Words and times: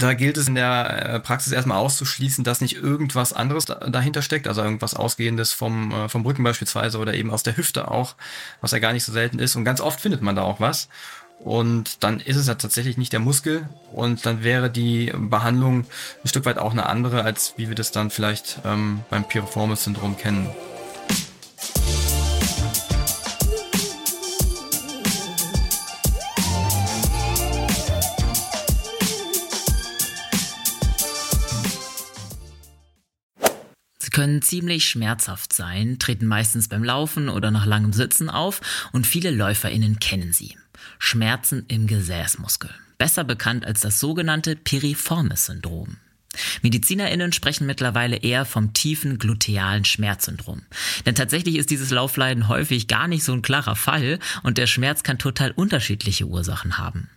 Da 0.00 0.14
gilt 0.14 0.38
es 0.38 0.48
in 0.48 0.54
der 0.54 1.14
äh, 1.14 1.20
Praxis 1.20 1.52
erstmal 1.52 1.78
auszuschließen, 1.78 2.42
dass 2.42 2.62
nicht 2.62 2.76
irgendwas 2.76 3.32
anderes 3.34 3.66
dahinter 3.66 4.22
steckt, 4.22 4.48
also 4.48 4.62
irgendwas 4.62 4.94
Ausgehendes 4.94 5.52
vom, 5.52 5.92
äh, 5.92 6.08
vom 6.08 6.24
Rücken 6.24 6.42
beispielsweise 6.42 6.98
oder 6.98 7.14
eben 7.14 7.30
aus 7.30 7.42
der 7.42 7.56
Hüfte 7.56 7.90
auch, 7.90 8.14
was 8.60 8.70
ja 8.70 8.78
gar 8.78 8.94
nicht 8.94 9.04
so 9.04 9.12
selten 9.12 9.38
ist. 9.38 9.56
Und 9.56 9.64
ganz 9.64 9.80
oft 9.80 10.00
findet 10.00 10.22
man 10.22 10.36
da 10.36 10.42
auch 10.42 10.58
was. 10.58 10.88
Und 11.38 12.02
dann 12.02 12.20
ist 12.20 12.36
es 12.36 12.48
ja 12.48 12.54
tatsächlich 12.54 12.98
nicht 12.98 13.12
der 13.12 13.20
Muskel 13.20 13.68
und 13.92 14.26
dann 14.26 14.42
wäre 14.42 14.70
die 14.70 15.12
Behandlung 15.16 15.86
ein 16.22 16.28
Stück 16.28 16.44
weit 16.44 16.58
auch 16.58 16.72
eine 16.72 16.86
andere, 16.86 17.24
als 17.24 17.54
wie 17.56 17.68
wir 17.68 17.74
das 17.74 17.92
dann 17.92 18.10
vielleicht 18.10 18.60
ähm, 18.64 19.00
beim 19.08 19.24
Piriformis-Syndrom 19.24 20.18
kennen. 20.18 20.50
Können 34.20 34.42
ziemlich 34.42 34.84
schmerzhaft 34.84 35.54
sein, 35.54 35.98
treten 35.98 36.26
meistens 36.26 36.68
beim 36.68 36.84
Laufen 36.84 37.30
oder 37.30 37.50
nach 37.50 37.64
langem 37.64 37.94
Sitzen 37.94 38.28
auf 38.28 38.60
und 38.92 39.06
viele 39.06 39.30
LäuferInnen 39.30 39.98
kennen 39.98 40.34
sie. 40.34 40.58
Schmerzen 40.98 41.64
im 41.68 41.86
Gesäßmuskel, 41.86 42.68
besser 42.98 43.24
bekannt 43.24 43.64
als 43.64 43.80
das 43.80 43.98
sogenannte 43.98 44.56
Piriformis-Syndrom. 44.56 45.96
MedizinerInnen 46.60 47.32
sprechen 47.32 47.66
mittlerweile 47.66 48.16
eher 48.16 48.44
vom 48.44 48.74
tiefen 48.74 49.16
glutealen 49.16 49.86
Schmerzsyndrom. 49.86 50.60
Denn 51.06 51.14
tatsächlich 51.14 51.56
ist 51.56 51.70
dieses 51.70 51.88
Laufleiden 51.88 52.46
häufig 52.46 52.88
gar 52.88 53.08
nicht 53.08 53.24
so 53.24 53.32
ein 53.32 53.40
klarer 53.40 53.74
Fall 53.74 54.18
und 54.42 54.58
der 54.58 54.66
Schmerz 54.66 55.02
kann 55.02 55.16
total 55.16 55.52
unterschiedliche 55.52 56.26
Ursachen 56.26 56.76
haben. 56.76 57.08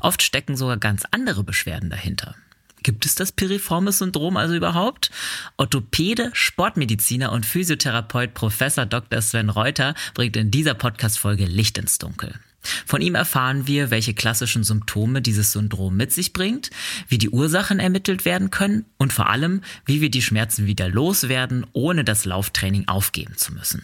Oft 0.00 0.20
stecken 0.20 0.58
sogar 0.58 0.76
ganz 0.76 1.04
andere 1.10 1.42
Beschwerden 1.42 1.88
dahinter. 1.88 2.34
Gibt 2.82 3.04
es 3.06 3.14
das 3.14 3.32
Piriformis-Syndrom 3.32 4.36
also 4.36 4.54
überhaupt? 4.54 5.10
Orthopäde, 5.56 6.30
Sportmediziner 6.32 7.32
und 7.32 7.44
Physiotherapeut 7.44 8.34
Professor 8.34 8.86
Dr. 8.86 9.20
Sven 9.20 9.50
Reuter 9.50 9.94
bringt 10.14 10.36
in 10.36 10.50
dieser 10.50 10.74
Podcast-Folge 10.74 11.44
Licht 11.44 11.78
ins 11.78 11.98
Dunkel. 11.98 12.34
Von 12.62 13.00
ihm 13.00 13.14
erfahren 13.14 13.66
wir, 13.66 13.90
welche 13.90 14.14
klassischen 14.14 14.64
Symptome 14.64 15.22
dieses 15.22 15.52
Syndrom 15.52 15.96
mit 15.96 16.12
sich 16.12 16.32
bringt, 16.32 16.70
wie 17.08 17.18
die 17.18 17.30
Ursachen 17.30 17.80
ermittelt 17.80 18.24
werden 18.24 18.50
können 18.50 18.84
und 18.98 19.12
vor 19.12 19.30
allem, 19.30 19.62
wie 19.86 20.00
wir 20.00 20.10
die 20.10 20.22
Schmerzen 20.22 20.66
wieder 20.66 20.88
loswerden, 20.88 21.66
ohne 21.72 22.04
das 22.04 22.24
Lauftraining 22.24 22.86
aufgeben 22.88 23.36
zu 23.36 23.54
müssen. 23.54 23.82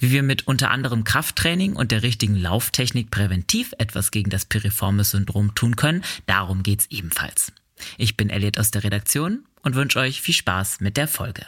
Wie 0.00 0.10
wir 0.10 0.22
mit 0.22 0.46
unter 0.46 0.70
anderem 0.70 1.04
Krafttraining 1.04 1.74
und 1.74 1.92
der 1.92 2.02
richtigen 2.02 2.36
Lauftechnik 2.36 3.10
präventiv 3.10 3.72
etwas 3.78 4.10
gegen 4.10 4.30
das 4.30 4.44
Piriformis-Syndrom 4.44 5.54
tun 5.54 5.76
können, 5.76 6.04
darum 6.26 6.62
geht's 6.62 6.86
ebenfalls. 6.90 7.52
Ich 7.98 8.16
bin 8.16 8.30
Elliot 8.30 8.58
aus 8.58 8.70
der 8.70 8.84
Redaktion 8.84 9.44
und 9.62 9.74
wünsche 9.74 9.98
euch 9.98 10.20
viel 10.22 10.34
Spaß 10.34 10.80
mit 10.80 10.96
der 10.96 11.08
Folge. 11.08 11.46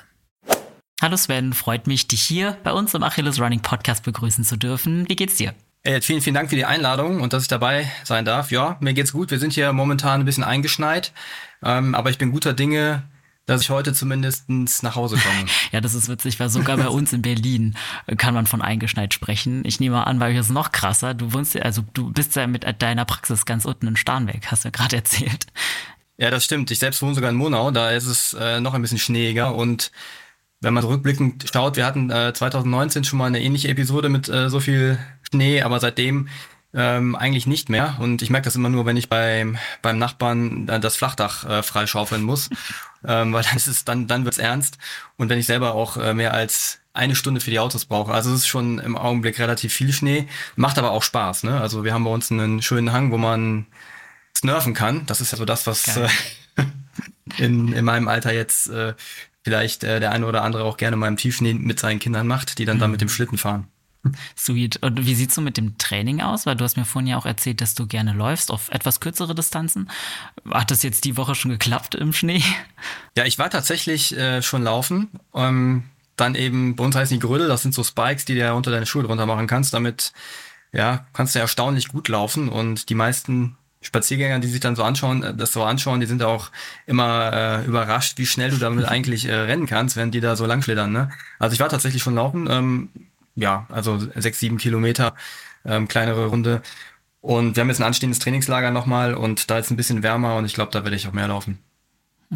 Hallo 1.03 1.17
Sven, 1.17 1.53
freut 1.53 1.87
mich, 1.87 2.09
dich 2.09 2.23
hier 2.23 2.57
bei 2.65 2.73
uns 2.73 2.95
im 2.95 3.03
Achilles 3.03 3.41
Running 3.41 3.61
Podcast 3.61 4.05
begrüßen 4.05 4.45
zu 4.45 4.57
dürfen. 4.57 5.09
Wie 5.09 5.17
geht's 5.17 5.37
dir? 5.37 5.55
Elliot, 5.83 6.05
vielen, 6.05 6.23
vielen 6.23 6.35
Dank 6.35 6.49
für 6.49 6.57
die 6.57 6.65
Einladung 6.65 7.21
und 7.21 7.33
dass 7.33 7.43
ich 7.43 7.49
dabei 7.49 7.91
sein 8.05 8.25
darf. 8.25 8.51
Ja, 8.51 8.79
mir 8.81 8.95
geht's 8.95 9.13
gut. 9.13 9.31
Wir 9.31 9.39
sind 9.39 9.53
hier 9.53 9.73
momentan 9.73 10.21
ein 10.21 10.25
bisschen 10.25 10.45
eingeschneit, 10.45 11.13
ähm, 11.63 11.95
aber 11.95 12.09
ich 12.09 12.17
bin 12.17 12.33
guter 12.33 12.55
Dinge, 12.55 13.03
dass 13.47 13.61
ich 13.61 13.71
heute 13.71 13.93
zumindest 13.93 14.49
nach 14.49 14.97
Hause 14.97 15.17
komme. 15.17 15.45
ja, 15.73 15.81
das 15.81 15.95
ist 15.95 16.09
witzig, 16.09 16.41
weil 16.41 16.49
sogar 16.49 16.77
bei 16.77 16.89
uns 16.89 17.13
in 17.13 17.23
Berlin 17.23 17.77
kann 18.17 18.33
man 18.33 18.47
von 18.47 18.63
eingeschneit 18.63 19.13
sprechen. 19.13 19.63
Ich 19.67 19.81
nehme 19.81 20.07
an, 20.07 20.19
bei 20.19 20.31
euch 20.31 20.39
ist 20.39 20.47
es 20.47 20.53
noch 20.53 20.73
krasser. 20.73 21.13
Du 21.13 21.33
wohnst, 21.33 21.55
also 21.61 21.85
du 21.93 22.13
bist 22.13 22.35
ja 22.37 22.47
mit 22.47 22.65
deiner 22.81 23.05
Praxis 23.05 23.45
ganz 23.45 23.67
unten 23.67 23.89
in 23.89 23.97
Starnberg, 23.97 24.51
hast 24.51 24.65
du 24.65 24.69
ja 24.69 24.71
gerade 24.71 24.97
erzählt. 24.97 25.47
Ja, 26.17 26.31
das 26.31 26.45
stimmt. 26.45 26.71
Ich 26.71 26.79
selbst 26.79 27.03
wohne 27.03 27.15
sogar 27.15 27.31
in 27.31 27.37
Monau, 27.37 27.71
da 27.71 27.91
ist 27.91 28.07
es 28.07 28.35
äh, 28.35 28.61
noch 28.61 28.75
ein 28.75 28.83
bisschen 28.83 28.99
schneeiger 28.99 29.55
und 29.55 29.91
wenn 30.61 30.75
man 30.75 30.85
rückblickend 30.85 31.47
schaut, 31.53 31.77
wir 31.77 31.85
hatten 31.85 32.11
äh, 32.11 32.33
2019 32.33 33.05
schon 33.05 33.19
mal 33.19 33.27
eine 33.27 33.43
ähnliche 33.43 33.69
Episode 33.69 34.09
mit 34.09 34.29
äh, 34.29 34.49
so 34.49 34.61
viel 34.61 34.99
Schnee, 35.31 35.63
aber 35.63 35.79
seitdem 35.79 36.29
ähm, 36.73 37.15
eigentlich 37.15 37.47
nicht 37.47 37.69
mehr. 37.69 37.97
Und 38.01 38.23
ich 38.23 38.31
merke 38.31 38.47
das 38.47 38.57
immer 38.57 38.69
nur, 38.69 38.87
wenn 38.87 38.97
ich 38.97 39.09
beim, 39.09 39.59
beim 39.83 39.99
Nachbarn 39.99 40.69
äh, 40.69 40.81
das 40.81 40.97
Flachdach 40.97 41.45
äh, 41.45 41.63
freischaufeln 41.63 42.23
muss, 42.23 42.51
ähm, 43.07 43.33
weil 43.33 43.43
dann 43.43 43.57
ist 43.57 43.67
es, 43.67 43.85
dann, 43.85 44.07
dann 44.07 44.25
wird's 44.25 44.39
ernst. 44.39 44.79
Und 45.17 45.29
wenn 45.29 45.39
ich 45.39 45.47
selber 45.47 45.75
auch 45.75 45.97
äh, 45.97 46.15
mehr 46.15 46.35
als 46.35 46.81
eine 46.95 47.17
Stunde 47.17 47.41
für 47.41 47.51
die 47.51 47.59
Autos 47.59 47.85
brauche. 47.85 48.13
Also 48.13 48.31
es 48.31 48.41
ist 48.41 48.47
schon 48.47 48.79
im 48.79 48.97
Augenblick 48.97 49.39
relativ 49.41 49.73
viel 49.73 49.93
Schnee, 49.93 50.29
macht 50.55 50.79
aber 50.79 50.93
auch 50.93 51.03
Spaß. 51.03 51.43
Ne? 51.43 51.61
Also 51.61 51.83
wir 51.83 51.93
haben 51.93 52.05
bei 52.05 52.11
uns 52.11 52.31
einen 52.31 52.63
schönen 52.63 52.93
Hang, 52.93 53.11
wo 53.11 53.19
man 53.19 53.67
snurfen 54.37 54.75
kann. 54.75 55.07
Das 55.07 55.21
ist 55.21 55.33
ja 55.33 55.39
so 55.39 55.45
das, 55.45 55.67
was 55.67 55.97
äh, 55.97 56.09
in, 57.39 57.73
in 57.73 57.85
meinem 57.85 58.09
Alter 58.09 58.33
jetzt 58.33 58.69
äh, 58.69 58.95
vielleicht 59.43 59.85
äh, 59.85 60.01
der 60.01 60.11
eine 60.11 60.27
oder 60.27 60.43
andere 60.43 60.65
auch 60.65 60.77
gerne 60.77 60.97
mal 60.97 61.09
im 61.09 61.17
Tiefschnee 61.17 61.55
mit 61.55 61.79
seinen 61.79 61.99
Kindern 61.99 62.27
macht, 62.27 62.59
die 62.59 62.65
dann 62.65 62.77
mhm. 62.77 62.81
da 62.81 62.89
mit 62.89 63.01
dem 63.01 63.09
Schlitten 63.09 63.39
fahren. 63.39 63.69
Sweet. 64.37 64.83
Und 64.83 65.07
wie 65.07 65.15
sieht's 65.15 65.35
so 65.35 65.41
mit 65.41 65.57
dem 65.57 65.79
Training 65.79 66.21
aus? 66.21 66.47
Weil 66.47 66.57
du 66.57 66.65
hast 66.65 66.77
mir 66.77 66.85
vorhin 66.85 67.09
ja 67.09 67.17
auch 67.17 67.27
erzählt, 67.27 67.61
dass 67.61 67.75
du 67.75 67.87
gerne 67.87 68.13
läufst 68.13 68.51
auf 68.51 68.69
etwas 68.71 69.01
kürzere 69.01 69.35
Distanzen. 69.35 69.91
Hat 70.51 70.71
das 70.71 70.83
jetzt 70.83 71.05
die 71.05 71.17
Woche 71.17 71.35
schon 71.35 71.51
geklappt 71.51 71.95
im 71.95 72.13
Schnee? 72.13 72.43
Ja, 73.17 73.25
ich 73.25 73.39
war 73.39 73.49
tatsächlich 73.51 74.17
äh, 74.17 74.43
schon 74.43 74.63
laufen. 74.63 75.09
Ähm, 75.35 75.85
dann 76.17 76.35
eben, 76.35 76.77
bei 76.77 76.85
uns 76.85 76.95
heißen 76.95 77.17
die 77.17 77.27
Grödel, 77.27 77.49
das 77.49 77.63
sind 77.63 77.75
so 77.75 77.83
Spikes, 77.83 78.25
die 78.25 78.35
du 78.35 78.41
ja 78.41 78.53
unter 78.53 78.71
deine 78.71 78.87
Schuhe 78.87 79.05
drunter 79.05 79.27
machen 79.27 79.47
kannst. 79.47 79.73
Damit, 79.73 80.13
ja, 80.73 81.07
kannst 81.13 81.35
du 81.35 81.39
erstaunlich 81.39 81.89
gut 81.89 82.09
laufen. 82.09 82.49
Und 82.49 82.91
die 82.91 82.95
meisten 82.95 83.57
Spaziergänger, 83.85 84.39
die 84.41 84.49
sich 84.49 84.61
dann 84.61 84.77
so 84.77 84.83
anschauen, 84.83 85.23
äh, 85.23 85.35
das 85.35 85.53
so 85.53 85.63
anschauen, 85.63 86.01
die 86.01 86.07
sind 86.07 86.23
auch 86.23 86.51
immer 86.87 87.33
äh, 87.33 87.65
überrascht, 87.65 88.19
wie 88.19 88.27
schnell 88.27 88.51
du 88.51 88.57
damit 88.57 88.85
eigentlich 88.87 89.27
äh, 89.27 89.35
rennen 89.35 89.67
kannst, 89.67 89.97
während 89.97 90.15
die 90.15 90.21
da 90.21 90.37
so 90.37 90.47
langschlittern. 90.47 90.93
Ne? 90.93 91.11
Also 91.39 91.55
ich 91.55 91.61
war 91.61 91.69
tatsächlich 91.69 92.03
schon 92.03 92.15
laufen, 92.15 92.49
ähm, 92.51 92.89
ja, 93.37 93.67
also 93.71 93.99
sechs, 94.17 94.41
sieben 94.41 94.59
Kilometer, 94.59 95.15
ähm, 95.65 95.89
kleinere 95.89 96.27
Runde. 96.27 96.63
Und 97.21 97.57
wir 97.57 97.63
haben 97.63 97.69
jetzt 97.69 97.81
ein 97.81 97.87
anstehendes 97.87 98.19
Trainingslager 98.19 98.71
nochmal 98.71 99.15
und 99.15 99.51
da 99.51 99.59
ist 99.59 99.71
ein 99.71 99.77
bisschen 99.77 100.03
wärmer 100.03 100.37
und 100.37 100.45
ich 100.45 100.55
glaube, 100.55 100.73
da 100.73 100.85
werde 100.85 100.97
ich 100.97 101.09
auch 101.09 101.13
mehr 101.13 101.29
laufen. 101.29 101.59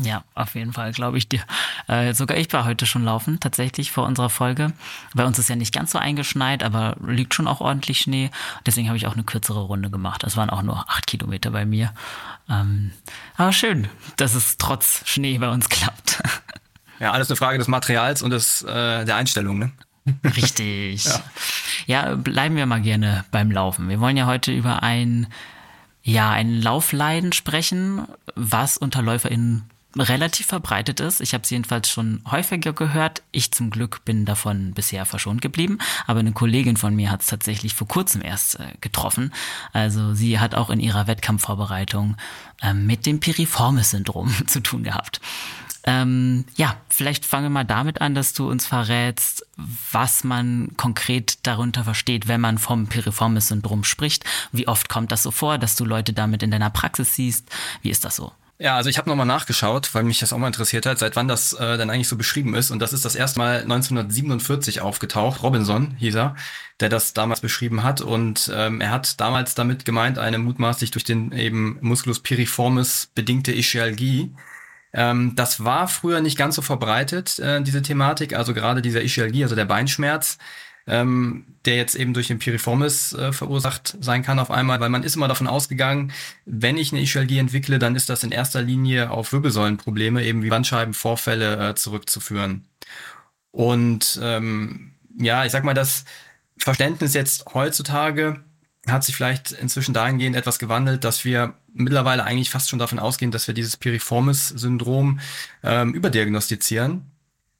Ja, 0.02 0.22
auf 0.34 0.54
jeden 0.54 0.72
Fall, 0.72 0.92
glaube 0.92 1.18
ich 1.18 1.28
dir. 1.28 1.40
Äh, 1.86 2.14
sogar 2.14 2.36
ich 2.36 2.52
war 2.52 2.64
heute 2.64 2.86
schon 2.86 3.04
laufen, 3.04 3.40
tatsächlich 3.40 3.90
vor 3.90 4.06
unserer 4.06 4.30
Folge. 4.30 4.72
Bei 5.14 5.24
uns 5.24 5.38
ist 5.38 5.48
ja 5.48 5.56
nicht 5.56 5.74
ganz 5.74 5.92
so 5.92 5.98
eingeschneit, 5.98 6.62
aber 6.62 6.96
liegt 7.04 7.34
schon 7.34 7.48
auch 7.48 7.60
ordentlich 7.60 8.00
Schnee. 8.00 8.30
Deswegen 8.66 8.88
habe 8.88 8.96
ich 8.96 9.06
auch 9.06 9.14
eine 9.14 9.24
kürzere 9.24 9.60
Runde 9.60 9.90
gemacht. 9.90 10.22
Das 10.22 10.36
waren 10.36 10.50
auch 10.50 10.62
nur 10.62 10.88
acht 10.88 11.06
Kilometer 11.06 11.50
bei 11.50 11.64
mir. 11.64 11.92
Ähm, 12.48 12.92
aber 13.36 13.52
schön, 13.52 13.88
dass 14.16 14.34
es 14.34 14.56
trotz 14.58 15.02
Schnee 15.06 15.38
bei 15.38 15.48
uns 15.48 15.68
klappt. 15.68 16.22
Ja, 17.00 17.12
alles 17.12 17.30
eine 17.30 17.36
Frage 17.36 17.58
des 17.58 17.68
Materials 17.68 18.22
und 18.22 18.30
des, 18.30 18.62
äh, 18.62 19.04
der 19.04 19.16
Einstellung, 19.16 19.58
ne? 19.58 19.70
Richtig. 20.24 21.04
ja. 21.06 21.20
ja, 21.86 22.14
bleiben 22.14 22.56
wir 22.56 22.66
mal 22.66 22.80
gerne 22.80 23.24
beim 23.30 23.50
Laufen. 23.50 23.88
Wir 23.88 24.00
wollen 24.00 24.16
ja 24.16 24.26
heute 24.26 24.52
über 24.52 24.82
ein 24.82 25.28
ja, 26.08 26.30
ein 26.30 26.62
Laufleiden 26.62 27.32
sprechen, 27.32 28.08
was 28.34 28.78
unter 28.78 29.02
LäuferInnen 29.02 29.68
relativ 30.00 30.46
verbreitet 30.46 31.00
ist. 31.00 31.20
Ich 31.20 31.34
habe 31.34 31.44
es 31.44 31.50
jedenfalls 31.50 31.88
schon 31.88 32.22
häufiger 32.30 32.72
gehört. 32.72 33.22
Ich 33.32 33.52
zum 33.52 33.70
Glück 33.70 34.04
bin 34.04 34.24
davon 34.24 34.72
bisher 34.72 35.06
verschont 35.06 35.42
geblieben. 35.42 35.78
Aber 36.06 36.20
eine 36.20 36.32
Kollegin 36.32 36.76
von 36.76 36.94
mir 36.94 37.10
hat 37.10 37.22
es 37.22 37.26
tatsächlich 37.26 37.74
vor 37.74 37.88
kurzem 37.88 38.22
erst 38.22 38.60
äh, 38.60 38.72
getroffen. 38.80 39.32
Also 39.72 40.14
sie 40.14 40.38
hat 40.38 40.54
auch 40.54 40.70
in 40.70 40.80
ihrer 40.80 41.06
Wettkampfvorbereitung 41.06 42.16
äh, 42.62 42.74
mit 42.74 43.06
dem 43.06 43.20
Piriformis-Syndrom 43.20 44.32
zu 44.46 44.60
tun 44.60 44.82
gehabt. 44.82 45.20
Ähm, 45.84 46.44
ja, 46.56 46.76
vielleicht 46.90 47.24
fangen 47.24 47.46
wir 47.46 47.50
mal 47.50 47.64
damit 47.64 48.00
an, 48.00 48.14
dass 48.14 48.34
du 48.34 48.50
uns 48.50 48.66
verrätst, 48.66 49.46
was 49.90 50.22
man 50.22 50.72
konkret 50.76 51.46
darunter 51.46 51.84
versteht, 51.84 52.28
wenn 52.28 52.40
man 52.40 52.58
vom 52.58 52.88
Piriformis-Syndrom 52.88 53.84
spricht. 53.84 54.24
Wie 54.52 54.68
oft 54.68 54.88
kommt 54.88 55.12
das 55.12 55.22
so 55.22 55.30
vor, 55.30 55.56
dass 55.56 55.76
du 55.76 55.84
Leute 55.84 56.12
damit 56.12 56.42
in 56.42 56.50
deiner 56.50 56.70
Praxis 56.70 57.14
siehst? 57.14 57.50
Wie 57.80 57.90
ist 57.90 58.04
das 58.04 58.16
so? 58.16 58.32
Ja, 58.60 58.74
also 58.74 58.90
ich 58.90 58.98
habe 58.98 59.08
nochmal 59.08 59.24
nachgeschaut, 59.24 59.94
weil 59.94 60.02
mich 60.02 60.18
das 60.18 60.32
auch 60.32 60.38
mal 60.38 60.48
interessiert 60.48 60.84
hat, 60.84 60.98
seit 60.98 61.14
wann 61.14 61.28
das 61.28 61.52
äh, 61.52 61.78
dann 61.78 61.90
eigentlich 61.90 62.08
so 62.08 62.16
beschrieben 62.16 62.56
ist. 62.56 62.72
Und 62.72 62.80
das 62.80 62.92
ist 62.92 63.04
das 63.04 63.14
erste 63.14 63.38
Mal 63.38 63.62
1947 63.62 64.80
aufgetaucht. 64.80 65.44
Robinson 65.44 65.94
hieß 65.98 66.16
er, 66.16 66.34
der 66.80 66.88
das 66.88 67.12
damals 67.12 67.40
beschrieben 67.40 67.84
hat. 67.84 68.00
Und 68.00 68.50
ähm, 68.52 68.80
er 68.80 68.90
hat 68.90 69.20
damals 69.20 69.54
damit 69.54 69.84
gemeint, 69.84 70.18
eine 70.18 70.38
mutmaßlich 70.38 70.90
durch 70.90 71.04
den 71.04 71.30
eben 71.30 71.78
Musculus 71.82 72.18
piriformis 72.18 73.12
bedingte 73.14 73.52
Ischialgie. 73.52 74.34
Ähm, 74.92 75.36
das 75.36 75.62
war 75.62 75.86
früher 75.86 76.20
nicht 76.20 76.36
ganz 76.36 76.56
so 76.56 76.62
verbreitet, 76.62 77.38
äh, 77.38 77.62
diese 77.62 77.82
Thematik. 77.82 78.32
Also 78.32 78.54
gerade 78.54 78.82
dieser 78.82 79.02
Ischialgie, 79.02 79.44
also 79.44 79.54
der 79.54 79.66
Beinschmerz 79.66 80.36
ähm, 80.88 81.44
der 81.64 81.76
jetzt 81.76 81.94
eben 81.94 82.14
durch 82.14 82.28
den 82.28 82.38
Piriformis 82.38 83.12
äh, 83.12 83.32
verursacht 83.32 83.96
sein 84.00 84.22
kann 84.22 84.38
auf 84.38 84.50
einmal, 84.50 84.80
weil 84.80 84.88
man 84.88 85.02
ist 85.02 85.16
immer 85.16 85.28
davon 85.28 85.46
ausgegangen, 85.46 86.12
wenn 86.46 86.78
ich 86.78 86.92
eine 86.92 87.02
Ischialgie 87.02 87.38
entwickle, 87.38 87.78
dann 87.78 87.94
ist 87.94 88.08
das 88.08 88.24
in 88.24 88.32
erster 88.32 88.62
Linie 88.62 89.10
auf 89.10 89.32
Wirbelsäulenprobleme, 89.32 90.24
eben 90.24 90.42
wie 90.42 90.48
Bandscheibenvorfälle 90.48 91.70
äh, 91.70 91.74
zurückzuführen. 91.74 92.64
Und 93.50 94.18
ähm, 94.22 94.92
ja, 95.18 95.44
ich 95.44 95.52
sag 95.52 95.64
mal, 95.64 95.74
das 95.74 96.04
Verständnis 96.58 97.14
jetzt 97.14 97.44
heutzutage 97.54 98.40
hat 98.86 99.04
sich 99.04 99.14
vielleicht 99.14 99.52
inzwischen 99.52 99.92
dahingehend 99.92 100.36
etwas 100.36 100.58
gewandelt, 100.58 101.04
dass 101.04 101.24
wir 101.24 101.54
mittlerweile 101.74 102.24
eigentlich 102.24 102.50
fast 102.50 102.70
schon 102.70 102.78
davon 102.78 102.98
ausgehen, 102.98 103.30
dass 103.30 103.46
wir 103.46 103.54
dieses 103.54 103.76
Piriformis-Syndrom 103.76 105.20
ähm, 105.62 105.92
überdiagnostizieren, 105.92 107.10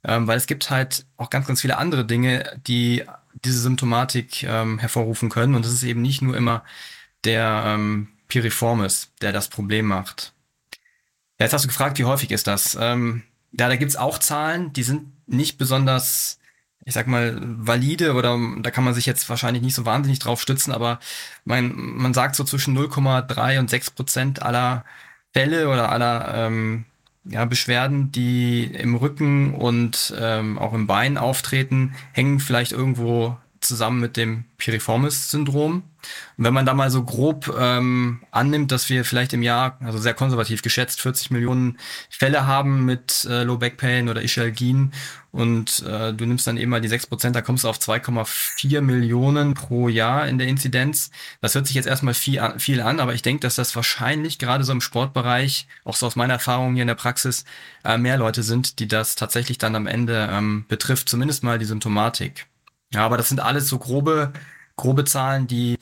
ähm, 0.05 0.27
weil 0.27 0.37
es 0.37 0.47
gibt 0.47 0.71
halt 0.71 1.07
auch 1.17 1.31
ganz, 1.31 1.47
ganz 1.47 1.61
viele 1.61 1.79
andere 1.79 2.05
Dinge, 2.05 2.61
die 2.67 3.05
diese 3.45 3.61
Symptomatik 3.61 4.43
ähm, 4.43 4.79
hervorrufen 4.79 5.29
können. 5.29 5.55
Und 5.55 5.65
es 5.65 5.73
ist 5.73 5.83
eben 5.83 6.03
nicht 6.03 6.23
nur 6.23 6.37
immer 6.37 6.65
der 7.25 7.65
ähm, 7.67 8.09
Piriformis, 8.29 9.13
der 9.21 9.33
das 9.33 9.49
Problem 9.49 9.87
macht. 9.87 10.33
Ja, 11.39 11.47
jetzt 11.47 11.53
hast 11.53 11.65
du 11.65 11.69
gefragt, 11.69 11.99
wie 11.99 12.05
häufig 12.05 12.31
ist 12.31 12.47
das? 12.47 12.77
Ähm, 12.81 13.23
ja, 13.53 13.69
da 13.69 13.77
gibt's 13.77 13.97
auch 13.97 14.19
Zahlen, 14.19 14.73
die 14.73 14.83
sind 14.83 15.13
nicht 15.27 15.59
besonders, 15.59 16.39
ich 16.85 16.95
sag 16.95 17.07
mal, 17.07 17.39
valide 17.41 18.15
oder 18.15 18.39
da 18.61 18.71
kann 18.71 18.85
man 18.85 18.95
sich 18.95 19.07
jetzt 19.07 19.29
wahrscheinlich 19.29 19.63
nicht 19.63 19.75
so 19.75 19.87
wahnsinnig 19.87 20.19
drauf 20.19 20.41
stützen, 20.41 20.73
aber 20.73 20.99
mein, 21.45 21.73
man 21.75 22.15
sagt 22.15 22.35
so 22.35 22.45
zwischen 22.45 22.77
0,3 22.77 23.59
und 23.59 23.71
6 23.71 23.93
Prozent 23.93 24.43
aller 24.43 24.85
Fälle 25.33 25.69
oder 25.69 25.91
aller 25.91 26.35
ähm, 26.35 26.87
ja, 27.25 27.45
Beschwerden, 27.45 28.13
die 28.13 28.65
im 28.65 28.95
Rücken 28.95 29.55
und 29.55 30.15
ähm, 30.19 30.59
auch 30.59 30.73
im 30.73 30.87
Bein 30.87 31.19
auftreten, 31.19 31.95
hängen 32.13 32.41
vielleicht 32.41 32.73
irgendwo 32.73 33.37
zusammen 33.69 34.01
mit 34.01 34.17
dem 34.17 34.45
Piriformis-Syndrom. 34.59 35.83
Und 36.37 36.45
wenn 36.45 36.55
man 36.55 36.67
da 36.67 36.75
mal 36.75 36.91
so 36.91 37.03
grob 37.05 37.55
ähm, 37.59 38.21
annimmt, 38.31 38.73
dass 38.73 38.89
wir 38.89 39.05
vielleicht 39.05 39.33
im 39.33 39.43
Jahr, 39.43 39.79
also 39.81 39.99
sehr 39.99 40.15
konservativ 40.15 40.63
geschätzt, 40.63 41.01
40 41.01 41.31
Millionen 41.31 41.79
Fälle 42.09 42.47
haben 42.47 42.85
mit 42.85 43.27
äh, 43.29 43.43
Low 43.43 43.59
Back 43.59 43.77
Pain 43.77 44.09
oder 44.09 44.23
Ischialgien 44.23 44.93
und 45.31 45.83
äh, 45.87 46.15
du 46.15 46.25
nimmst 46.25 46.47
dann 46.47 46.57
eben 46.57 46.71
mal 46.71 46.81
die 46.81 46.89
6 46.89 47.07
Prozent, 47.07 47.37
da 47.37 47.43
kommst 47.43 47.65
du 47.65 47.69
auf 47.69 47.79
2,4 47.79 48.81
Millionen 48.81 49.55
pro 49.55 49.89
Jahr 49.89 50.27
in 50.27 50.39
der 50.39 50.49
Inzidenz. 50.49 51.11
Das 51.41 51.55
hört 51.55 51.67
sich 51.67 51.77
jetzt 51.77 51.87
erstmal 51.87 52.15
viel 52.15 52.39
an, 52.39 52.59
viel 52.59 52.81
an 52.81 53.01
aber 53.01 53.15
ich 53.15 53.23
denke, 53.23 53.41
dass 53.41 53.57
das 53.57 53.77
wahrscheinlich 53.77 54.39
gerade 54.39 54.65
so 54.65 54.73
im 54.73 54.81
Sportbereich, 54.81 55.67
auch 55.85 55.97
so 55.97 56.07
aus 56.07 56.17
meiner 56.17 56.35
Erfahrung 56.35 56.75
hier 56.75 56.83
in 56.83 56.89
der 56.89 56.95
Praxis, 56.95 57.45
äh, 57.85 57.99
mehr 57.99 58.17
Leute 58.17 58.43
sind, 58.43 58.79
die 58.79 58.89
das 58.89 59.17
tatsächlich 59.17 59.59
dann 59.59 59.75
am 59.75 59.87
Ende 59.87 60.29
ähm, 60.31 60.65
betrifft, 60.69 61.09
zumindest 61.09 61.43
mal 61.43 61.59
die 61.59 61.67
Symptomatik. 61.67 62.47
Ja, 62.93 63.05
aber 63.05 63.17
das 63.17 63.29
sind 63.29 63.41
alles 63.41 63.69
so 63.69 63.79
grobe, 63.79 64.33
grobe 64.77 65.05
Zahlen, 65.05 65.47
die, 65.47 65.79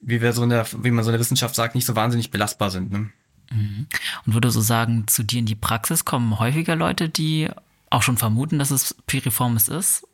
wie 0.00 0.20
wir 0.20 0.32
so 0.32 0.42
in 0.42 0.50
der, 0.50 0.66
wie 0.82 0.90
man 0.90 1.04
so 1.04 1.10
in 1.10 1.14
der 1.14 1.20
Wissenschaft 1.20 1.54
sagt, 1.54 1.74
nicht 1.74 1.86
so 1.86 1.96
wahnsinnig 1.96 2.30
belastbar 2.30 2.70
sind. 2.70 2.90
Ne? 2.90 3.10
Mhm. 3.50 3.86
Und 4.26 4.34
würde 4.34 4.50
so 4.50 4.60
sagen, 4.60 5.06
zu 5.08 5.22
dir 5.22 5.38
in 5.38 5.46
die 5.46 5.54
Praxis 5.54 6.04
kommen 6.04 6.38
häufiger 6.38 6.76
Leute, 6.76 7.08
die 7.08 7.48
auch 7.90 8.02
schon 8.02 8.16
vermuten, 8.16 8.58
dass 8.58 8.70
es 8.70 8.94
Piriformis 9.06 9.68
ist? 9.68 10.06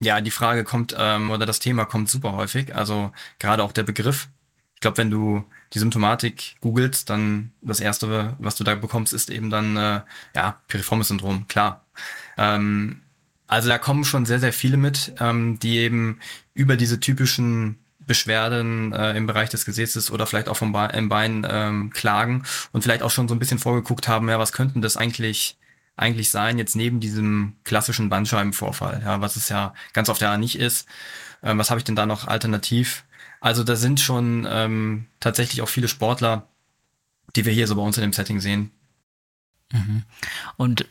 Ja, 0.00 0.20
die 0.20 0.30
Frage 0.30 0.64
kommt, 0.64 0.94
ähm, 0.98 1.30
oder 1.30 1.46
das 1.46 1.60
Thema 1.60 1.84
kommt 1.84 2.08
super 2.08 2.32
häufig. 2.32 2.74
Also 2.74 3.12
gerade 3.38 3.62
auch 3.62 3.72
der 3.72 3.84
Begriff. 3.84 4.28
Ich 4.74 4.80
glaube, 4.80 4.98
wenn 4.98 5.10
du 5.10 5.44
die 5.72 5.78
Symptomatik 5.78 6.56
googelst, 6.60 7.08
dann 7.08 7.52
das 7.62 7.80
Erste, 7.80 8.36
was 8.38 8.56
du 8.56 8.64
da 8.64 8.74
bekommst, 8.74 9.12
ist 9.12 9.30
eben 9.30 9.50
dann, 9.50 9.76
äh, 9.76 10.00
ja, 10.34 10.60
Piriformis-Syndrom, 10.68 11.46
klar. 11.48 11.84
Ähm, 12.36 13.00
also 13.46 13.68
da 13.68 13.78
kommen 13.78 14.04
schon 14.04 14.26
sehr, 14.26 14.40
sehr 14.40 14.52
viele 14.52 14.76
mit, 14.76 15.14
ähm, 15.20 15.58
die 15.58 15.78
eben 15.78 16.20
über 16.54 16.76
diese 16.76 17.00
typischen 17.00 17.78
Beschwerden 18.06 18.92
äh, 18.92 19.16
im 19.16 19.26
Bereich 19.26 19.48
des 19.50 19.64
Gesäßes 19.64 20.10
oder 20.10 20.26
vielleicht 20.26 20.48
auch 20.48 20.56
vom 20.56 20.72
Be 20.72 20.90
im 20.94 21.08
Bein 21.08 21.46
ähm, 21.48 21.90
klagen 21.90 22.44
und 22.72 22.82
vielleicht 22.82 23.02
auch 23.02 23.10
schon 23.10 23.28
so 23.28 23.34
ein 23.34 23.38
bisschen 23.38 23.58
vorgeguckt 23.58 24.08
haben, 24.08 24.28
ja, 24.28 24.38
was 24.38 24.52
könnten 24.52 24.82
das 24.82 24.96
eigentlich 24.96 25.56
eigentlich 25.96 26.30
sein, 26.30 26.58
jetzt 26.58 26.74
neben 26.74 26.98
diesem 26.98 27.54
klassischen 27.62 28.08
Bandscheibenvorfall, 28.08 29.02
ja, 29.04 29.20
was 29.20 29.36
es 29.36 29.48
ja 29.48 29.74
ganz 29.92 30.08
oft 30.08 30.20
ja 30.20 30.36
nicht 30.36 30.58
ist. 30.58 30.88
Ähm, 31.42 31.58
was 31.58 31.70
habe 31.70 31.78
ich 31.78 31.84
denn 31.84 31.94
da 31.94 32.04
noch 32.04 32.26
alternativ? 32.26 33.04
Also 33.40 33.62
da 33.62 33.76
sind 33.76 34.00
schon 34.00 34.46
ähm, 34.50 35.06
tatsächlich 35.20 35.62
auch 35.62 35.68
viele 35.68 35.86
Sportler, 35.86 36.48
die 37.36 37.44
wir 37.44 37.52
hier 37.52 37.68
so 37.68 37.76
bei 37.76 37.82
uns 37.82 37.96
in 37.96 38.02
dem 38.02 38.12
Setting 38.12 38.40
sehen. 38.40 38.72
Mhm. 39.72 40.02
Und 40.56 40.86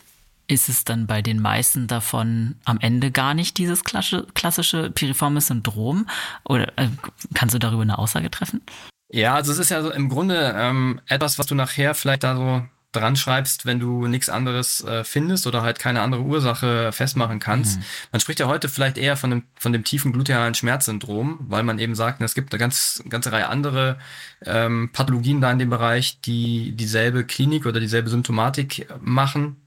ist 0.47 0.69
es 0.69 0.83
dann 0.83 1.07
bei 1.07 1.21
den 1.21 1.41
meisten 1.41 1.87
davon 1.87 2.55
am 2.65 2.79
Ende 2.79 3.11
gar 3.11 3.33
nicht 3.33 3.57
dieses 3.57 3.83
klassische 3.83 4.91
piriformes 4.91 5.47
Syndrom? 5.47 6.07
Oder 6.43 6.77
äh, 6.77 6.89
kannst 7.33 7.55
du 7.55 7.59
darüber 7.59 7.83
eine 7.83 7.97
Aussage 7.97 8.29
treffen? 8.29 8.61
Ja, 9.09 9.35
also 9.35 9.51
es 9.51 9.59
ist 9.59 9.69
ja 9.69 9.81
so 9.81 9.91
im 9.91 10.09
Grunde 10.09 10.55
ähm, 10.57 10.99
etwas, 11.07 11.37
was 11.37 11.45
du 11.45 11.55
nachher 11.55 11.93
vielleicht 11.93 12.23
da 12.23 12.35
so 12.35 12.63
dran 12.93 13.15
schreibst, 13.15 13.65
wenn 13.65 13.79
du 13.79 14.07
nichts 14.07 14.29
anderes 14.29 14.83
äh, 14.83 15.03
findest 15.03 15.47
oder 15.47 15.61
halt 15.63 15.79
keine 15.79 16.01
andere 16.01 16.21
Ursache 16.21 16.91
festmachen 16.91 17.39
kannst. 17.39 17.79
Mhm. 17.79 17.83
Man 18.11 18.19
spricht 18.21 18.39
ja 18.39 18.47
heute 18.47 18.69
vielleicht 18.69 18.97
eher 18.97 19.17
von 19.17 19.31
dem, 19.31 19.43
von 19.59 19.73
dem 19.73 19.83
tiefen 19.83 20.13
glutealen 20.13 20.53
Schmerzsyndrom, 20.53 21.39
weil 21.41 21.63
man 21.63 21.79
eben 21.79 21.95
sagt, 21.95 22.21
es 22.21 22.35
gibt 22.35 22.53
eine 22.53 22.59
ganz, 22.59 23.03
ganze 23.09 23.31
Reihe 23.31 23.49
andere 23.49 23.97
ähm, 24.45 24.91
Pathologien 24.93 25.41
da 25.41 25.51
in 25.51 25.59
dem 25.59 25.69
Bereich, 25.69 26.21
die 26.21 26.71
dieselbe 26.73 27.25
Klinik 27.25 27.65
oder 27.65 27.79
dieselbe 27.79 28.09
Symptomatik 28.09 28.87
machen. 29.01 29.57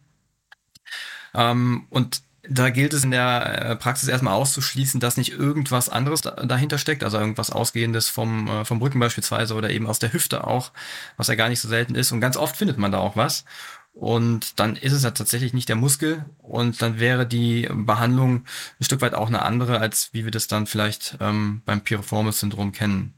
Ähm, 1.36 1.86
und 1.90 2.22
da 2.48 2.70
gilt 2.70 2.92
es 2.92 3.04
in 3.04 3.10
der 3.10 3.70
äh, 3.70 3.76
Praxis 3.76 4.08
erstmal 4.08 4.34
auszuschließen, 4.34 5.00
dass 5.00 5.16
nicht 5.16 5.32
irgendwas 5.32 5.88
anderes 5.88 6.22
dahinter 6.22 6.78
steckt, 6.78 7.04
also 7.04 7.18
irgendwas 7.18 7.50
Ausgehendes 7.50 8.08
vom, 8.08 8.48
äh, 8.48 8.64
vom 8.64 8.80
Rücken 8.80 9.00
beispielsweise 9.00 9.54
oder 9.54 9.70
eben 9.70 9.86
aus 9.86 9.98
der 9.98 10.12
Hüfte 10.12 10.46
auch, 10.46 10.72
was 11.16 11.28
ja 11.28 11.34
gar 11.34 11.48
nicht 11.48 11.60
so 11.60 11.68
selten 11.68 11.94
ist. 11.94 12.12
Und 12.12 12.20
ganz 12.20 12.36
oft 12.36 12.56
findet 12.56 12.78
man 12.78 12.92
da 12.92 12.98
auch 12.98 13.16
was. 13.16 13.44
Und 13.92 14.60
dann 14.60 14.76
ist 14.76 14.92
es 14.92 15.04
ja 15.04 15.10
tatsächlich 15.12 15.54
nicht 15.54 15.70
der 15.70 15.76
Muskel 15.76 16.26
und 16.38 16.82
dann 16.82 17.00
wäre 17.00 17.26
die 17.26 17.66
Behandlung 17.72 18.44
ein 18.78 18.84
Stück 18.84 19.00
weit 19.00 19.14
auch 19.14 19.28
eine 19.28 19.40
andere, 19.40 19.80
als 19.80 20.10
wie 20.12 20.24
wir 20.24 20.30
das 20.30 20.48
dann 20.48 20.66
vielleicht 20.66 21.16
ähm, 21.20 21.62
beim 21.64 21.80
Piriformis-Syndrom 21.80 22.72
kennen. 22.72 23.14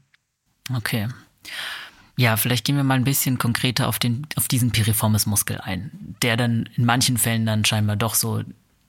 Okay. 0.73 1.09
Ja, 2.19 2.35
vielleicht 2.35 2.65
gehen 2.65 2.75
wir 2.75 2.83
mal 2.83 2.95
ein 2.95 3.05
bisschen 3.05 3.37
konkreter 3.37 3.87
auf, 3.87 3.97
den, 3.97 4.27
auf 4.35 4.49
diesen 4.49 4.71
Piriformis-Muskel 4.71 5.61
ein, 5.61 6.17
der 6.21 6.35
dann 6.35 6.67
in 6.75 6.83
manchen 6.83 7.17
Fällen 7.17 7.45
dann 7.45 7.63
scheinbar 7.63 7.95
doch 7.95 8.13
so 8.13 8.43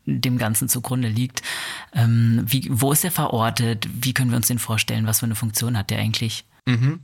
dem 0.04 0.36
Ganzen 0.36 0.68
zugrunde 0.68 1.06
liegt. 1.06 1.40
Ähm, 1.94 2.42
wie, 2.44 2.66
wo 2.68 2.90
ist 2.90 3.04
er 3.04 3.12
verortet? 3.12 3.88
Wie 3.88 4.14
können 4.14 4.32
wir 4.32 4.36
uns 4.36 4.48
den 4.48 4.58
vorstellen? 4.58 5.06
Was 5.06 5.20
für 5.20 5.26
eine 5.26 5.36
Funktion 5.36 5.78
hat 5.78 5.90
der 5.90 6.00
eigentlich? 6.00 6.44
Mhm. 6.66 7.02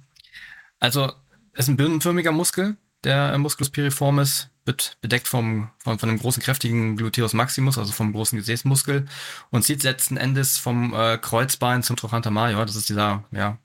Also, 0.80 1.12
es 1.52 1.66
ist 1.66 1.68
ein 1.68 1.76
birnenförmiger 1.76 2.32
Muskel, 2.32 2.76
der 3.04 3.38
Musculus 3.38 3.70
piriformis, 3.70 4.48
wird 4.64 4.98
bedeckt 5.00 5.28
vom, 5.28 5.70
von, 5.78 6.00
von 6.00 6.08
einem 6.08 6.18
großen, 6.18 6.42
kräftigen 6.42 6.96
Gluteus 6.96 7.34
maximus, 7.34 7.78
also 7.78 7.92
vom 7.92 8.12
großen 8.12 8.36
Gesäßmuskel, 8.36 9.06
und 9.50 9.62
zieht 9.62 9.84
letzten 9.84 10.16
Endes 10.16 10.58
vom 10.58 10.92
äh, 10.92 11.18
Kreuzbein 11.18 11.84
zum 11.84 11.94
Trochanter 11.94 12.32
major. 12.32 12.66
Das 12.66 12.74
ist 12.74 12.88
dieser 12.88 13.22
ja, 13.30 13.58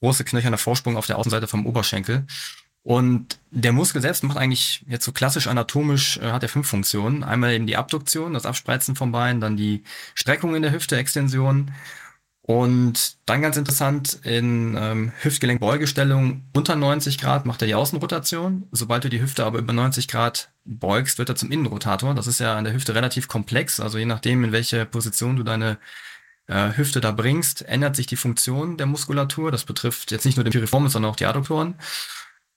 große 0.00 0.24
knöcherne 0.24 0.58
Vorsprung 0.58 0.96
auf 0.96 1.06
der 1.06 1.18
Außenseite 1.18 1.46
vom 1.46 1.66
Oberschenkel. 1.66 2.26
Und 2.82 3.40
der 3.50 3.72
Muskel 3.72 4.00
selbst 4.00 4.22
macht 4.22 4.36
eigentlich 4.36 4.84
jetzt 4.86 5.04
so 5.04 5.10
klassisch 5.10 5.48
anatomisch, 5.48 6.18
äh, 6.18 6.30
hat 6.30 6.44
er 6.44 6.48
fünf 6.48 6.68
Funktionen. 6.68 7.24
Einmal 7.24 7.52
eben 7.52 7.66
die 7.66 7.76
Abduktion, 7.76 8.32
das 8.32 8.46
Abspreizen 8.46 8.94
vom 8.94 9.10
Bein, 9.10 9.40
dann 9.40 9.56
die 9.56 9.82
Streckung 10.14 10.54
in 10.54 10.62
der 10.62 10.70
Hüfte, 10.70 10.96
Extension. 10.96 11.72
Und 12.42 13.16
dann 13.26 13.42
ganz 13.42 13.56
interessant, 13.56 14.20
in 14.22 14.76
ähm, 14.78 15.12
Hüftgelenkbeugestellung 15.20 16.44
unter 16.54 16.76
90 16.76 17.18
Grad 17.18 17.44
macht 17.44 17.60
er 17.60 17.66
die 17.66 17.74
Außenrotation. 17.74 18.68
Sobald 18.70 19.02
du 19.02 19.08
die 19.08 19.20
Hüfte 19.20 19.44
aber 19.44 19.58
über 19.58 19.72
90 19.72 20.06
Grad 20.06 20.52
beugst, 20.64 21.18
wird 21.18 21.28
er 21.28 21.34
zum 21.34 21.50
Innenrotator. 21.50 22.14
Das 22.14 22.28
ist 22.28 22.38
ja 22.38 22.56
an 22.56 22.62
der 22.62 22.72
Hüfte 22.72 22.94
relativ 22.94 23.26
komplex. 23.26 23.80
Also 23.80 23.98
je 23.98 24.06
nachdem, 24.06 24.44
in 24.44 24.52
welche 24.52 24.86
Position 24.86 25.34
du 25.34 25.42
deine 25.42 25.78
äh, 26.46 26.76
Hüfte 26.76 27.00
da 27.00 27.12
bringst, 27.12 27.62
ändert 27.62 27.96
sich 27.96 28.06
die 28.06 28.16
Funktion 28.16 28.76
der 28.76 28.86
Muskulatur. 28.86 29.50
Das 29.50 29.64
betrifft 29.64 30.10
jetzt 30.10 30.24
nicht 30.24 30.36
nur 30.36 30.44
den 30.44 30.52
Piriformis, 30.52 30.92
sondern 30.92 31.10
auch 31.10 31.16
die 31.16 31.26
Adduktoren. 31.26 31.74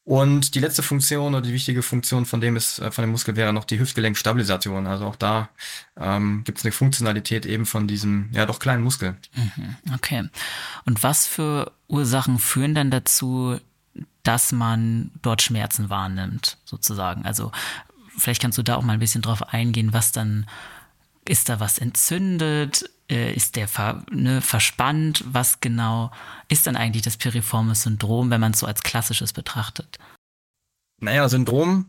Und 0.10 0.55
die 0.55 0.60
letzte 0.60 0.81
Funktion 0.81 1.36
oder 1.36 1.43
die 1.43 1.53
wichtige 1.53 1.84
Funktion 1.84 2.25
von 2.25 2.41
dem 2.41 2.55
ist, 2.55 2.79
äh, 2.79 2.89
von 2.89 3.03
dem 3.03 3.12
Muskel 3.12 3.36
wäre 3.36 3.53
noch 3.53 3.63
die 3.65 3.79
Hüftgelenkstabilisation. 3.79 4.88
Also 4.88 5.05
auch 5.05 5.15
da 5.15 5.50
ähm, 5.98 6.43
gibt 6.46 6.58
es 6.58 6.65
eine 6.65 6.72
Funktionalität 6.72 7.46
eben 7.46 7.67
von 7.67 7.88
diesem 7.88 8.29
ja 8.31 8.48
doch 8.48 8.58
kleinen 8.58 8.84
Muskel. 8.84 9.17
Mhm, 9.36 9.75
okay. 9.93 10.27
Und 10.86 11.03
was 11.03 11.27
für 11.27 11.74
Ursachen 11.88 12.39
führen 12.39 12.74
dann 12.74 12.89
dazu, 12.89 13.60
dass 14.24 14.51
man 14.51 15.12
dort 15.22 15.43
Schmerzen 15.43 15.91
wahrnimmt, 15.91 16.58
sozusagen? 16.65 17.25
Also 17.25 17.51
vielleicht 18.17 18.41
kannst 18.41 18.58
du 18.58 18.63
da 18.63 18.77
auch 18.77 18.84
mal 18.84 18.93
ein 18.93 19.00
bisschen 19.00 19.22
drauf 19.22 19.53
eingehen, 19.53 19.93
was 19.93 20.12
dann 20.12 20.48
ist 21.24 21.50
da 21.50 21.60
was 21.60 21.77
entzündet? 21.77 22.89
Äh, 23.09 23.33
ist 23.33 23.55
der 23.55 23.67
ver, 23.67 24.03
ne, 24.11 24.41
verspannt? 24.41 25.23
Was 25.27 25.59
genau 25.59 26.11
ist 26.47 26.67
dann 26.67 26.75
eigentlich 26.75 27.03
das 27.03 27.17
piriformes 27.17 27.83
Syndrom, 27.83 28.29
wenn 28.29 28.41
man 28.41 28.51
es 28.51 28.59
so 28.59 28.67
als 28.67 28.83
klassisches 28.83 29.33
betrachtet? 29.33 29.97
Naja, 31.01 31.27
Syndrom, 31.29 31.85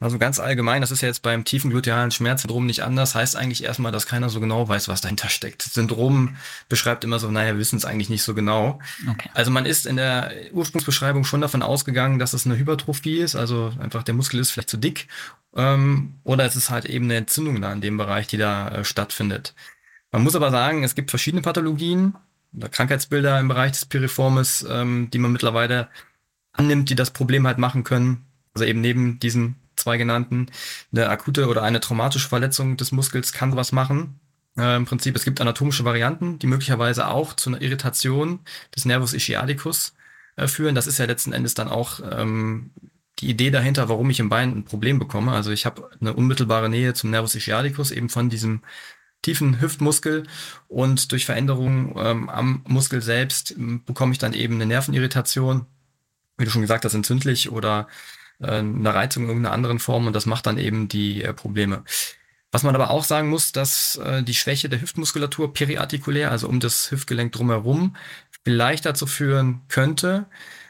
also 0.00 0.18
ganz 0.18 0.38
allgemein, 0.38 0.80
das 0.80 0.90
ist 0.90 1.00
ja 1.00 1.08
jetzt 1.08 1.22
beim 1.22 1.44
tiefen 1.44 1.70
glutealen 1.70 2.10
Schmerzsyndrom 2.10 2.66
nicht 2.66 2.82
anders, 2.82 3.14
heißt 3.14 3.36
eigentlich 3.36 3.62
erstmal, 3.62 3.92
dass 3.92 4.06
keiner 4.06 4.28
so 4.28 4.40
genau 4.40 4.68
weiß, 4.68 4.88
was 4.88 5.00
dahinter 5.00 5.28
steckt. 5.28 5.62
Syndrom 5.62 6.36
beschreibt 6.68 7.04
immer 7.04 7.18
so, 7.18 7.30
naja, 7.30 7.52
wir 7.52 7.58
wissen 7.58 7.76
es 7.76 7.84
eigentlich 7.84 8.10
nicht 8.10 8.22
so 8.22 8.34
genau. 8.34 8.80
Okay. 9.08 9.30
Also 9.32 9.50
man 9.50 9.66
ist 9.66 9.86
in 9.86 9.96
der 9.96 10.32
Ursprungsbeschreibung 10.52 11.24
schon 11.24 11.40
davon 11.40 11.62
ausgegangen, 11.62 12.18
dass 12.18 12.34
es 12.34 12.44
eine 12.44 12.58
Hypertrophie 12.58 13.18
ist, 13.18 13.36
also 13.36 13.72
einfach 13.80 14.02
der 14.02 14.14
Muskel 14.14 14.40
ist 14.40 14.50
vielleicht 14.50 14.68
zu 14.68 14.76
dick, 14.76 15.06
ähm, 15.56 16.14
oder 16.24 16.44
es 16.44 16.56
ist 16.56 16.70
halt 16.70 16.84
eben 16.84 17.06
eine 17.06 17.16
Entzündung 17.16 17.62
da 17.62 17.72
in 17.72 17.80
dem 17.80 17.96
Bereich, 17.96 18.26
die 18.26 18.36
da 18.36 18.68
äh, 18.68 18.84
stattfindet. 18.84 19.54
Man 20.14 20.22
muss 20.22 20.36
aber 20.36 20.52
sagen, 20.52 20.84
es 20.84 20.94
gibt 20.94 21.10
verschiedene 21.10 21.42
Pathologien 21.42 22.14
oder 22.56 22.68
Krankheitsbilder 22.68 23.40
im 23.40 23.48
Bereich 23.48 23.72
des 23.72 23.84
Piriformis, 23.84 24.64
ähm, 24.70 25.10
die 25.12 25.18
man 25.18 25.32
mittlerweile 25.32 25.88
annimmt, 26.52 26.88
die 26.88 26.94
das 26.94 27.10
Problem 27.10 27.48
halt 27.48 27.58
machen 27.58 27.82
können. 27.82 28.24
Also 28.54 28.64
eben 28.64 28.80
neben 28.80 29.18
diesen 29.18 29.56
zwei 29.74 29.96
genannten, 29.96 30.52
eine 30.92 31.08
akute 31.08 31.48
oder 31.48 31.64
eine 31.64 31.80
traumatische 31.80 32.28
Verletzung 32.28 32.76
des 32.76 32.92
Muskels 32.92 33.32
kann 33.32 33.50
sowas 33.50 33.72
machen. 33.72 34.20
Äh, 34.56 34.76
Im 34.76 34.84
Prinzip, 34.84 35.16
es 35.16 35.24
gibt 35.24 35.40
anatomische 35.40 35.84
Varianten, 35.84 36.38
die 36.38 36.46
möglicherweise 36.46 37.08
auch 37.08 37.32
zu 37.32 37.50
einer 37.50 37.60
Irritation 37.60 38.38
des 38.76 38.84
Nervus 38.84 39.14
ischiadicus 39.14 39.94
äh, 40.36 40.46
führen. 40.46 40.76
Das 40.76 40.86
ist 40.86 40.98
ja 40.98 41.06
letzten 41.06 41.32
Endes 41.32 41.54
dann 41.54 41.66
auch 41.66 41.98
ähm, 42.08 42.70
die 43.18 43.30
Idee 43.30 43.50
dahinter, 43.50 43.88
warum 43.88 44.10
ich 44.10 44.20
im 44.20 44.28
Bein 44.28 44.58
ein 44.58 44.64
Problem 44.64 45.00
bekomme. 45.00 45.32
Also 45.32 45.50
ich 45.50 45.66
habe 45.66 45.90
eine 46.00 46.12
unmittelbare 46.12 46.68
Nähe 46.68 46.94
zum 46.94 47.10
Nervus 47.10 47.34
ischiadicus, 47.34 47.90
eben 47.90 48.10
von 48.10 48.30
diesem 48.30 48.60
tiefen 49.24 49.60
Hüftmuskel 49.60 50.24
und 50.68 51.10
durch 51.10 51.26
Veränderungen 51.26 51.94
ähm, 51.96 52.28
am 52.28 52.62
Muskel 52.68 53.02
selbst 53.02 53.52
ähm, 53.52 53.82
bekomme 53.84 54.12
ich 54.12 54.18
dann 54.18 54.34
eben 54.34 54.54
eine 54.54 54.66
Nervenirritation, 54.66 55.66
wie 56.38 56.44
du 56.44 56.50
schon 56.50 56.62
gesagt 56.62 56.84
hast, 56.84 56.94
entzündlich 56.94 57.50
oder 57.50 57.88
äh, 58.40 58.58
eine 58.58 58.94
Reizung 58.94 59.24
in 59.24 59.30
irgendeiner 59.30 59.54
anderen 59.54 59.78
Form 59.78 60.06
und 60.06 60.12
das 60.14 60.26
macht 60.26 60.46
dann 60.46 60.58
eben 60.58 60.88
die 60.88 61.22
äh, 61.22 61.32
Probleme. 61.32 61.84
Was 62.52 62.62
man 62.62 62.74
aber 62.76 62.90
auch 62.90 63.02
sagen 63.02 63.30
muss, 63.30 63.50
dass 63.50 63.96
äh, 63.96 64.22
die 64.22 64.34
Schwäche 64.34 64.68
der 64.68 64.80
Hüftmuskulatur 64.80 65.52
periartikulär, 65.52 66.30
also 66.30 66.48
um 66.48 66.60
das 66.60 66.90
Hüftgelenk 66.90 67.32
drumherum, 67.32 67.96
vielleicht 68.44 68.86
dazu 68.86 69.06
führen 69.06 69.62
könnte, 69.68 70.26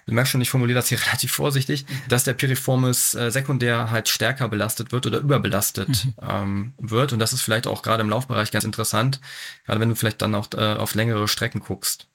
du 0.06 0.14
merkst 0.14 0.32
schon, 0.32 0.40
ich 0.40 0.50
formuliere 0.50 0.78
das 0.78 0.88
hier 0.88 0.98
relativ 1.06 1.32
vorsichtig, 1.32 1.86
dass 2.08 2.24
der 2.24 2.34
Piriformis 2.34 3.14
äh, 3.14 3.30
sekundär 3.30 3.90
halt 3.90 4.08
stärker 4.08 4.48
belastet 4.48 4.92
wird 4.92 5.06
oder 5.06 5.18
überbelastet 5.18 6.04
mhm. 6.04 6.14
ähm, 6.22 6.74
wird. 6.78 7.12
Und 7.12 7.18
das 7.18 7.32
ist 7.32 7.42
vielleicht 7.42 7.66
auch 7.66 7.82
gerade 7.82 8.02
im 8.02 8.10
Laufbereich 8.10 8.50
ganz 8.50 8.64
interessant, 8.64 9.20
gerade 9.66 9.80
wenn 9.80 9.88
du 9.88 9.94
vielleicht 9.94 10.22
dann 10.22 10.34
auch 10.34 10.48
äh, 10.54 10.74
auf 10.74 10.94
längere 10.94 11.28
Strecken 11.28 11.60
guckst. 11.60 12.08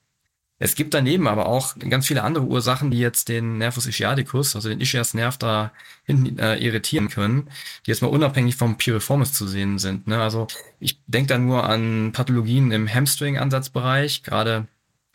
Es 0.62 0.76
gibt 0.76 0.94
daneben 0.94 1.28
aber 1.28 1.46
auch 1.46 1.78
ganz 1.78 2.06
viele 2.06 2.22
andere 2.22 2.44
Ursachen, 2.44 2.92
die 2.92 3.00
jetzt 3.00 3.30
den 3.30 3.58
Nervus 3.58 3.88
ischiadicus, 3.88 4.58
also 4.58 4.68
den 4.68 4.82
Ischiasnerv 4.82 5.38
da 5.38 5.72
hinten 6.04 6.38
äh, 6.38 6.58
irritieren 6.58 7.08
können, 7.08 7.50
die 7.86 7.92
jetzt 7.92 8.02
mal 8.02 8.10
unabhängig 8.10 8.58
vom 8.58 8.78
Piriformis 8.78 9.32
zu 9.32 9.48
sehen 9.48 9.80
sind. 9.80 10.08
Ne? 10.08 10.22
Also 10.22 10.48
ich 10.82 11.02
denke 11.08 11.30
da 11.30 11.38
nur 11.38 11.64
an 11.64 12.12
Pathologien 12.12 12.72
im 12.72 12.94
Hamstring-Ansatzbereich, 12.94 14.24
gerade 14.24 14.68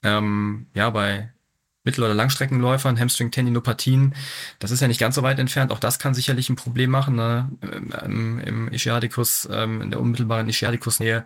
ähm, 0.02 0.66
ja 0.72 0.88
bei 0.88 1.33
Mittel- 1.84 2.04
oder 2.04 2.14
Langstreckenläufern, 2.14 2.98
Hamstring-Tendinopathien, 2.98 4.14
das 4.58 4.70
ist 4.70 4.80
ja 4.80 4.88
nicht 4.88 5.00
ganz 5.00 5.14
so 5.14 5.22
weit 5.22 5.38
entfernt. 5.38 5.70
Auch 5.70 5.78
das 5.78 5.98
kann 5.98 6.14
sicherlich 6.14 6.48
ein 6.48 6.56
Problem 6.56 6.90
machen 6.90 7.14
ne? 7.14 7.50
Im, 8.04 8.40
im 8.40 8.72
Ischiadicus, 8.72 9.48
ähm, 9.52 9.82
in 9.82 9.90
der 9.90 10.00
unmittelbaren 10.00 10.48
Ischiadicus-Nähe. 10.48 11.24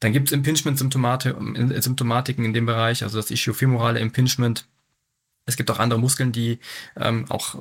Dann 0.00 0.12
gibt 0.12 0.28
es 0.28 0.32
Impingement-Symptomatiken 0.32 2.44
in 2.44 2.54
dem 2.54 2.66
Bereich, 2.66 3.02
also 3.02 3.18
das 3.18 3.30
ischiofemorale 3.30 4.00
Impingement. 4.00 4.66
Es 5.46 5.56
gibt 5.56 5.70
auch 5.70 5.78
andere 5.78 6.00
Muskeln, 6.00 6.32
die 6.32 6.58
ähm, 6.96 7.26
auch 7.30 7.56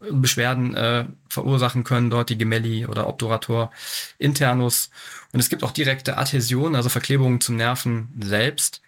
Beschwerden 0.00 0.74
äh, 0.74 1.06
verursachen 1.28 1.84
können, 1.84 2.08
dort 2.08 2.30
die 2.30 2.38
Gemelli 2.38 2.86
oder 2.86 3.06
Obturator 3.06 3.70
internus. 4.18 4.90
Und 5.32 5.40
es 5.40 5.50
gibt 5.50 5.62
auch 5.62 5.72
direkte 5.72 6.16
Adhäsionen, 6.16 6.74
also 6.74 6.88
Verklebungen 6.88 7.40
zum 7.40 7.56
Nerven 7.56 8.08
selbst, 8.22 8.80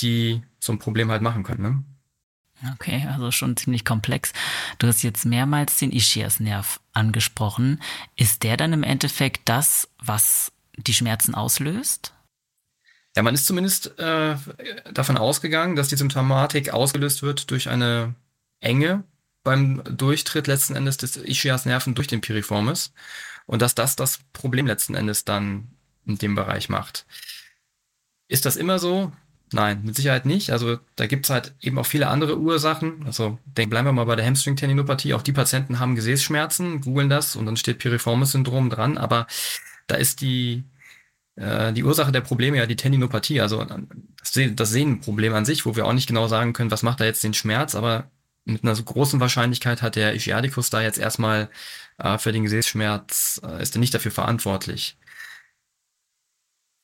die 0.00 0.42
so 0.60 0.72
ein 0.72 0.78
Problem 0.78 1.10
halt 1.10 1.22
machen 1.22 1.42
können. 1.42 1.62
Ne? 1.62 1.84
Okay, 2.74 3.06
also 3.10 3.30
schon 3.30 3.56
ziemlich 3.56 3.84
komplex. 3.84 4.32
Du 4.78 4.86
hast 4.86 5.02
jetzt 5.02 5.24
mehrmals 5.24 5.78
den 5.78 5.92
Ischiasnerv 5.92 6.80
angesprochen. 6.92 7.82
Ist 8.16 8.42
der 8.44 8.56
dann 8.56 8.72
im 8.72 8.84
Endeffekt 8.84 9.48
das, 9.48 9.88
was 9.98 10.52
die 10.76 10.94
Schmerzen 10.94 11.34
auslöst? 11.34 12.12
Ja, 13.16 13.22
man 13.22 13.34
ist 13.34 13.46
zumindest 13.46 13.98
äh, 13.98 14.36
davon 14.92 15.18
ausgegangen, 15.18 15.76
dass 15.76 15.88
die 15.88 15.96
Symptomatik 15.96 16.70
ausgelöst 16.70 17.22
wird 17.22 17.50
durch 17.50 17.68
eine 17.68 18.14
Enge 18.60 19.04
beim 19.42 19.82
Durchtritt 19.84 20.46
letzten 20.46 20.76
Endes 20.76 20.96
des 20.96 21.16
Ischiasnerven 21.16 21.94
durch 21.94 22.06
den 22.06 22.20
Piriformis 22.20 22.92
und 23.46 23.60
dass 23.60 23.74
das 23.74 23.96
das 23.96 24.20
Problem 24.32 24.66
letzten 24.66 24.94
Endes 24.94 25.24
dann 25.24 25.72
in 26.06 26.16
dem 26.16 26.34
Bereich 26.34 26.68
macht. 26.68 27.06
Ist 28.28 28.46
das 28.46 28.56
immer 28.56 28.78
so? 28.78 29.12
Nein, 29.52 29.82
mit 29.84 29.96
Sicherheit 29.96 30.26
nicht. 30.26 30.50
Also 30.50 30.78
da 30.96 31.06
gibt's 31.06 31.30
halt 31.30 31.54
eben 31.60 31.78
auch 31.78 31.86
viele 31.86 32.08
andere 32.08 32.38
Ursachen. 32.38 33.04
Also 33.06 33.38
denk, 33.44 33.70
bleiben 33.70 33.86
wir 33.86 33.92
mal 33.92 34.04
bei 34.04 34.16
der 34.16 34.24
Hamstring-Tendinopathie. 34.24 35.14
Auch 35.14 35.22
die 35.22 35.32
Patienten 35.32 35.78
haben 35.78 35.94
Gesäßschmerzen, 35.94 36.80
googeln 36.80 37.10
das 37.10 37.36
und 37.36 37.46
dann 37.46 37.56
steht 37.56 37.78
Piriformis-Syndrom 37.78 38.70
dran. 38.70 38.98
Aber 38.98 39.26
da 39.86 39.96
ist 39.96 40.20
die 40.20 40.64
äh, 41.36 41.72
die 41.72 41.84
Ursache 41.84 42.12
der 42.12 42.20
Probleme 42.20 42.58
ja 42.58 42.66
die 42.66 42.76
Tendinopathie, 42.76 43.40
also 43.40 43.64
das 43.64 44.70
Sehnenproblem 44.70 45.34
an 45.34 45.44
sich, 45.44 45.64
wo 45.66 45.76
wir 45.76 45.86
auch 45.86 45.92
nicht 45.92 46.08
genau 46.08 46.28
sagen 46.28 46.52
können, 46.52 46.70
was 46.70 46.82
macht 46.82 47.00
da 47.00 47.04
jetzt 47.04 47.24
den 47.24 47.34
Schmerz, 47.34 47.74
aber 47.74 48.10
mit 48.44 48.64
einer 48.64 48.74
so 48.74 48.82
großen 48.82 49.20
Wahrscheinlichkeit 49.20 49.82
hat 49.82 49.96
der 49.96 50.14
Ischiadicus 50.14 50.70
da 50.70 50.82
jetzt 50.82 50.98
erstmal 50.98 51.48
äh, 51.98 52.18
für 52.18 52.32
den 52.32 52.42
Gesäßschmerz, 52.42 53.40
äh, 53.44 53.62
ist 53.62 53.76
er 53.76 53.80
nicht 53.80 53.94
dafür 53.94 54.10
verantwortlich. 54.10 54.96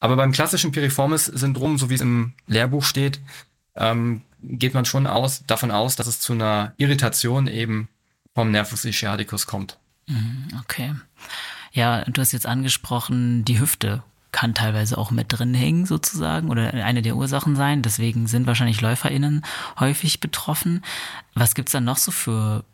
Aber 0.01 0.17
beim 0.17 0.33
klassischen 0.33 0.73
Piriformis-Syndrom, 0.73 1.79
so 1.79 1.91
wie 1.91 1.95
es 1.95 2.01
im 2.01 2.35
Lehrbuch 2.47 2.85
steht, 2.85 3.21
ähm, 3.75 4.23
geht 4.43 4.75
man 4.75 4.85
schon 4.85 5.07
aus, 5.07 5.45
davon 5.47 5.71
aus, 5.71 5.97
dass 5.97 6.07
es 6.07 6.21
zu 6.21 6.33
einer 6.33 6.73
Irritation 6.77 7.47
eben 7.47 7.89
vom 8.35 8.51
Nervus 8.51 8.85
ischiadicus 8.85 9.47
kommt. 9.47 9.79
Mhm, 10.07 10.49
okay. 10.61 10.95
Ja, 11.73 12.05
du 12.05 12.21
hast 12.21 12.33
jetzt 12.33 12.47
angesprochen, 12.47 13.45
die 13.45 13.59
Hüfte 13.59 14.03
kann 14.31 14.55
teilweise 14.55 14.99
auch 14.99 15.11
mit 15.11 15.27
drin 15.31 15.55
hängen 15.55 15.87
sozusagen 15.87 16.51
oder 16.51 16.73
eine 16.73 17.03
der 17.03 17.17
Ursachen 17.17 17.57
sein. 17.57 17.83
Deswegen 17.83 18.27
sind 18.27 18.47
wahrscheinlich 18.47 18.81
LäuferInnen 18.81 19.45
häufig 19.81 20.21
betroffen. 20.21 20.85
Was 21.35 21.55
gibt's 21.55 21.73
dann 21.73 21.85
noch 21.85 21.97
so 21.97 22.11
für 22.11 22.65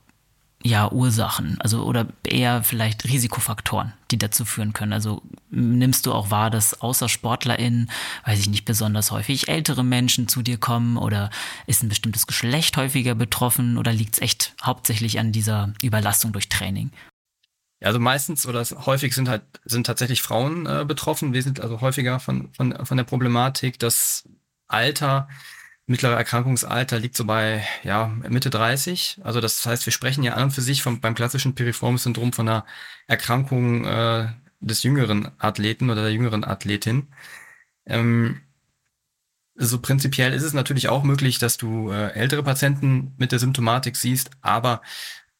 ja, 0.66 0.90
Ursachen, 0.90 1.60
also 1.60 1.84
oder 1.84 2.06
eher 2.26 2.62
vielleicht 2.62 3.04
Risikofaktoren, 3.04 3.92
die 4.10 4.16
dazu 4.16 4.46
führen 4.46 4.72
können. 4.72 4.94
Also 4.94 5.20
nimmst 5.50 6.06
du 6.06 6.12
auch 6.12 6.30
wahr, 6.30 6.48
dass 6.48 6.80
außer 6.80 7.10
SportlerInnen, 7.10 7.90
weiß 8.24 8.40
ich 8.40 8.48
nicht, 8.48 8.64
besonders 8.64 9.10
häufig 9.10 9.48
ältere 9.48 9.84
Menschen 9.84 10.26
zu 10.26 10.40
dir 10.40 10.56
kommen 10.56 10.96
oder 10.96 11.28
ist 11.66 11.82
ein 11.82 11.90
bestimmtes 11.90 12.26
Geschlecht 12.26 12.78
häufiger 12.78 13.14
betroffen 13.14 13.76
oder 13.76 13.92
liegt 13.92 14.14
es 14.14 14.22
echt 14.22 14.54
hauptsächlich 14.62 15.18
an 15.18 15.32
dieser 15.32 15.74
Überlastung 15.82 16.32
durch 16.32 16.48
Training? 16.48 16.90
Also 17.82 18.00
meistens 18.00 18.46
oder 18.46 18.64
häufig 18.86 19.14
sind 19.14 19.28
halt 19.28 19.42
sind 19.66 19.84
tatsächlich 19.84 20.22
Frauen 20.22 20.64
äh, 20.64 20.86
betroffen. 20.86 21.34
Wir 21.34 21.42
sind 21.42 21.60
also 21.60 21.82
häufiger 21.82 22.20
von, 22.20 22.50
von, 22.54 22.86
von 22.86 22.96
der 22.96 23.04
Problematik, 23.04 23.78
dass 23.78 24.26
Alter, 24.66 25.28
mittlere 25.86 26.16
Erkrankungsalter 26.16 26.98
liegt 26.98 27.16
so 27.16 27.24
bei 27.24 27.64
ja, 27.82 28.06
Mitte 28.28 28.50
30. 28.50 29.20
Also 29.22 29.40
das 29.40 29.64
heißt, 29.64 29.84
wir 29.86 29.92
sprechen 29.92 30.24
ja 30.24 30.34
an 30.34 30.44
und 30.44 30.50
für 30.50 30.62
sich 30.62 30.82
vom, 30.82 31.00
beim 31.00 31.14
klassischen 31.14 31.54
Piriformis-Syndrom 31.54 32.32
von 32.32 32.48
einer 32.48 32.64
Erkrankung 33.06 33.84
äh, 33.84 34.28
des 34.60 34.82
jüngeren 34.82 35.30
Athleten 35.38 35.90
oder 35.90 36.02
der 36.02 36.12
jüngeren 36.12 36.44
Athletin. 36.44 37.08
Ähm, 37.86 38.40
so 39.56 39.78
prinzipiell 39.78 40.32
ist 40.32 40.42
es 40.42 40.52
natürlich 40.52 40.88
auch 40.88 41.04
möglich, 41.04 41.38
dass 41.38 41.58
du 41.58 41.90
äh, 41.90 42.12
ältere 42.12 42.42
Patienten 42.42 43.14
mit 43.18 43.30
der 43.30 43.38
Symptomatik 43.38 43.96
siehst, 43.96 44.30
aber 44.40 44.82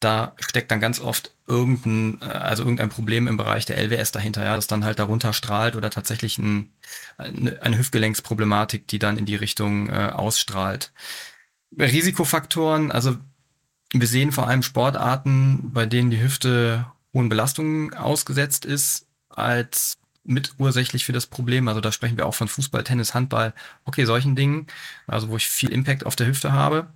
da 0.01 0.35
steckt 0.39 0.71
dann 0.71 0.81
ganz 0.81 1.01
oft 1.01 1.35
irgendein, 1.47 2.21
äh, 2.23 2.27
also 2.27 2.63
irgendein 2.63 2.91
Problem 2.91 3.27
im 3.27 3.37
Bereich 3.37 3.65
der 3.65 3.79
LWS 3.79 4.13
dahinter, 4.13 4.45
ja, 4.45 4.57
das 4.57 4.67
dann 4.67 4.85
halt 4.85 4.99
darunter 4.99 5.33
strahlt 5.33 5.77
oder 5.77 5.91
tatsächlich 5.91 6.39
ein, 6.39 6.73
eine 7.17 7.79
Hüftgelenksproblematik, 7.79 8.87
die 8.89 8.99
dann 8.99 9.19
in 9.19 9.27
die 9.27 9.37
Richtung 9.37 9.89
äh, 9.89 10.11
ausstrahlt. 10.13 10.93
Risikofaktoren, 11.79 12.93
also 12.93 13.17
wir 13.93 14.07
sehen 14.07 14.33
vor 14.33 14.49
allem 14.49 14.63
Sportarten, 14.63 15.73
bei 15.73 15.87
denen 15.87 16.11
die 16.11 16.21
Hüfte 16.21 16.87
hohen 17.13 17.29
Belastungen 17.29 17.95
ausgesetzt 17.95 18.65
ist, 18.65 19.07
als 19.29 19.99
mitursächlich 20.25 21.05
für 21.05 21.13
das 21.13 21.27
Problem. 21.27 21.69
Also 21.69 21.81
da 21.81 21.93
sprechen 21.93 22.17
wir 22.17 22.27
auch 22.27 22.35
von 22.35 22.49
Fußball, 22.49 22.83
Tennis, 22.85 23.15
Handball, 23.15 23.55
okay, 23.85 24.05
solchen 24.05 24.37
Dingen, 24.37 24.67
also 25.07 25.29
wo 25.29 25.37
ich 25.37 25.47
viel 25.47 25.71
Impact 25.71 26.07
auf 26.07 26.17
der 26.17 26.27
Hüfte 26.27 26.53
habe 26.53 26.89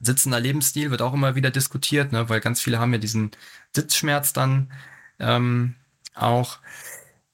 sitzender 0.00 0.40
Lebensstil 0.40 0.90
wird 0.90 1.02
auch 1.02 1.14
immer 1.14 1.34
wieder 1.34 1.50
diskutiert, 1.50 2.12
ne, 2.12 2.28
weil 2.28 2.40
ganz 2.40 2.60
viele 2.60 2.78
haben 2.78 2.92
ja 2.92 2.98
diesen 2.98 3.32
Sitzschmerz 3.74 4.32
dann 4.32 4.72
ähm, 5.18 5.74
auch. 6.14 6.58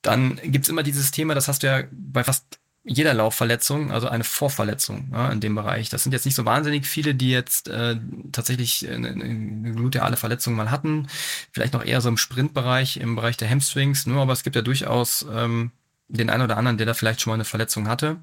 Dann 0.02 0.40
gibt's 0.42 0.68
immer 0.68 0.82
dieses 0.82 1.10
Thema, 1.10 1.34
das 1.34 1.48
hast 1.48 1.62
du 1.62 1.66
ja 1.66 1.84
bei 1.90 2.24
fast 2.24 2.58
jeder 2.86 3.14
Laufverletzung, 3.14 3.90
also 3.90 4.08
eine 4.08 4.24
Vorverletzung 4.24 5.08
ja, 5.12 5.30
in 5.32 5.40
dem 5.40 5.54
Bereich. 5.54 5.88
Das 5.88 6.02
sind 6.02 6.12
jetzt 6.12 6.26
nicht 6.26 6.34
so 6.34 6.44
wahnsinnig 6.44 6.86
viele, 6.86 7.14
die 7.14 7.30
jetzt 7.30 7.68
äh, 7.68 7.96
tatsächlich 8.30 8.86
eine, 8.88 9.08
eine 9.08 9.72
gluteale 9.72 10.18
Verletzung 10.18 10.54
mal 10.54 10.70
hatten. 10.70 11.08
Vielleicht 11.50 11.72
noch 11.72 11.84
eher 11.84 12.02
so 12.02 12.10
im 12.10 12.18
Sprintbereich, 12.18 12.98
im 12.98 13.16
Bereich 13.16 13.38
der 13.38 13.48
Hamstrings. 13.48 14.04
Nur, 14.04 14.20
aber 14.20 14.34
es 14.34 14.42
gibt 14.42 14.54
ja 14.54 14.60
durchaus 14.60 15.24
ähm, 15.32 15.70
den 16.08 16.28
einen 16.28 16.42
oder 16.42 16.58
anderen, 16.58 16.76
der 16.76 16.86
da 16.86 16.92
vielleicht 16.92 17.22
schon 17.22 17.30
mal 17.30 17.36
eine 17.36 17.46
Verletzung 17.46 17.88
hatte. 17.88 18.18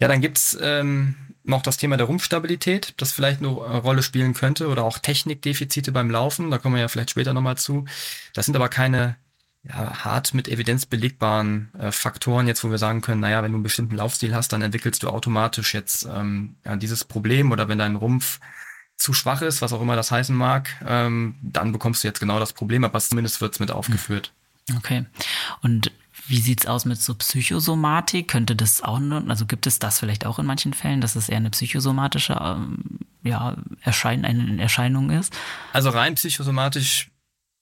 Ja, 0.00 0.06
dann 0.06 0.20
gibt's 0.20 0.56
ähm, 0.60 1.16
noch 1.48 1.62
das 1.62 1.76
Thema 1.76 1.96
der 1.96 2.06
Rumpfstabilität, 2.06 2.94
das 2.98 3.12
vielleicht 3.12 3.40
eine 3.40 3.48
Rolle 3.48 4.02
spielen 4.02 4.34
könnte 4.34 4.68
oder 4.68 4.84
auch 4.84 4.98
Technikdefizite 4.98 5.92
beim 5.92 6.10
Laufen, 6.10 6.50
da 6.50 6.58
kommen 6.58 6.74
wir 6.74 6.82
ja 6.82 6.88
vielleicht 6.88 7.10
später 7.10 7.32
nochmal 7.32 7.56
zu. 7.56 7.86
Das 8.34 8.46
sind 8.46 8.56
aber 8.56 8.68
keine 8.68 9.16
ja, 9.64 10.04
hart 10.04 10.34
mit 10.34 10.48
Evidenz 10.48 10.86
belegbaren 10.86 11.72
äh, 11.78 11.90
Faktoren, 11.92 12.46
jetzt 12.46 12.62
wo 12.64 12.70
wir 12.70 12.78
sagen 12.78 13.00
können, 13.00 13.20
naja, 13.20 13.42
wenn 13.42 13.52
du 13.52 13.56
einen 13.56 13.62
bestimmten 13.62 13.96
Laufstil 13.96 14.34
hast, 14.34 14.52
dann 14.52 14.62
entwickelst 14.62 15.02
du 15.02 15.08
automatisch 15.08 15.74
jetzt 15.74 16.06
ähm, 16.06 16.56
ja, 16.64 16.76
dieses 16.76 17.04
Problem 17.04 17.50
oder 17.50 17.68
wenn 17.68 17.78
dein 17.78 17.96
Rumpf 17.96 18.40
zu 18.96 19.12
schwach 19.12 19.42
ist, 19.42 19.62
was 19.62 19.72
auch 19.72 19.80
immer 19.80 19.96
das 19.96 20.10
heißen 20.10 20.34
mag, 20.34 20.68
ähm, 20.86 21.36
dann 21.40 21.72
bekommst 21.72 22.02
du 22.02 22.08
jetzt 22.08 22.20
genau 22.20 22.38
das 22.38 22.52
Problem, 22.52 22.84
aber 22.84 22.98
zumindest 23.00 23.40
wird 23.40 23.54
es 23.54 23.60
mit 23.60 23.70
aufgeführt. 23.70 24.32
Okay. 24.76 25.06
Und 25.62 25.92
wie 26.28 26.40
sieht's 26.40 26.66
aus 26.66 26.84
mit 26.84 27.00
so 27.00 27.14
Psychosomatik? 27.14 28.28
Könnte 28.28 28.54
das 28.54 28.82
auch, 28.82 29.00
also 29.28 29.46
gibt 29.46 29.66
es 29.66 29.78
das 29.78 29.98
vielleicht 29.98 30.26
auch 30.26 30.38
in 30.38 30.46
manchen 30.46 30.74
Fällen, 30.74 31.00
dass 31.00 31.16
es 31.16 31.28
eher 31.28 31.38
eine 31.38 31.50
psychosomatische 31.50 32.38
ähm, 32.40 33.00
ja, 33.22 33.56
Erschein 33.82 34.24
eine 34.24 34.60
Erscheinung 34.60 35.10
ist? 35.10 35.32
Also 35.72 35.90
rein 35.90 36.14
psychosomatisch 36.14 37.10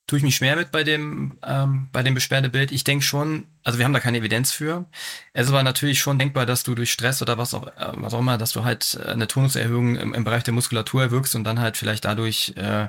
tue 0.07 0.19
ich 0.19 0.25
mich 0.25 0.37
schwer 0.37 0.57
mit 0.57 0.71
bei 0.71 0.85
dem, 0.85 1.39
ähm, 1.43 1.89
bei 1.93 2.03
dem 2.03 2.15
Beschwerdebild. 2.15 2.71
Ich 2.71 2.85
denke 2.85 3.05
schon, 3.05 3.47
also 3.65 3.79
wir 3.79 3.85
haben 3.85 3.93
da 3.93 4.01
keine 4.01 4.19
Evidenz 4.19 4.53
für. 4.53 4.87
Es 5.33 5.49
aber 5.49 5.63
natürlich 5.63 5.99
schon 5.99 6.19
denkbar, 6.19 6.47
dass 6.47 6.63
du 6.63 6.75
durch 6.75 6.93
Stress 6.93 7.23
oder 7.23 7.39
was 7.39 7.55
auch, 7.55 7.67
äh, 7.67 7.93
was 7.95 8.15
auch 8.15 8.21
immer, 8.21 8.39
dass 8.39 8.53
du 8.53 8.65
halt 8.65 8.99
äh, 9.03 9.11
eine 9.11 9.27
Tonuserhöhung 9.27 9.97
im, 9.97 10.15
im 10.15 10.25
Bereich 10.25 10.45
der 10.45 10.55
Muskulatur 10.55 11.03
erwirkst 11.03 11.35
und 11.35 11.45
dann 11.45 11.59
halt 11.59 11.77
vielleicht 11.77 12.05
dadurch 12.05 12.53
äh, 12.57 12.89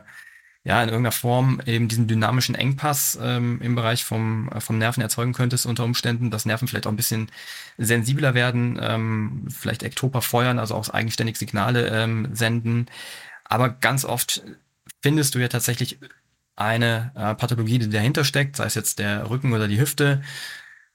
ja 0.68 0.84
in 0.84 0.90
irgendeiner 0.90 1.14
Form 1.14 1.62
eben 1.66 1.88
diesen 1.88 2.08
dynamischen 2.08 2.54
Engpass 2.54 3.18
ähm, 3.22 3.62
im 3.62 3.76
Bereich 3.76 4.04
vom, 4.04 4.50
äh, 4.50 4.60
vom 4.60 4.78
Nerven 4.78 5.02
erzeugen 5.02 5.32
könntest 5.32 5.66
unter 5.66 5.86
Umständen, 5.86 6.30
dass 6.30 6.46
Nerven 6.46 6.68
vielleicht 6.68 6.88
auch 6.88 6.92
ein 6.92 6.98
bisschen 6.98 7.32
sensibler 7.78 8.34
werden, 8.34 8.78
ähm, 8.82 9.48
vielleicht 9.50 9.82
Ektoper 9.82 10.22
feuern, 10.22 10.60
also 10.60 10.76
auch 10.76 10.90
eigenständig 10.90 11.38
Signale 11.38 11.88
ähm, 11.88 12.36
senden. 12.36 12.88
Aber 13.46 13.70
ganz 13.70 14.04
oft 14.04 14.44
findest 15.02 15.36
du 15.36 15.40
ja 15.40 15.48
tatsächlich 15.48 16.00
eine 16.58 17.12
äh, 17.16 17.34
Pathologie, 17.36 17.80
die 17.80 17.90
dahinter 17.90 18.26
steckt, 18.26 18.58
sei 18.58 18.66
es 18.66 18.76
jetzt 18.76 19.00
der 19.00 19.30
Rücken 19.30 19.54
oder 19.54 19.70
die 19.70 19.80
Hüfte. 19.80 20.22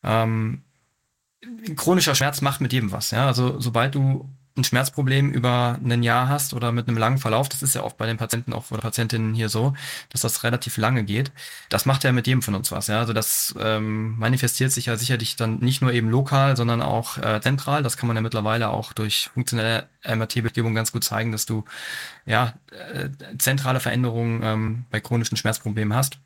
Ähm, 0.03 0.65
chronischer 1.77 2.15
Schmerz 2.15 2.43
macht 2.43 2.61
mit 2.61 2.75
jedem 2.75 2.93
was. 2.93 3.11
Ja? 3.11 3.27
Also 3.27 3.59
sobald 3.59 3.95
du 3.95 4.29
ein 4.57 4.65
Schmerzproblem 4.65 5.31
über 5.31 5.79
ein 5.83 6.03
Jahr 6.03 6.29
hast 6.29 6.53
oder 6.53 6.73
mit 6.73 6.87
einem 6.87 6.99
langen 6.99 7.19
Verlauf, 7.19 7.49
das 7.49 7.63
ist 7.63 7.75
ja 7.75 7.83
oft 7.83 7.97
bei 7.97 8.07
den 8.07 8.19
Patienten 8.19 8.53
auch 8.53 8.71
oder 8.71 8.83
Patientinnen 8.83 9.35
hier 9.35 9.49
so, 9.49 9.75
dass 10.11 10.21
das 10.21 10.45
relativ 10.45 10.77
lange 10.77 11.05
geht. 11.05 11.33
Das 11.71 11.87
macht 11.87 12.05
ja 12.05 12.13
mit 12.13 12.27
jedem 12.27 12.43
von 12.43 12.55
uns 12.55 12.71
was. 12.71 12.87
Ja, 12.89 12.99
also 12.99 13.13
das 13.13 13.55
ähm, 13.59 14.19
manifestiert 14.19 14.71
sich 14.73 14.87
ja 14.87 14.97
sicherlich 14.97 15.37
dann 15.37 15.59
nicht 15.61 15.81
nur 15.81 15.93
eben 15.93 16.11
lokal, 16.11 16.57
sondern 16.57 16.83
auch 16.83 17.19
äh, 17.19 17.41
zentral. 17.41 17.83
Das 17.83 17.97
kann 17.97 18.07
man 18.07 18.17
ja 18.17 18.23
mittlerweile 18.23 18.69
auch 18.69 18.93
durch 18.93 19.31
funktionelle 19.33 19.89
MRT-Bildgebung 20.05 20.75
ganz 20.75 20.93
gut 20.93 21.05
zeigen, 21.05 21.33
dass 21.33 21.47
du 21.47 21.65
ja 22.27 22.55
äh, 22.71 23.09
zentrale 23.39 23.81
Veränderungen 23.81 24.43
ähm, 24.43 24.85
bei 24.91 25.01
chronischen 25.01 25.37
Schmerzproblemen 25.37 25.97
hast. 25.97 26.19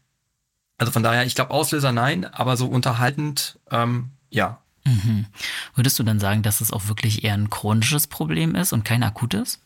Also 0.79 0.93
von 0.93 1.03
daher, 1.03 1.25
ich 1.25 1.35
glaube 1.35 1.53
Auslöser 1.53 1.93
nein, 1.93 2.25
aber 2.25 2.57
so 2.57 2.67
unterhaltend 2.67 3.59
ähm, 3.71 4.11
ja, 4.31 4.61
Mhm. 4.87 5.27
Würdest 5.75 5.99
du 5.99 6.05
dann 6.05 6.21
sagen, 6.21 6.43
dass 6.43 6.61
es 6.61 6.73
auch 6.73 6.89
wirklich 6.89 7.25
eher 7.25 7.35
ein 7.35 7.51
chronisches 7.51 8.07
Problem 8.07 8.55
ist 8.55 8.73
und 8.73 8.85
kein 8.85 9.03
akutes? 9.03 9.61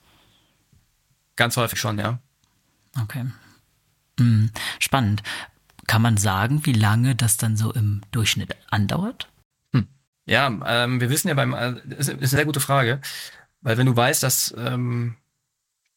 Ganz 1.36 1.56
häufig 1.56 1.78
schon, 1.78 1.98
ja. 1.98 2.18
Okay. 3.00 3.26
Mhm. 4.18 4.50
Spannend. 4.78 5.22
Kann 5.86 6.02
man 6.02 6.16
sagen, 6.16 6.64
wie 6.66 6.72
lange 6.72 7.14
das 7.14 7.36
dann 7.36 7.56
so 7.56 7.72
im 7.72 8.00
Durchschnitt 8.12 8.56
andauert? 8.70 9.28
Hm. 9.72 9.88
Ja, 10.26 10.46
ähm, 10.66 11.00
wir 11.00 11.10
wissen 11.10 11.28
ja 11.28 11.34
beim, 11.34 11.52
äh, 11.52 11.72
ist, 11.98 12.08
ist 12.08 12.10
eine 12.10 12.26
sehr 12.26 12.44
gute 12.44 12.60
Frage, 12.60 13.00
weil 13.60 13.76
wenn 13.76 13.86
du 13.86 13.96
weißt, 13.96 14.22
dass 14.22 14.54
ähm, 14.56 15.16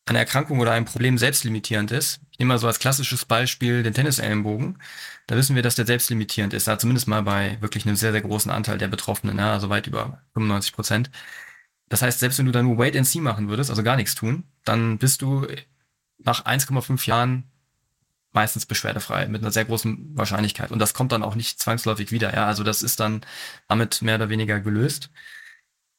eine 0.06 0.20
Erkrankung 0.20 0.60
oder 0.60 0.72
ein 0.74 0.86
Problem 0.86 1.18
selbstlimitierend 1.18 1.92
ist, 1.92 2.20
ich 2.32 2.40
nehme 2.40 2.50
mal 2.50 2.60
so 2.60 2.68
als 2.68 2.80
klassisches 2.80 3.26
Beispiel 3.26 3.84
den 3.84 3.94
Tennisellenbogen, 3.94 4.80
da 5.28 5.36
wissen 5.36 5.56
wir, 5.56 5.64
dass 5.64 5.76
der 5.76 5.86
selbstlimitierend 5.86 6.54
ist, 6.54 6.68
da 6.68 6.78
zumindest 6.78 7.08
mal 7.08 7.24
bei 7.24 7.58
wirklich 7.62 7.86
einem 7.86 7.96
sehr, 7.96 8.12
sehr 8.12 8.22
großen 8.22 8.52
Anteil 8.52 8.78
der 8.78 8.88
Betroffenen, 8.88 9.38
ja, 9.38 9.54
also 9.54 9.70
weit 9.70 9.88
über 9.88 10.22
95 10.34 10.74
Prozent. 10.74 11.12
Das 11.90 12.02
heißt, 12.02 12.20
selbst 12.20 12.40
wenn 12.40 12.46
du 12.46 12.52
da 12.52 12.64
nur 12.64 12.78
Wait 12.78 12.96
and 12.98 13.08
See 13.08 13.20
machen 13.20 13.50
würdest, 13.50 13.70
also 13.70 13.84
gar 13.84 13.96
nichts 13.96 14.16
tun, 14.16 14.46
dann 14.66 14.98
bist 14.98 15.22
du 15.22 15.48
nach 16.18 16.46
1,5 16.46 17.08
Jahren 17.08 17.52
meistens 18.32 18.66
beschwerdefrei 18.66 19.28
mit 19.28 19.42
einer 19.42 19.52
sehr 19.52 19.66
großen 19.66 20.18
Wahrscheinlichkeit. 20.18 20.72
Und 20.72 20.80
das 20.80 20.94
kommt 20.94 21.12
dann 21.12 21.24
auch 21.24 21.36
nicht 21.36 21.60
zwangsläufig 21.60 22.12
wieder. 22.12 22.34
Ja, 22.34 22.48
also 22.48 22.64
das 22.64 22.82
ist 22.82 23.00
dann 23.00 23.22
damit 23.68 24.02
mehr 24.02 24.16
oder 24.16 24.30
weniger 24.30 24.60
gelöst. 24.60 25.12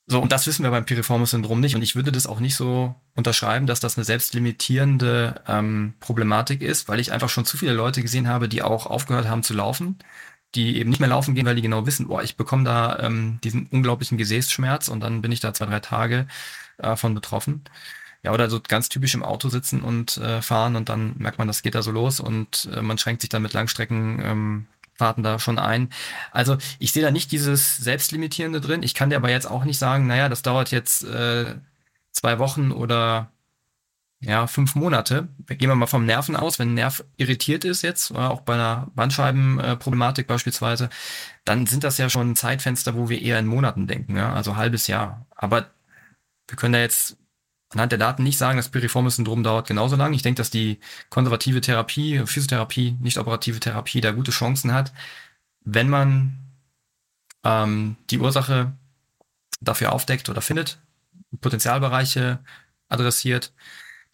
So, 0.07 0.21
und 0.21 0.33
das 0.33 0.47
wissen 0.47 0.65
wir 0.65 0.71
beim 0.71 0.85
Piriformis-Syndrom 0.85 1.61
nicht. 1.61 1.75
Und 1.75 1.83
ich 1.83 1.97
würde 1.97 2.13
das 2.13 2.27
auch 2.27 2.39
nicht 2.41 2.57
so 2.57 2.95
unterschreiben, 3.15 3.67
dass 3.67 3.81
das 3.81 3.97
eine 3.97 4.05
selbstlimitierende 4.05 5.43
ähm, 5.49 5.95
Problematik 6.01 6.61
ist, 6.61 6.89
weil 6.89 7.01
ich 7.01 7.11
einfach 7.13 7.31
schon 7.31 7.47
zu 7.47 7.57
viele 7.57 7.73
Leute 7.73 8.03
gesehen 8.03 8.29
habe, 8.29 8.49
die 8.49 8.63
auch 8.63 8.87
aufgehört 8.87 9.29
haben 9.29 9.43
zu 9.43 9.55
laufen, 9.55 9.99
die 10.55 10.77
eben 10.79 10.91
nicht 10.91 11.01
mehr 11.01 11.09
laufen 11.09 11.35
gehen, 11.35 11.47
weil 11.47 11.57
die 11.57 11.63
genau 11.63 11.87
wissen, 11.87 12.09
boah, 12.09 12.23
ich 12.23 12.37
bekomme 12.37 12.65
da 12.65 12.99
ähm, 13.01 13.39
diesen 13.43 13.67
unglaublichen 13.69 14.19
Gesäßschmerz 14.19 14.89
und 14.89 15.01
dann 15.01 15.23
bin 15.23 15.33
ich 15.33 15.41
da 15.41 15.55
zwei, 15.55 15.67
drei 15.67 15.81
Tage 15.81 16.27
äh, 16.79 16.97
von 16.97 17.15
betroffen. 17.15 17.65
Ja, 18.23 18.33
oder 18.33 18.49
so 18.51 18.61
ganz 18.61 18.89
typisch 18.89 19.15
im 19.15 19.23
Auto 19.23 19.49
sitzen 19.49 19.83
und 19.83 20.17
äh, 20.19 20.43
fahren 20.43 20.77
und 20.77 20.89
dann 20.89 21.15
merkt 21.19 21.39
man, 21.39 21.47
das 21.47 21.63
geht 21.63 21.75
da 21.75 21.83
so 21.83 21.91
los 21.91 22.21
und 22.21 22.69
äh, 22.75 22.83
man 22.83 22.99
schränkt 22.99 23.23
sich 23.23 23.29
dann 23.31 23.43
mit 23.43 23.53
Langstrecken 23.53 24.21
ähm, 24.23 24.67
Fahrten 24.95 25.23
da 25.23 25.39
schon 25.39 25.59
ein. 25.59 25.91
Also 26.33 26.57
ich 26.79 26.93
sehe 26.93 27.03
da 27.03 27.11
nicht 27.11 27.33
dieses 27.33 27.77
Selbstlimitierende 27.79 28.61
drin. 28.61 28.83
Ich 28.83 28.95
kann 28.95 29.11
dir 29.11 29.17
aber 29.17 29.31
jetzt 29.31 29.47
auch 29.47 29.65
nicht 29.65 29.79
sagen, 29.79 30.07
naja, 30.07 30.29
das 30.29 30.43
dauert 30.43 30.71
jetzt 30.71 31.05
äh, 31.05 31.57
zwei 32.13 32.39
Wochen 32.39 32.73
oder 32.73 33.31
ja, 34.21 34.47
fünf 34.47 34.75
Monate. 34.75 35.29
Gehen 35.49 35.69
wir 35.69 35.75
mal 35.75 35.87
vom 35.87 36.07
Nerven 36.07 36.37
aus. 36.37 36.59
Wenn 36.59 36.71
ein 36.71 36.75
Nerv 36.75 37.05
irritiert 37.17 37.65
ist 37.65 37.83
jetzt, 37.83 38.15
auch 38.15 38.41
bei 38.41 38.55
einer 38.55 38.91
Bandscheibenproblematik 38.95 40.27
beispielsweise, 40.27 40.89
dann 41.45 41.67
sind 41.67 41.85
das 41.85 41.99
ja 41.99 42.09
schon 42.09 42.37
Zeitfenster, 42.37 42.95
wo 42.95 43.09
wir 43.09 43.21
eher 43.21 43.39
in 43.39 43.47
Monaten 43.47 43.87
denken, 43.87 44.17
ja, 44.17 44.33
also 44.33 44.57
halbes 44.57 44.87
Jahr. 44.87 45.27
Aber 45.35 45.67
wir 46.49 46.57
können 46.57 46.73
da 46.73 46.81
jetzt 46.81 47.19
anhand 47.75 47.93
der 47.93 47.99
Daten 47.99 48.23
nicht 48.23 48.39
sagen, 48.39 48.57
das 48.57 48.69
Piriformis-Syndrom 48.69 49.43
dauert 49.43 49.69
genauso 49.69 49.97
lang. 49.97 50.15
Ich 50.15 50.23
denke, 50.23 50.39
dass 50.39 50.51
die 50.51 50.79
konservative 51.11 51.61
Therapie, 51.61 52.23
Physiotherapie, 52.25 52.97
nicht 53.01 53.19
operative 53.19 53.61
Therapie 53.61 54.01
da 54.01 54.13
gute 54.13 54.31
Chancen 54.31 54.73
hat, 54.73 54.93
wenn 55.65 55.89
man 55.89 56.39
ähm, 57.45 57.97
die 58.11 58.19
Ursache 58.19 58.73
dafür 59.61 59.93
aufdeckt 59.93 60.29
oder 60.29 60.41
findet, 60.41 60.79
Potenzialbereiche 61.41 62.39
adressiert 62.89 63.53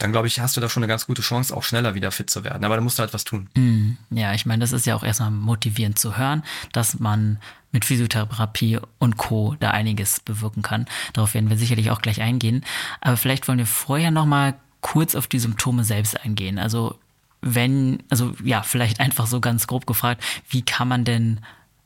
dann 0.00 0.12
glaube 0.12 0.26
ich, 0.26 0.40
hast 0.40 0.56
du 0.56 0.60
da 0.62 0.68
schon 0.68 0.82
eine 0.82 0.88
ganz 0.88 1.06
gute 1.06 1.20
Chance, 1.20 1.54
auch 1.54 1.62
schneller 1.62 1.94
wieder 1.94 2.10
fit 2.10 2.30
zu 2.30 2.42
werden. 2.42 2.64
Aber 2.64 2.74
da 2.74 2.80
musst 2.80 2.98
du 2.98 3.02
halt 3.02 3.12
was 3.12 3.24
tun. 3.24 3.48
Mm, 3.54 3.92
ja, 4.10 4.32
ich 4.32 4.46
meine, 4.46 4.60
das 4.60 4.72
ist 4.72 4.86
ja 4.86 4.96
auch 4.96 5.02
erstmal 5.02 5.30
motivierend 5.30 5.98
zu 5.98 6.16
hören, 6.16 6.42
dass 6.72 6.98
man 6.98 7.38
mit 7.70 7.84
Physiotherapie 7.84 8.78
und 8.98 9.18
Co. 9.18 9.56
da 9.60 9.70
einiges 9.70 10.20
bewirken 10.20 10.62
kann. 10.62 10.86
Darauf 11.12 11.34
werden 11.34 11.50
wir 11.50 11.58
sicherlich 11.58 11.90
auch 11.90 12.00
gleich 12.00 12.22
eingehen. 12.22 12.64
Aber 13.02 13.18
vielleicht 13.18 13.46
wollen 13.46 13.58
wir 13.58 13.66
vorher 13.66 14.10
nochmal 14.10 14.54
kurz 14.80 15.14
auf 15.14 15.26
die 15.26 15.38
Symptome 15.38 15.84
selbst 15.84 16.18
eingehen. 16.24 16.58
Also 16.58 16.98
wenn, 17.42 18.02
also 18.08 18.34
ja, 18.42 18.62
vielleicht 18.62 19.00
einfach 19.00 19.26
so 19.26 19.40
ganz 19.40 19.66
grob 19.66 19.86
gefragt, 19.86 20.24
wie 20.48 20.62
kann 20.62 20.88
man 20.88 21.04
denn 21.04 21.40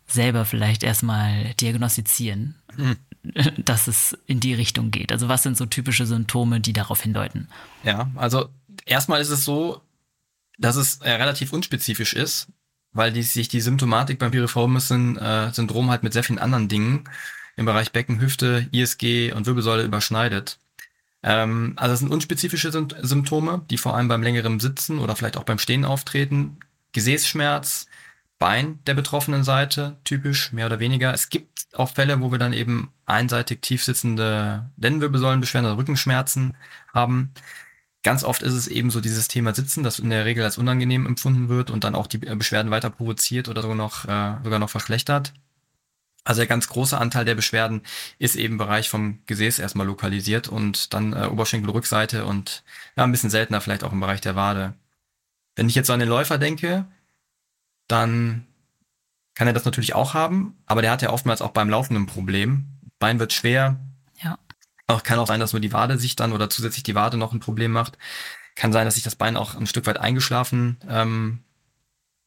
selber 0.07 0.45
vielleicht 0.45 0.85
erstmal 0.85 1.53
diagnostizieren? 1.55 2.55
Mhm. 2.77 2.97
dass 3.59 3.89
es 3.89 4.17
in 4.27 4.41
die 4.41 4.55
Richtung 4.55 4.91
geht? 4.91 5.13
Also 5.13 5.29
was 5.29 5.43
sind 5.43 5.57
so 5.57 5.67
typische 5.67 6.07
Symptome, 6.07 6.61
die 6.61 6.73
darauf 6.73 7.03
hindeuten? 7.03 7.49
Ja, 7.83 8.11
also 8.17 8.49
erstmal 8.85 9.21
ist 9.21 9.31
es 9.31 9.45
so, 9.45 9.81
dass 10.59 10.77
es 10.77 10.99
äh, 10.99 11.11
relativ 11.11 11.53
unspezifisch 11.53 12.15
ist, 12.15 12.49
weil 12.93 13.13
die, 13.13 13.23
sich 13.23 13.49
die 13.49 13.61
Symptomatik 13.61 14.19
beim 14.19 14.31
Piriformis-Syndrom 14.31 15.87
äh, 15.87 15.91
halt 15.91 16.03
mit 16.03 16.13
sehr 16.13 16.25
vielen 16.25 16.39
anderen 16.39 16.69
Dingen 16.69 17.05
im 17.57 17.67
Bereich 17.67 17.93
Becken, 17.93 18.21
Hüfte, 18.21 18.69
ISG 18.73 19.33
und 19.33 19.47
Wirbelsäule 19.47 19.85
überschneidet. 19.85 20.59
Ähm, 21.23 21.75
also 21.77 21.95
es 21.95 22.01
sind 22.01 22.13
unspezifische 22.13 22.71
Symptome, 22.71 23.63
die 23.71 23.79
vor 23.79 23.97
allem 23.97 24.09
beim 24.09 24.23
längeren 24.23 24.61
Sitzen 24.61 24.99
oder 24.99 25.17
vielleicht 25.17 25.37
auch 25.37 25.45
beim 25.45 25.59
Stehen 25.59 25.85
auftreten. 25.85 26.59
Gesäßschmerz, 26.93 27.87
Bein 28.45 28.79
der 28.85 28.93
betroffenen 28.93 29.43
Seite, 29.43 29.97
typisch, 30.05 30.53
mehr 30.53 30.67
oder 30.67 30.79
weniger. 30.79 31.15
Es 31.15 31.31
gibt 31.31 31.67
auch 31.73 31.89
Fälle, 31.89 32.21
wo 32.21 32.31
wir 32.31 32.39
dann 32.39 32.53
eben 32.53 32.93
einseitig 33.07 33.63
tief 33.63 33.83
sitzende 33.83 34.71
Lendenwirbelsäulenbeschwerden 34.77 35.71
oder 35.71 35.79
Rückenschmerzen 35.79 36.55
haben. 36.93 37.31
Ganz 38.03 38.23
oft 38.23 38.43
ist 38.43 38.53
es 38.53 38.69
eben 38.69 38.91
so 38.91 39.01
dieses 39.01 39.29
Thema 39.29 39.55
Sitzen, 39.55 39.83
das 39.83 39.99
in 39.99 40.11
der 40.11 40.27
Regel 40.27 40.45
als 40.45 40.59
unangenehm 40.59 41.07
empfunden 41.07 41.49
wird 41.49 41.71
und 41.71 41.85
dann 41.85 41.95
auch 41.95 42.07
die 42.07 42.19
Beschwerden 42.19 42.71
weiter 42.71 42.91
provoziert 42.91 43.49
oder 43.49 43.63
sogar 43.63 43.79
noch, 43.79 44.05
äh, 44.05 44.35
sogar 44.45 44.59
noch 44.59 44.69
verschlechtert. 44.69 45.33
Also 46.23 46.41
der 46.41 46.47
ganz 46.47 46.69
große 46.69 46.99
Anteil 46.99 47.25
der 47.25 47.37
Beschwerden 47.37 47.81
ist 48.19 48.37
eben 48.37 48.59
Bereich 48.59 48.91
vom 48.91 49.21
Gesäß 49.25 49.59
erstmal 49.59 49.87
lokalisiert 49.87 50.49
und 50.49 50.93
dann 50.93 51.15
äh, 51.15 51.29
Oberschenkelrückseite 51.29 52.27
und 52.27 52.63
ja, 52.95 53.05
ein 53.05 53.11
bisschen 53.11 53.31
seltener 53.31 53.63
vielleicht 53.63 53.85
auch 53.85 53.93
im 53.93 54.01
Bereich 54.01 54.21
der 54.21 54.37
Wade. 54.37 54.75
Wenn 55.57 55.71
ich 55.71 55.75
jetzt 55.75 55.87
so 55.87 55.95
an 55.95 56.01
den 56.01 56.11
Läufer 56.11 56.37
denke, 56.37 56.85
dann 57.89 58.47
kann 59.35 59.47
er 59.47 59.53
das 59.53 59.65
natürlich 59.65 59.95
auch 59.95 60.15
haben, 60.15 60.57
aber 60.67 60.83
der 60.83 60.91
hat 60.93 61.03
ja 61.03 61.11
oftmals 61.11 61.43
auch 61.43 61.51
beim 61.51 61.69
Laufen 61.69 61.97
ein 61.97 62.07
Problem. 62.07 62.67
Bein 62.99 63.19
wird 63.19 63.33
schwer. 63.33 63.81
Ja. 64.23 64.39
Auch 64.87 65.03
kann 65.03 65.19
auch 65.19 65.27
sein, 65.27 65.41
dass 65.41 65.53
nur 65.53 65.61
die 65.61 65.73
Wade 65.73 65.99
sich 65.99 66.17
dann 66.17 66.33
oder 66.33 66.49
zusätzlich 66.49 66.85
die 66.85 66.95
Wade 66.95 67.17
noch 67.17 67.33
ein 67.33 67.41
Problem 67.41 67.73
macht. 67.73 67.99
Kann 68.55 68.73
sein, 68.73 68.85
dass 68.85 68.95
sich 68.95 69.03
das 69.03 69.17
Bein 69.17 69.37
auch 69.37 69.57
ein 69.57 69.67
Stück 69.67 69.87
weit 69.87 69.99
eingeschlafen 69.99 70.79
ähm, 70.89 71.41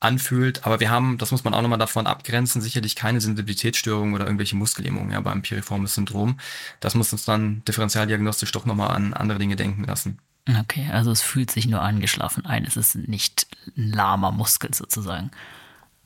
anfühlt. 0.01 0.65
Aber 0.65 0.79
wir 0.79 0.89
haben, 0.89 1.17
das 1.17 1.31
muss 1.31 1.45
man 1.45 1.53
auch 1.53 1.61
nochmal 1.61 1.79
davon 1.79 2.07
abgrenzen, 2.07 2.61
sicherlich 2.61 2.95
keine 2.95 3.21
Sensibilitätsstörung 3.21 4.13
oder 4.13 4.25
irgendwelche 4.25 4.57
Muskellähmungen 4.57 5.11
ja, 5.11 5.21
beim 5.21 5.41
Piriformis-Syndrom. 5.41 6.39
Das 6.81 6.95
muss 6.95 7.13
uns 7.13 7.23
dann 7.23 7.63
differentialdiagnostisch 7.65 8.51
doch 8.51 8.65
nochmal 8.65 8.91
an 8.91 9.13
andere 9.13 9.39
Dinge 9.39 9.55
denken 9.55 9.85
lassen. 9.85 10.19
Okay, 10.47 10.89
also 10.91 11.11
es 11.11 11.21
fühlt 11.21 11.51
sich 11.51 11.67
nur 11.67 11.81
angeschlafen 11.81 12.45
ein. 12.45 12.65
Es 12.65 12.77
ist 12.77 12.95
nicht 12.95 13.47
ein 13.75 13.91
lahmer 13.91 14.31
Muskel 14.31 14.73
sozusagen. 14.73 15.31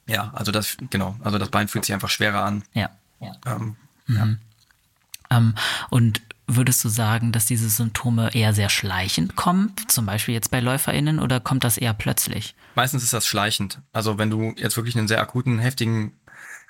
Ja, 0.07 0.31
also 0.33 0.51
das, 0.51 0.77
genau, 0.89 1.15
also 1.23 1.37
das 1.37 1.49
Bein 1.49 1.67
fühlt 1.67 1.85
sich 1.85 1.93
einfach 1.93 2.09
schwerer 2.09 2.43
an. 2.43 2.63
Ja. 2.73 2.89
ja. 3.19 3.33
Ähm, 3.45 3.75
mhm. 4.07 4.15
ja. 4.15 5.37
Ähm, 5.37 5.55
und 5.89 6.21
würdest 6.47 6.83
du 6.83 6.89
sagen, 6.89 7.31
dass 7.31 7.45
diese 7.45 7.69
Symptome 7.69 8.33
eher 8.33 8.53
sehr 8.53 8.69
schleichend 8.69 9.35
kommen, 9.35 9.73
zum 9.87 10.05
Beispiel 10.05 10.33
jetzt 10.33 10.51
bei 10.51 10.59
LäuferInnen, 10.59 11.19
oder 11.19 11.39
kommt 11.39 11.63
das 11.63 11.77
eher 11.77 11.93
plötzlich? 11.93 12.55
Meistens 12.75 13.03
ist 13.03 13.13
das 13.13 13.27
schleichend. 13.27 13.79
Also 13.93 14.17
wenn 14.17 14.29
du 14.29 14.53
jetzt 14.57 14.75
wirklich 14.75 14.97
einen 14.97 15.07
sehr 15.07 15.21
akuten, 15.21 15.59
heftigen 15.59 16.19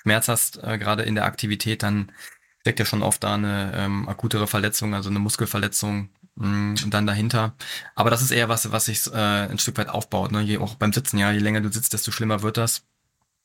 Schmerz 0.02 0.28
hast, 0.28 0.62
äh, 0.62 0.78
gerade 0.78 1.02
in 1.02 1.14
der 1.14 1.24
Aktivität, 1.24 1.82
dann 1.82 2.12
steckt 2.60 2.78
ja 2.78 2.84
schon 2.84 3.02
oft 3.02 3.24
da 3.24 3.34
eine 3.34 3.72
ähm, 3.74 4.08
akutere 4.08 4.46
Verletzung, 4.46 4.94
also 4.94 5.10
eine 5.10 5.18
Muskelverletzung 5.18 6.10
mh, 6.36 6.46
mm, 6.46 6.90
dann 6.90 7.06
dahinter. 7.06 7.54
Aber 7.94 8.10
das 8.10 8.22
ist 8.22 8.30
eher 8.30 8.48
was, 8.48 8.72
was 8.72 8.86
sich 8.86 9.06
äh, 9.12 9.16
ein 9.16 9.58
Stück 9.58 9.78
weit 9.78 9.88
aufbaut. 9.88 10.32
Ne? 10.32 10.40
Je, 10.42 10.58
auch 10.58 10.74
beim 10.74 10.92
Sitzen, 10.92 11.18
ja, 11.18 11.32
je 11.32 11.40
länger 11.40 11.60
du 11.60 11.72
sitzt, 11.72 11.92
desto 11.92 12.10
schlimmer 12.10 12.42
wird 12.42 12.56
das. 12.56 12.84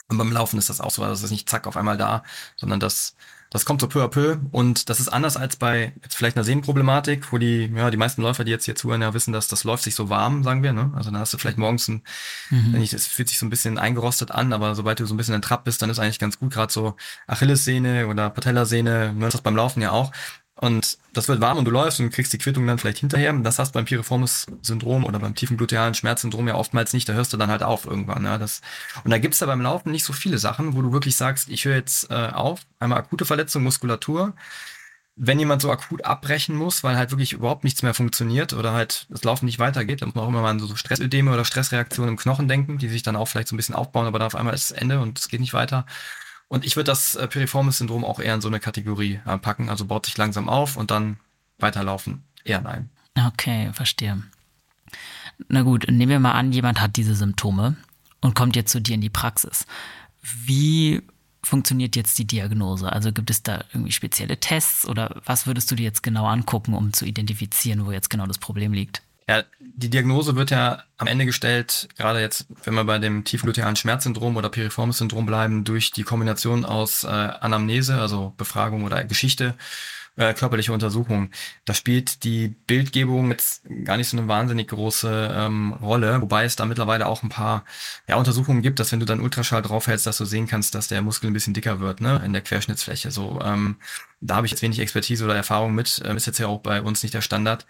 Und 0.10 0.18
beim 0.18 0.32
Laufen 0.32 0.58
ist 0.58 0.70
das 0.70 0.80
auch 0.80 0.92
so, 0.92 1.04
also 1.04 1.14
das 1.14 1.24
ist 1.24 1.32
nicht 1.32 1.50
zack 1.50 1.68
auf 1.68 1.76
einmal 1.76 1.98
da, 1.98 2.24
sondern 2.56 2.80
das, 2.80 3.16
das 3.50 3.66
kommt 3.66 3.82
so 3.82 3.88
peu 3.88 4.04
à 4.04 4.08
peu 4.08 4.38
und 4.52 4.90
das 4.90 5.02
ist 5.02 5.10
anders 5.10 5.36
als 5.36 5.58
bei 5.58 5.94
jetzt 6.02 6.16
vielleicht 6.16 6.38
einer 6.38 6.46
Sehnenproblematik, 6.46 7.34
wo 7.34 7.38
die, 7.38 7.72
ja, 7.76 7.92
die 7.92 7.98
meisten 7.98 8.22
Läufer, 8.22 8.46
die 8.46 8.52
jetzt 8.52 8.64
hier 8.64 8.76
zuhören, 8.76 9.02
ja 9.02 9.14
wissen, 9.14 9.34
dass 9.34 9.50
das 9.50 9.66
läuft 9.66 9.84
sich 9.84 9.96
so 9.96 10.10
warm, 10.10 10.44
sagen 10.44 10.64
wir, 10.64 10.72
ne? 10.72 10.94
Also 10.96 11.12
dann 11.12 11.20
hast 11.20 11.34
du 11.34 11.38
vielleicht 11.38 11.58
morgens 11.58 11.90
ein, 11.90 12.04
mhm. 12.50 12.74
wenn 12.74 12.82
ich, 12.82 12.94
es 12.94 13.06
fühlt 13.06 13.28
sich 13.28 13.38
so 13.38 13.46
ein 13.46 13.50
bisschen 13.50 13.78
eingerostet 13.78 14.32
an, 14.32 14.54
aber 14.54 14.76
sobald 14.76 15.02
du 15.02 15.06
so 15.06 15.14
ein 15.14 15.18
bisschen 15.18 15.36
entrappt 15.36 15.66
bist, 15.66 15.82
dann 15.82 15.90
ist 15.90 16.00
eigentlich 16.00 16.20
ganz 16.20 16.40
gut, 16.40 16.54
gerade 16.54 16.72
so 16.72 16.96
Achillessehne 17.28 18.08
oder 18.08 18.30
Patellasehne, 18.30 19.14
ne, 19.14 19.30
das 19.30 19.42
beim 19.42 19.58
Laufen 19.58 19.82
ja 19.82 19.92
auch. 19.92 20.14
Und 20.60 20.98
das 21.14 21.28
wird 21.28 21.40
warm 21.40 21.60
und 21.60 21.66
du 21.66 21.72
läufst 21.72 22.00
und 22.00 22.10
kriegst 22.10 22.34
die 22.34 22.40
Quittung 22.40 22.66
dann 22.66 22.80
vielleicht 22.80 22.98
hinterher. 22.98 23.32
Das 23.34 23.60
hast 23.60 23.70
du 23.70 23.74
beim 23.74 23.86
Piriformis-Syndrom 23.86 25.06
oder 25.06 25.20
beim 25.20 25.36
tiefen 25.36 25.56
glutealen 25.56 25.94
Schmerzsyndrom 25.94 26.48
ja 26.48 26.56
oftmals 26.56 26.94
nicht. 26.94 27.08
Da 27.08 27.14
hörst 27.14 27.32
du 27.32 27.38
dann 27.38 27.52
halt 27.52 27.62
auf 27.62 27.86
irgendwann. 27.86 28.26
Ja. 28.26 28.40
Das, 28.40 28.62
und 29.04 29.12
da 29.12 29.20
gibt's 29.20 29.38
da 29.38 29.46
beim 29.46 29.62
Laufen 29.62 29.92
nicht 29.92 30.04
so 30.04 30.14
viele 30.14 30.40
Sachen, 30.40 30.76
wo 30.76 30.82
du 30.82 30.92
wirklich 30.92 31.16
sagst, 31.16 31.50
ich 31.50 31.66
höre 31.66 31.76
jetzt 31.76 32.10
äh, 32.10 32.30
auf. 32.34 32.62
Einmal 32.80 32.98
akute 32.98 33.26
Verletzung, 33.26 33.64
Muskulatur. 33.64 34.34
Wenn 35.16 35.40
jemand 35.40 35.62
so 35.62 35.72
akut 35.72 36.06
abbrechen 36.06 36.56
muss, 36.56 36.84
weil 36.84 36.96
halt 36.96 37.12
wirklich 37.12 37.34
überhaupt 37.34 37.64
nichts 37.64 37.84
mehr 37.84 37.94
funktioniert 37.94 38.54
oder 38.54 38.74
halt 38.74 39.06
das 39.10 39.24
Laufen 39.24 39.46
nicht 39.46 39.60
weitergeht, 39.60 40.02
dann 40.02 40.10
muss 40.10 40.16
man 40.16 40.26
auch 40.26 40.30
immer 40.30 40.42
mal 40.42 40.52
an 40.52 40.60
so 40.60 40.76
Stressödeme 40.76 41.32
oder 41.32 41.46
Stressreaktionen 41.46 42.12
im 42.12 42.18
Knochen 42.18 42.48
denken, 42.48 42.78
die 42.80 42.90
sich 42.90 43.04
dann 43.04 43.16
auch 43.16 43.28
vielleicht 43.28 43.48
so 43.48 43.56
ein 43.56 43.58
bisschen 43.58 43.76
aufbauen, 43.76 44.06
aber 44.06 44.20
dann 44.20 44.28
auf 44.28 44.36
einmal 44.36 44.54
ist 44.54 44.66
es 44.66 44.72
Ende 44.72 45.00
und 45.00 45.18
es 45.18 45.28
geht 45.28 45.40
nicht 45.40 45.54
weiter. 45.54 45.86
Und 46.50 46.66
ich 46.66 46.76
würde 46.76 46.86
das 46.86 47.16
äh, 47.16 47.28
Piriformis-Syndrom 47.28 48.06
auch 48.06 48.20
eher 48.20 48.36
in 48.36 48.42
so 48.42 48.48
eine 48.48 48.60
Kategorie 48.60 49.20
äh, 49.26 49.38
packen. 49.38 49.70
Also 49.70 49.86
baut 49.86 50.06
sich 50.06 50.18
langsam 50.18 50.48
auf 50.48 50.78
und 50.78 50.92
dann 50.92 51.20
weiterlaufen. 51.60 52.24
Eher 52.44 52.62
nein. 52.62 52.90
Okay, 53.18 53.72
verstehe. 53.74 54.24
Na 55.50 55.62
gut, 55.64 55.88
nehmen 55.90 56.10
wir 56.10 56.20
mal 56.20 56.34
an, 56.34 56.52
jemand 56.52 56.82
hat 56.82 56.96
diese 56.96 57.16
Symptome 57.16 57.76
und 58.22 58.36
kommt 58.36 58.56
jetzt 58.56 58.72
zu 58.72 58.82
dir 58.82 58.96
in 58.96 59.02
die 59.02 59.10
Praxis. 59.10 59.66
Wie 60.22 61.02
funktioniert 61.44 61.96
jetzt 61.96 62.18
die 62.18 62.26
Diagnose? 62.26 62.92
Also 62.92 63.12
gibt 63.12 63.30
es 63.30 63.44
da 63.44 63.64
irgendwie 63.72 63.92
spezielle 63.92 64.40
Tests 64.40 64.88
oder 64.88 65.22
was 65.26 65.48
würdest 65.48 65.70
du 65.72 65.76
dir 65.76 65.84
jetzt 65.84 66.04
genau 66.04 66.26
angucken, 66.26 66.74
um 66.74 66.94
zu 66.94 67.06
identifizieren, 67.06 67.86
wo 67.86 67.92
jetzt 67.92 68.10
genau 68.10 68.26
das 68.26 68.38
Problem 68.38 68.74
liegt? 68.74 69.02
Ja, 69.30 69.44
die 69.60 69.90
Diagnose 69.90 70.38
wird 70.38 70.52
ja 70.52 70.84
am 70.98 71.08
Ende 71.08 71.26
gestellt, 71.26 71.90
gerade 71.98 72.22
jetzt, 72.22 72.46
wenn 72.64 72.76
wir 72.76 72.86
bei 72.86 72.98
dem 72.98 73.26
tiefglutealen 73.26 73.76
Schmerzsyndrom 73.76 74.38
oder 74.38 74.50
Piriformis-Syndrom 74.50 75.26
bleiben, 75.26 75.66
durch 75.66 75.92
die 75.92 76.04
Kombination 76.04 76.64
aus 76.64 77.04
äh, 77.04 77.08
Anamnese, 77.08 78.00
also 78.00 78.34
Befragung 78.38 78.86
oder 78.86 79.04
Geschichte, 79.04 79.56
äh, 80.16 80.34
körperliche 80.34 80.72
Untersuchung. 80.72 81.30
Da 81.66 81.74
spielt 81.74 82.24
die 82.24 82.48
Bildgebung 82.48 83.32
jetzt 83.32 83.64
gar 83.84 83.98
nicht 83.98 84.08
so 84.08 84.18
eine 84.18 84.28
wahnsinnig 84.30 84.70
große 84.70 85.36
ähm, 85.36 85.74
Rolle, 85.74 86.22
wobei 86.22 86.46
es 86.46 86.56
da 86.56 86.66
mittlerweile 86.66 87.06
auch 87.06 87.22
ein 87.22 87.30
paar 87.30 87.66
ja, 88.08 88.16
Untersuchungen 88.16 88.62
gibt, 88.62 88.80
dass 88.80 88.94
wenn 88.94 89.00
du 89.02 89.06
dann 89.06 89.20
Ultraschall 89.20 89.62
draufhältst, 89.62 90.08
dass 90.08 90.18
du 90.18 90.26
sehen 90.26 90.48
kannst, 90.48 90.74
dass 90.74 90.88
der 90.88 91.02
Muskel 91.02 91.30
ein 91.30 91.34
bisschen 91.34 91.54
dicker 91.54 91.80
wird, 91.82 92.02
ne, 92.02 92.22
in 92.26 92.34
der 92.34 92.42
Querschnittsfläche. 92.42 93.12
So, 93.12 93.42
ähm, 93.44 93.76
da 94.22 94.38
habe 94.38 94.48
ich 94.48 94.52
jetzt 94.52 94.62
wenig 94.62 94.80
Expertise 94.80 95.26
oder 95.26 95.36
Erfahrung 95.36 95.76
mit, 95.76 96.02
ähm, 96.06 96.18
ist 96.18 96.26
jetzt 96.28 96.40
ja 96.40 96.48
auch 96.48 96.62
bei 96.62 96.82
uns 96.82 97.04
nicht 97.04 97.14
der 97.14 97.22
Standard. 97.22 97.66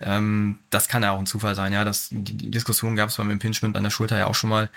Ähm, 0.00 0.58
das 0.70 0.88
kann 0.88 1.02
ja 1.02 1.12
auch 1.12 1.18
ein 1.18 1.26
Zufall 1.26 1.54
sein, 1.54 1.72
ja. 1.72 1.84
Das, 1.84 2.08
die, 2.10 2.50
Diskussion 2.50 2.96
gab 2.96 3.08
es 3.08 3.16
beim 3.16 3.30
Impingement 3.30 3.76
an 3.76 3.82
der 3.84 3.90
Schulter 3.90 4.18
ja 4.18 4.26
auch 4.26 4.34
schon 4.34 4.50
mal. 4.50 4.70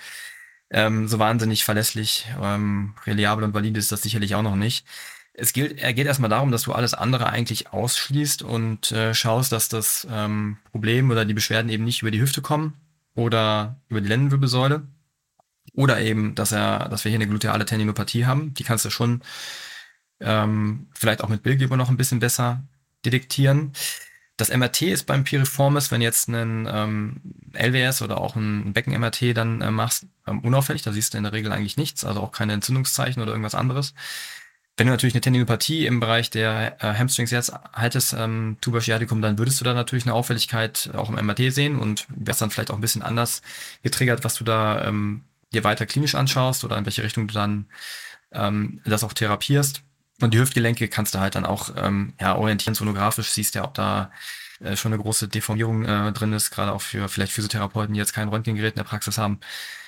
Ähm, 0.69 1.07
so 1.07 1.19
wahnsinnig 1.19 1.65
verlässlich, 1.65 2.27
ähm, 2.41 2.95
reliabel 3.05 3.43
und 3.43 3.53
valide 3.53 3.77
ist 3.77 3.91
das 3.91 4.01
sicherlich 4.01 4.35
auch 4.35 4.41
noch 4.41 4.55
nicht. 4.55 4.85
Es 5.33 5.53
gilt, 5.53 5.79
er 5.79 5.93
geht 5.93 6.07
erstmal 6.07 6.29
darum, 6.29 6.51
dass 6.51 6.63
du 6.63 6.73
alles 6.73 6.93
andere 6.93 7.27
eigentlich 7.27 7.73
ausschließt 7.73 8.41
und 8.41 8.91
äh, 8.91 9.13
schaust, 9.13 9.51
dass 9.51 9.69
das 9.69 10.07
ähm, 10.09 10.57
Problem 10.71 11.09
oder 11.09 11.25
die 11.25 11.33
Beschwerden 11.33 11.69
eben 11.69 11.83
nicht 11.83 12.01
über 12.01 12.11
die 12.11 12.21
Hüfte 12.21 12.41
kommen 12.41 12.73
oder 13.15 13.77
über 13.89 14.01
die 14.01 14.07
Lendenwirbelsäule 14.07 14.83
oder 15.73 15.99
eben, 16.01 16.35
dass 16.35 16.51
er, 16.51 16.89
dass 16.89 17.03
wir 17.05 17.09
hier 17.09 17.17
eine 17.17 17.27
gluteale 17.27 17.65
Tendinopathie 17.65 18.25
haben. 18.25 18.53
Die 18.53 18.63
kannst 18.63 18.85
du 18.85 18.89
schon 18.89 19.21
ähm, 20.19 20.87
vielleicht 20.93 21.23
auch 21.23 21.29
mit 21.29 21.43
Bildgeber 21.43 21.77
noch 21.77 21.89
ein 21.89 21.97
bisschen 21.97 22.19
besser 22.19 22.63
detektieren. 23.05 23.73
Das 24.41 24.49
MRT 24.49 24.81
ist 24.81 25.03
beim 25.03 25.23
Piriformis, 25.23 25.91
wenn 25.91 26.01
jetzt 26.01 26.27
ein 26.27 26.67
ähm, 26.67 27.21
LWS 27.53 28.01
oder 28.01 28.19
auch 28.19 28.35
ein 28.35 28.73
Becken-MRT 28.73 29.37
dann 29.37 29.61
äh, 29.61 29.69
machst, 29.69 30.07
ähm, 30.25 30.39
unauffällig. 30.39 30.81
Da 30.81 30.91
siehst 30.91 31.13
du 31.13 31.19
in 31.19 31.25
der 31.25 31.31
Regel 31.31 31.51
eigentlich 31.51 31.77
nichts, 31.77 32.03
also 32.03 32.21
auch 32.21 32.31
keine 32.31 32.53
Entzündungszeichen 32.53 33.21
oder 33.21 33.33
irgendwas 33.33 33.53
anderes. 33.53 33.93
Wenn 34.77 34.87
du 34.87 34.93
natürlich 34.93 35.13
eine 35.13 35.21
Tendinopathie 35.21 35.85
im 35.85 35.99
Bereich 35.99 36.31
der 36.31 36.75
äh, 36.79 36.97
Hamstrings 36.97 37.29
jetzt 37.29 37.53
haltest, 37.71 38.15
ähm, 38.17 38.57
Tubersciaticum, 38.61 39.21
dann 39.21 39.37
würdest 39.37 39.59
du 39.59 39.63
da 39.63 39.75
natürlich 39.75 40.05
eine 40.05 40.15
Auffälligkeit 40.15 40.89
auch 40.95 41.09
im 41.09 41.23
MRT 41.23 41.53
sehen 41.53 41.77
und 41.77 42.07
wärst 42.09 42.41
dann 42.41 42.49
vielleicht 42.49 42.71
auch 42.71 42.75
ein 42.75 42.81
bisschen 42.81 43.03
anders 43.03 43.43
getriggert, 43.83 44.23
was 44.23 44.33
du 44.33 44.43
da 44.43 44.87
ähm, 44.87 45.23
dir 45.53 45.63
weiter 45.63 45.85
klinisch 45.85 46.15
anschaust 46.15 46.63
oder 46.63 46.79
in 46.79 46.85
welche 46.85 47.03
Richtung 47.03 47.27
du 47.27 47.35
dann 47.35 47.67
ähm, 48.31 48.81
das 48.85 49.03
auch 49.03 49.13
therapierst. 49.13 49.83
Und 50.21 50.33
die 50.33 50.39
Hüftgelenke 50.39 50.87
kannst 50.87 51.15
du 51.15 51.19
halt 51.19 51.35
dann 51.35 51.45
auch 51.45 51.71
ähm, 51.75 52.13
ja, 52.19 52.35
orientieren, 52.35 52.75
sonografisch 52.75 53.31
siehst 53.31 53.55
ja, 53.55 53.63
ob 53.63 53.73
da 53.73 54.11
äh, 54.59 54.75
schon 54.75 54.93
eine 54.93 55.01
große 55.01 55.27
Deformierung 55.27 55.85
äh, 55.85 56.11
drin 56.11 56.33
ist, 56.33 56.51
gerade 56.51 56.71
auch 56.71 56.81
für 56.81 57.09
vielleicht 57.09 57.33
Physiotherapeuten, 57.33 57.93
die 57.93 57.99
jetzt 57.99 58.13
kein 58.13 58.29
Röntgengerät 58.29 58.73
in 58.73 58.77
der 58.77 58.83
Praxis 58.83 59.17
haben. 59.17 59.39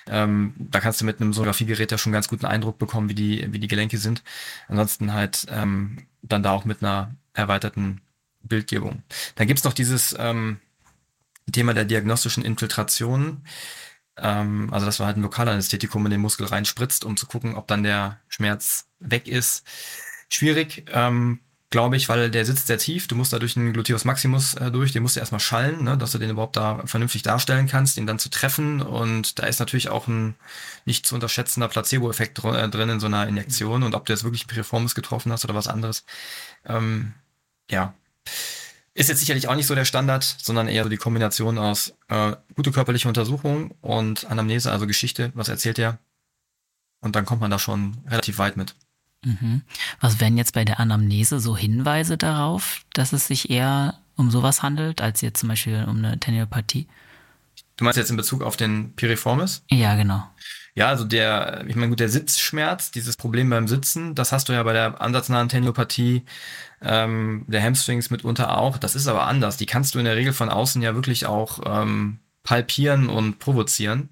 Ähm, 0.08 0.54
da 0.58 0.80
kannst 0.80 1.00
du 1.00 1.06
mit 1.06 1.22
einem 1.22 1.34
Sonographiegerät 1.34 1.91
ja 1.91 1.98
schon 1.98 2.12
ganz 2.12 2.28
guten 2.28 2.46
Eindruck 2.46 2.78
bekommen, 2.78 3.10
wie 3.10 3.15
die, 3.15 3.54
wie 3.54 3.60
die 3.60 3.67
Gelenke 3.67 3.98
sind. 3.98 4.24
Ansonsten 4.67 5.13
halt 5.13 5.46
ähm, 5.50 6.08
dann 6.22 6.43
da 6.43 6.52
auch 6.52 6.65
mit 6.65 6.82
einer 6.82 7.15
erweiterten 7.34 8.02
Bildgebung. 8.41 9.04
Dann 9.36 9.48
gibt's 9.48 9.63
noch 9.63 9.74
dieses 9.74 10.15
ähm, 10.17 10.60
Thema 11.52 11.74
der 11.74 11.86
diagnostischen 11.86 12.43
Infiltration. 12.43 13.46
Ähm, 14.17 14.74
also, 14.74 14.86
dass 14.86 15.00
man 15.00 15.08
halt 15.08 15.17
ein 15.17 15.24
Lokalanästhetikum 15.24 16.06
in 16.06 16.12
den 16.12 16.22
Muskel 16.22 16.48
reinspritzt, 16.48 17.06
um 17.06 17.15
zu 17.15 17.28
gucken, 17.28 17.56
ob 17.56 17.67
dann 17.67 17.84
der 17.84 18.19
Schmerz 18.28 18.88
weg 19.00 19.28
ist 19.28 19.63
schwierig, 20.29 20.86
ähm, 20.91 21.39
glaube 21.73 21.97
ich, 21.97 22.07
weil 22.07 22.29
der 22.29 22.45
sitzt 22.45 22.67
sehr 22.67 22.77
tief. 22.77 23.07
Du 23.07 23.15
musst 23.15 23.33
da 23.33 23.39
durch 23.39 23.55
den 23.55 23.73
Gluteus 23.73 24.05
Maximus 24.05 24.53
äh, 24.53 24.69
durch, 24.69 24.91
den 24.91 25.01
musst 25.01 25.15
du 25.15 25.19
erstmal 25.19 25.39
schallen, 25.39 25.83
ne, 25.83 25.97
dass 25.97 26.12
du 26.12 26.19
den 26.19 26.29
überhaupt 26.29 26.55
da 26.55 26.86
vernünftig 26.86 27.23
darstellen 27.23 27.67
kannst, 27.67 27.97
ihn 27.97 28.05
dann 28.05 28.19
zu 28.19 28.29
treffen. 28.29 28.79
Und 28.83 29.39
da 29.39 29.47
ist 29.47 29.59
natürlich 29.59 29.89
auch 29.89 30.07
ein 30.07 30.36
nicht 30.86 31.07
zu 31.07 31.15
unterschätzender 31.15 31.67
Placebo-Effekt 31.67 32.38
dr 32.38 32.55
äh, 32.55 32.69
drin 32.69 32.89
in 32.89 32.99
so 32.99 33.07
einer 33.07 33.27
Injektion. 33.27 33.81
Und 33.81 33.95
ob 33.95 34.05
du 34.05 34.13
jetzt 34.13 34.23
wirklich 34.23 34.45
Piriformis 34.45 34.93
getroffen 34.93 35.31
hast 35.31 35.45
oder 35.45 35.55
was 35.55 35.67
anderes, 35.67 36.05
ähm, 36.65 37.15
ja. 37.71 37.95
Ist 38.93 39.09
jetzt 39.09 39.21
sicherlich 39.21 39.47
auch 39.47 39.55
nicht 39.55 39.65
so 39.65 39.73
der 39.73 39.86
Standard, 39.86 40.23
sondern 40.23 40.67
eher 40.67 40.83
so 40.83 40.89
die 40.89 40.97
Kombination 40.97 41.57
aus 41.57 41.95
äh, 42.09 42.33
gute 42.55 42.71
körperliche 42.71 43.07
Untersuchung 43.07 43.71
und 43.81 44.25
Anamnese, 44.29 44.71
also 44.71 44.86
Geschichte, 44.86 45.31
was 45.33 45.49
erzählt 45.49 45.79
er. 45.79 45.97
Und 47.01 47.15
dann 47.15 47.25
kommt 47.25 47.41
man 47.41 47.49
da 47.49 47.57
schon 47.57 47.97
relativ 48.07 48.38
weit 48.38 48.57
mit. 48.57 48.75
Mhm. 49.23 49.62
Was 49.99 50.19
wären 50.19 50.38
jetzt 50.38 50.53
bei 50.53 50.65
der 50.65 50.79
Anamnese 50.79 51.39
so 51.39 51.55
Hinweise 51.55 52.17
darauf, 52.17 52.81
dass 52.93 53.13
es 53.13 53.27
sich 53.27 53.49
eher 53.49 53.95
um 54.15 54.31
sowas 54.31 54.62
handelt, 54.62 55.01
als 55.01 55.21
jetzt 55.21 55.39
zum 55.39 55.49
Beispiel 55.49 55.86
um 55.88 55.97
eine 55.97 56.19
Tendinopathie? 56.19 56.88
Du 57.77 57.86
meinst 57.86 57.97
jetzt 57.97 58.12
in 58.12 58.17
Bezug 58.17 58.43
auf 58.43 58.57
den 58.57 58.95
Piriformis? 58.95 59.63
Ja, 59.69 59.95
genau. 59.95 60.23
Ja, 60.75 60.88
also 60.88 61.05
der, 61.05 61.65
ich 61.67 61.75
meine, 61.75 61.89
gut, 61.89 61.99
der 61.99 62.09
Sitzschmerz, 62.09 62.91
dieses 62.91 63.15
Problem 63.15 63.49
beim 63.49 63.67
Sitzen, 63.67 64.15
das 64.15 64.31
hast 64.31 64.49
du 64.49 64.53
ja 64.53 64.63
bei 64.63 64.73
der 64.73 65.01
ansatznahen 65.01 65.49
Tendinopathie 65.49 66.23
ähm, 66.81 67.45
der 67.47 67.63
Hamstrings 67.63 68.09
mitunter 68.09 68.57
auch. 68.57 68.77
Das 68.77 68.95
ist 68.95 69.07
aber 69.07 69.27
anders. 69.27 69.57
Die 69.57 69.67
kannst 69.67 69.93
du 69.93 69.99
in 69.99 70.05
der 70.05 70.15
Regel 70.15 70.33
von 70.33 70.49
außen 70.49 70.81
ja 70.81 70.95
wirklich 70.95 71.27
auch 71.27 71.59
ähm, 71.65 72.19
palpieren 72.43 73.09
und 73.09 73.39
provozieren 73.39 74.09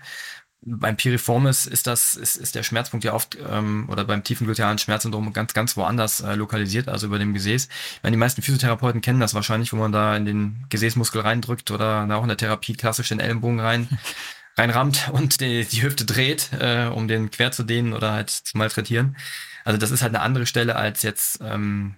beim 0.64 0.96
Piriformis 0.96 1.66
ist 1.66 1.88
das, 1.88 2.14
ist, 2.14 2.36
ist 2.36 2.54
der 2.54 2.62
Schmerzpunkt 2.62 3.04
ja 3.04 3.14
oft, 3.14 3.36
ähm, 3.50 3.90
oder 3.90 4.06
beim 4.06 4.24
tiefen 4.24 4.46
glutealen 4.46 4.78
Schmerzsyndrom 4.78 5.34
ganz, 5.34 5.54
ganz 5.54 5.76
woanders 5.76 6.22
äh, 6.22 6.36
lokalisiert, 6.36 6.88
also 6.88 7.08
über 7.08 7.18
dem 7.18 7.34
Gesäß. 7.34 7.66
Ich 7.66 8.04
meine, 8.04 8.16
die 8.16 8.20
meisten 8.20 8.44
Physiotherapeuten 8.44 9.02
kennen 9.02 9.20
das 9.20 9.34
wahrscheinlich, 9.34 9.74
wo 9.74 9.78
man 9.78 9.92
da 9.92 10.16
in 10.16 10.26
den 10.26 10.66
Gesäßmuskel 10.70 11.22
reindrückt 11.22 11.72
oder 11.72 12.08
auch 12.16 12.22
in 12.22 12.28
der 12.28 12.38
Therapie 12.38 12.76
klassisch 12.76 13.10
den 13.10 13.20
Ellenbogen 13.20 13.60
rein, 13.60 13.90
reinrammt 14.58 15.10
und 15.12 15.42
die, 15.42 15.66
die 15.66 15.82
Hüfte 15.82 16.06
dreht, 16.06 16.52
äh, 16.54 16.92
um 16.94 17.08
den 17.08 17.32
quer 17.32 17.52
zu 17.52 17.64
dehnen 17.64 17.94
oder 17.94 18.12
halt 18.12 18.30
zu 18.30 18.56
malträtieren. 18.58 19.18
Also 19.66 19.80
das 19.80 19.90
ist 19.90 20.04
halt 20.04 20.14
eine 20.14 20.24
andere 20.24 20.46
Stelle 20.46 20.76
als 20.76 21.02
jetzt 21.02 21.40
ähm, 21.42 21.96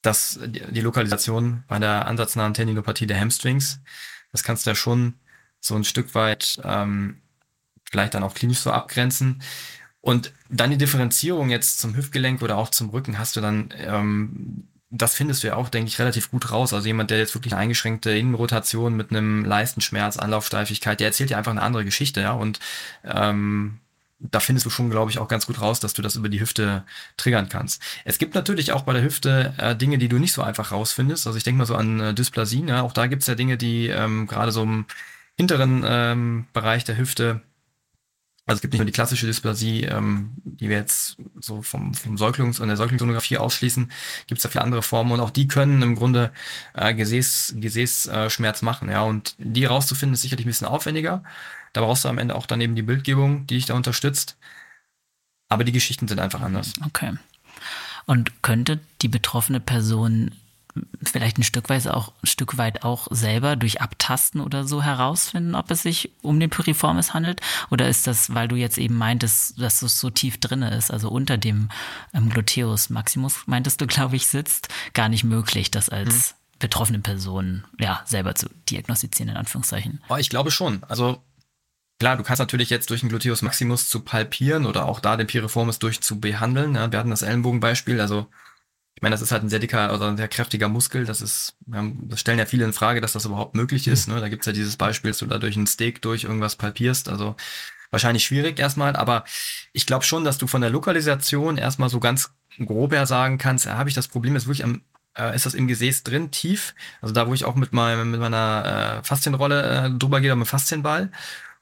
das, 0.00 0.40
die, 0.42 0.62
die 0.70 0.80
Lokalisation 0.80 1.64
bei 1.68 1.78
der 1.78 2.06
ansatznahen 2.06 2.54
Tendinopathie 2.54 3.06
der 3.06 3.20
Hamstrings 3.20 3.80
Das 4.32 4.42
kannst 4.42 4.64
du 4.64 4.70
ja 4.70 4.74
schon 4.74 5.14
so 5.60 5.74
ein 5.74 5.84
Stück 5.84 6.14
weit 6.14 6.60
ähm, 6.64 7.20
vielleicht 7.90 8.14
dann 8.14 8.22
auch 8.22 8.34
klinisch 8.34 8.58
so 8.58 8.70
abgrenzen. 8.70 9.42
Und 10.00 10.32
dann 10.48 10.70
die 10.70 10.78
Differenzierung 10.78 11.50
jetzt 11.50 11.80
zum 11.80 11.96
Hüftgelenk 11.96 12.42
oder 12.42 12.56
auch 12.56 12.70
zum 12.70 12.90
Rücken 12.90 13.18
hast 13.18 13.36
du 13.36 13.40
dann, 13.40 13.74
ähm, 13.76 14.68
das 14.90 15.14
findest 15.14 15.42
du 15.42 15.48
ja 15.48 15.56
auch, 15.56 15.68
denke 15.68 15.88
ich, 15.88 15.98
relativ 15.98 16.30
gut 16.30 16.50
raus. 16.50 16.72
Also 16.72 16.86
jemand, 16.86 17.10
der 17.10 17.18
jetzt 17.18 17.34
wirklich 17.34 17.52
eine 17.52 17.62
eingeschränkte 17.62 18.10
Innenrotation 18.10 18.96
mit 18.96 19.10
einem 19.10 19.44
Leistenschmerz, 19.44 20.16
Anlaufsteifigkeit, 20.16 21.00
der 21.00 21.08
erzählt 21.08 21.30
ja 21.30 21.38
einfach 21.38 21.50
eine 21.50 21.62
andere 21.62 21.84
Geschichte, 21.84 22.20
ja. 22.20 22.32
Und 22.32 22.58
ähm, 23.04 23.80
da 24.20 24.40
findest 24.40 24.66
du 24.66 24.70
schon, 24.70 24.90
glaube 24.90 25.10
ich, 25.10 25.18
auch 25.18 25.28
ganz 25.28 25.46
gut 25.46 25.60
raus, 25.60 25.80
dass 25.80 25.94
du 25.94 26.02
das 26.02 26.16
über 26.16 26.28
die 26.28 26.40
Hüfte 26.40 26.84
triggern 27.16 27.48
kannst. 27.48 27.82
Es 28.04 28.18
gibt 28.18 28.34
natürlich 28.34 28.72
auch 28.72 28.82
bei 28.82 28.92
der 28.92 29.02
Hüfte 29.02 29.54
äh, 29.58 29.76
Dinge, 29.76 29.98
die 29.98 30.08
du 30.08 30.18
nicht 30.18 30.32
so 30.32 30.42
einfach 30.42 30.72
rausfindest. 30.72 31.26
Also 31.26 31.36
ich 31.36 31.44
denke 31.44 31.58
mal 31.58 31.66
so 31.66 31.76
an 31.76 32.00
äh, 32.00 32.14
Dysplasien. 32.14 32.68
Ja? 32.68 32.82
Auch 32.82 32.92
da 32.92 33.06
gibt 33.06 33.22
es 33.22 33.28
ja 33.28 33.34
Dinge, 33.34 33.56
die 33.56 33.88
ähm, 33.88 34.26
gerade 34.26 34.52
so 34.52 34.62
im 34.62 34.86
hinteren 35.36 35.84
ähm, 35.86 36.46
Bereich 36.52 36.84
der 36.84 36.96
Hüfte 36.96 37.42
also 38.48 38.56
es 38.56 38.62
gibt 38.62 38.72
nicht 38.72 38.78
nur 38.78 38.86
die 38.86 38.92
klassische 38.92 39.26
Dysplasie, 39.26 39.84
ähm, 39.84 40.30
die 40.42 40.70
wir 40.70 40.78
jetzt 40.78 41.18
so 41.38 41.60
vom, 41.60 41.92
vom 41.92 42.16
Säuglungs- 42.16 42.60
und 42.60 42.68
der 42.68 42.78
Säuglingssonographie 42.78 43.36
ausschließen, 43.36 43.92
gibt 44.26 44.38
es 44.38 44.42
da 44.42 44.48
viele 44.48 44.64
andere 44.64 44.82
Formen 44.82 45.12
und 45.12 45.20
auch 45.20 45.28
die 45.28 45.46
können 45.48 45.82
im 45.82 45.96
Grunde 45.96 46.32
äh, 46.72 46.94
Gesäß, 46.94 47.56
Gesäßschmerz 47.58 48.62
machen. 48.62 48.88
Ja, 48.88 49.02
und 49.02 49.34
die 49.36 49.66
rauszufinden 49.66 50.14
ist 50.14 50.22
sicherlich 50.22 50.46
ein 50.46 50.48
bisschen 50.48 50.66
aufwendiger. 50.66 51.22
Da 51.74 51.82
brauchst 51.82 52.06
du 52.06 52.08
am 52.08 52.16
Ende 52.16 52.34
auch 52.34 52.46
dann 52.46 52.62
eben 52.62 52.74
die 52.74 52.82
Bildgebung, 52.82 53.46
die 53.46 53.56
dich 53.56 53.66
da 53.66 53.74
unterstützt. 53.74 54.38
Aber 55.50 55.64
die 55.64 55.72
Geschichten 55.72 56.08
sind 56.08 56.18
einfach 56.18 56.40
anders. 56.40 56.72
Okay. 56.86 57.18
Und 58.06 58.42
könnte 58.42 58.80
die 59.02 59.08
betroffene 59.08 59.60
Person 59.60 60.30
vielleicht 61.02 61.38
ein 61.38 61.42
Stück 61.42 61.68
weit 61.68 61.86
auch 61.88 62.12
ein 62.22 62.26
Stück 62.26 62.58
weit 62.58 62.82
auch 62.82 63.08
selber 63.10 63.56
durch 63.56 63.80
Abtasten 63.80 64.40
oder 64.40 64.64
so 64.64 64.82
herausfinden, 64.82 65.54
ob 65.54 65.70
es 65.70 65.82
sich 65.82 66.10
um 66.22 66.38
den 66.40 66.50
Piriformis 66.50 67.14
handelt? 67.14 67.40
Oder 67.70 67.88
ist 67.88 68.06
das, 68.06 68.34
weil 68.34 68.48
du 68.48 68.56
jetzt 68.56 68.78
eben 68.78 68.96
meintest, 68.96 69.60
dass 69.60 69.82
es 69.82 69.98
so 70.00 70.10
tief 70.10 70.38
drinne 70.38 70.74
ist, 70.76 70.90
also 70.90 71.08
unter 71.08 71.38
dem 71.38 71.68
ähm, 72.14 72.28
Gluteus 72.30 72.90
Maximus, 72.90 73.46
meintest 73.46 73.80
du, 73.80 73.86
glaube 73.86 74.16
ich, 74.16 74.26
sitzt, 74.26 74.68
gar 74.94 75.08
nicht 75.08 75.24
möglich, 75.24 75.70
das 75.70 75.88
als 75.88 76.14
hm. 76.14 76.36
betroffene 76.58 76.98
Person 77.00 77.64
ja 77.78 78.02
selber 78.04 78.34
zu 78.34 78.48
diagnostizieren, 78.68 79.30
in 79.30 79.36
Anführungszeichen? 79.36 80.02
Oh, 80.08 80.16
ich 80.16 80.30
glaube 80.30 80.50
schon. 80.50 80.82
Also 80.84 81.22
Klar, 82.00 82.16
du 82.16 82.22
kannst 82.22 82.38
natürlich 82.38 82.70
jetzt 82.70 82.90
durch 82.90 83.00
den 83.00 83.08
Gluteus 83.08 83.42
Maximus 83.42 83.88
zu 83.88 84.00
palpieren 84.00 84.66
oder 84.66 84.86
auch 84.86 85.00
da 85.00 85.16
den 85.16 85.26
Piriformis 85.26 85.80
durch 85.80 86.00
zu 86.00 86.20
behandeln. 86.20 86.76
Ja, 86.76 86.92
wir 86.92 86.98
hatten 86.98 87.10
das 87.10 87.22
Ellenbogenbeispiel, 87.22 88.00
also 88.00 88.28
ich 88.98 89.02
meine, 89.02 89.14
das 89.14 89.22
ist 89.22 89.30
halt 89.30 89.44
ein 89.44 89.48
sehr 89.48 89.60
dicker 89.60 89.94
oder 89.94 90.08
ein 90.08 90.16
sehr 90.16 90.26
kräftiger 90.26 90.68
Muskel. 90.68 91.04
Das 91.04 91.22
ist, 91.22 91.54
das 91.66 92.18
stellen 92.18 92.40
ja 92.40 92.46
viele 92.46 92.64
in 92.64 92.72
Frage, 92.72 93.00
dass 93.00 93.12
das 93.12 93.26
überhaupt 93.26 93.54
möglich 93.54 93.86
ist. 93.86 94.08
Ne? 94.08 94.18
Da 94.18 94.28
gibt's 94.28 94.46
ja 94.46 94.52
dieses 94.52 94.76
Beispiel, 94.76 95.12
dass 95.12 95.18
du 95.18 95.26
da 95.26 95.38
durch 95.38 95.54
einen 95.54 95.68
Steak 95.68 96.02
durch 96.02 96.24
irgendwas 96.24 96.56
palpierst. 96.56 97.08
Also 97.08 97.36
wahrscheinlich 97.92 98.24
schwierig 98.24 98.58
erstmal, 98.58 98.96
aber 98.96 99.22
ich 99.72 99.86
glaube 99.86 100.04
schon, 100.04 100.24
dass 100.24 100.36
du 100.36 100.48
von 100.48 100.62
der 100.62 100.70
Lokalisation 100.70 101.58
erstmal 101.58 101.90
so 101.90 102.00
ganz 102.00 102.32
grob 102.58 102.90
her 102.92 103.06
sagen 103.06 103.38
kannst, 103.38 103.66
ja, 103.66 103.78
habe 103.78 103.88
ich 103.88 103.94
das 103.94 104.08
Problem 104.08 104.34
jetzt 104.34 104.46
wirklich 104.46 104.64
am 104.64 104.82
äh, 105.16 105.32
ist 105.34 105.46
das 105.46 105.54
im 105.54 105.68
Gesäß 105.68 106.02
drin, 106.02 106.32
tief, 106.32 106.74
also 107.00 107.14
da, 107.14 107.28
wo 107.28 107.34
ich 107.34 107.44
auch 107.44 107.54
mit, 107.54 107.72
meinem, 107.72 108.10
mit 108.10 108.20
meiner 108.20 108.98
äh, 108.98 109.04
Faszienrolle 109.04 109.86
äh, 109.86 109.90
drüber 109.90 110.20
gehe, 110.20 110.34
mit 110.34 110.46
dem 110.46 110.50
Faszienball. 110.50 111.12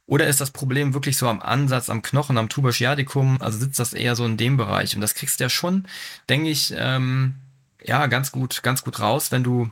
Oder 0.06 0.28
ist 0.28 0.40
das 0.40 0.52
Problem 0.52 0.94
wirklich 0.94 1.16
so 1.16 1.28
am 1.28 1.40
Ansatz, 1.40 1.90
am 1.90 2.02
Knochen, 2.02 2.38
am 2.38 2.48
Tuberschiaticum? 2.48 3.42
Also 3.42 3.58
sitzt 3.58 3.80
das 3.80 3.92
eher 3.92 4.14
so 4.14 4.24
in 4.24 4.36
dem 4.36 4.56
Bereich? 4.56 4.94
Und 4.94 5.00
das 5.00 5.14
kriegst 5.14 5.40
du 5.40 5.44
ja 5.44 5.50
schon, 5.50 5.86
denke 6.28 6.48
ich, 6.48 6.72
ähm, 6.76 7.34
ja, 7.84 8.06
ganz 8.06 8.32
gut, 8.32 8.62
ganz 8.62 8.84
gut 8.84 9.00
raus, 9.00 9.32
wenn 9.32 9.42
du 9.42 9.70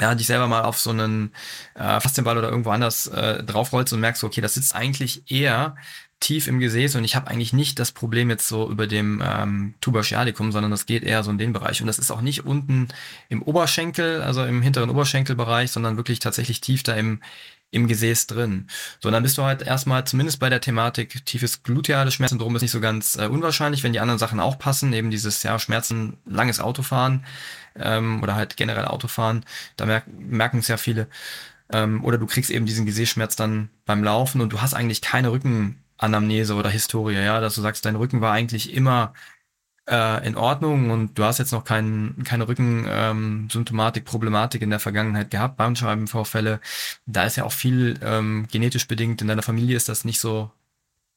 ja, 0.00 0.14
dich 0.14 0.26
selber 0.26 0.48
mal 0.48 0.62
auf 0.62 0.78
so 0.78 0.90
einen 0.90 1.32
äh, 1.74 2.00
Faszienball 2.00 2.36
oder 2.36 2.50
irgendwo 2.50 2.70
anders 2.70 3.06
äh, 3.06 3.44
draufrollst 3.44 3.92
und 3.92 4.00
merkst, 4.00 4.24
okay, 4.24 4.40
das 4.40 4.54
sitzt 4.54 4.74
eigentlich 4.74 5.30
eher 5.30 5.76
tief 6.20 6.46
im 6.48 6.58
Gesäß 6.58 6.96
und 6.96 7.04
ich 7.04 7.16
habe 7.16 7.28
eigentlich 7.28 7.52
nicht 7.52 7.78
das 7.78 7.92
Problem 7.92 8.30
jetzt 8.30 8.48
so 8.48 8.70
über 8.70 8.86
dem 8.86 9.22
ähm, 9.24 9.74
Tuberschiaticum, 9.80 10.52
sondern 10.52 10.70
das 10.70 10.86
geht 10.86 11.02
eher 11.02 11.22
so 11.22 11.30
in 11.30 11.38
den 11.38 11.52
Bereich. 11.52 11.80
Und 11.80 11.86
das 11.86 11.98
ist 11.98 12.10
auch 12.10 12.22
nicht 12.22 12.46
unten 12.46 12.88
im 13.28 13.42
Oberschenkel, 13.42 14.22
also 14.22 14.44
im 14.44 14.62
hinteren 14.62 14.90
Oberschenkelbereich, 14.90 15.70
sondern 15.70 15.96
wirklich 15.96 16.20
tatsächlich 16.20 16.60
tief 16.60 16.82
da 16.82 16.94
im, 16.94 17.20
im 17.74 17.88
Gesäß 17.88 18.26
drin. 18.28 18.68
So, 19.00 19.10
dann 19.10 19.22
bist 19.22 19.36
du 19.36 19.42
halt 19.42 19.62
erstmal 19.62 20.06
zumindest 20.06 20.38
bei 20.38 20.48
der 20.48 20.60
Thematik 20.60 21.24
tiefes 21.26 21.62
gluteales 21.62 22.14
Schmerzsyndrom 22.14 22.54
ist 22.56 22.62
nicht 22.62 22.70
so 22.70 22.80
ganz 22.80 23.16
äh, 23.16 23.26
unwahrscheinlich, 23.26 23.82
wenn 23.82 23.92
die 23.92 24.00
anderen 24.00 24.18
Sachen 24.18 24.40
auch 24.40 24.58
passen, 24.58 24.92
eben 24.92 25.10
dieses 25.10 25.42
ja 25.42 25.58
Schmerzen, 25.58 26.16
langes 26.24 26.60
Autofahren 26.60 27.24
ähm, 27.76 28.22
oder 28.22 28.36
halt 28.36 28.56
generell 28.56 28.86
Autofahren, 28.86 29.44
da 29.76 29.86
merk 29.86 30.04
merken 30.06 30.58
es 30.58 30.68
ja 30.68 30.76
viele. 30.76 31.08
Ähm, 31.72 32.04
oder 32.04 32.18
du 32.18 32.26
kriegst 32.26 32.50
eben 32.50 32.66
diesen 32.66 32.86
Gesäßschmerz 32.86 33.36
dann 33.36 33.70
beim 33.86 34.04
Laufen 34.04 34.40
und 34.40 34.52
du 34.52 34.60
hast 34.60 34.74
eigentlich 34.74 35.00
keine 35.00 35.32
Rückenanamnese 35.32 36.54
oder 36.54 36.70
Historie, 36.70 37.14
ja, 37.14 37.40
dass 37.40 37.56
du 37.56 37.60
sagst, 37.60 37.84
dein 37.84 37.96
Rücken 37.96 38.20
war 38.20 38.32
eigentlich 38.32 38.72
immer 38.72 39.14
äh, 39.88 40.26
in 40.26 40.36
Ordnung 40.36 40.90
und 40.90 41.18
du 41.18 41.24
hast 41.24 41.38
jetzt 41.38 41.52
noch 41.52 41.64
kein, 41.64 42.22
keine 42.24 42.48
Rückensymptomatik, 42.48 44.04
Problematik 44.04 44.62
in 44.62 44.70
der 44.70 44.80
Vergangenheit 44.80 45.30
gehabt, 45.30 45.56
Bandscheibenvorfälle. 45.56 46.60
Da 47.06 47.24
ist 47.24 47.36
ja 47.36 47.44
auch 47.44 47.52
viel 47.52 47.98
ähm, 48.02 48.46
genetisch 48.50 48.88
bedingt. 48.88 49.20
In 49.22 49.28
deiner 49.28 49.42
Familie 49.42 49.76
ist 49.76 49.88
das 49.88 50.04
nicht 50.04 50.20
so 50.20 50.50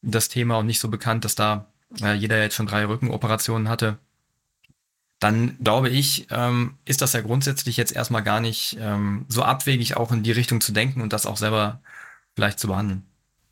das 0.02 0.28
Thema 0.28 0.58
und 0.58 0.66
nicht 0.66 0.80
so 0.80 0.88
bekannt, 0.88 1.24
dass 1.24 1.34
da 1.34 1.66
äh, 2.00 2.14
jeder 2.14 2.40
jetzt 2.40 2.54
schon 2.54 2.66
drei 2.66 2.86
Rückenoperationen 2.86 3.68
hatte. 3.68 3.98
Dann 5.20 5.56
glaube 5.62 5.88
ich, 5.88 6.28
ähm, 6.30 6.74
ist 6.84 7.02
das 7.02 7.12
ja 7.12 7.22
grundsätzlich 7.22 7.76
jetzt 7.76 7.92
erstmal 7.92 8.22
gar 8.22 8.40
nicht 8.40 8.76
ähm, 8.80 9.24
so 9.28 9.42
abwegig, 9.42 9.96
auch 9.96 10.12
in 10.12 10.22
die 10.22 10.32
Richtung 10.32 10.60
zu 10.60 10.72
denken 10.72 11.00
und 11.00 11.12
das 11.12 11.26
auch 11.26 11.36
selber 11.36 11.80
vielleicht 12.36 12.60
zu 12.60 12.68
behandeln. 12.68 13.04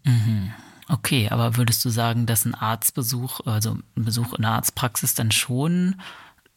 Mhm. 0.04 0.52
Okay, 0.88 1.28
aber 1.30 1.56
würdest 1.56 1.84
du 1.84 1.90
sagen, 1.90 2.26
dass 2.26 2.44
ein 2.44 2.54
Arztbesuch, 2.54 3.40
also 3.44 3.72
ein 3.96 4.04
Besuch 4.04 4.34
in 4.34 4.42
der 4.42 4.52
Arztpraxis 4.52 5.14
dann 5.14 5.32
schon 5.32 6.00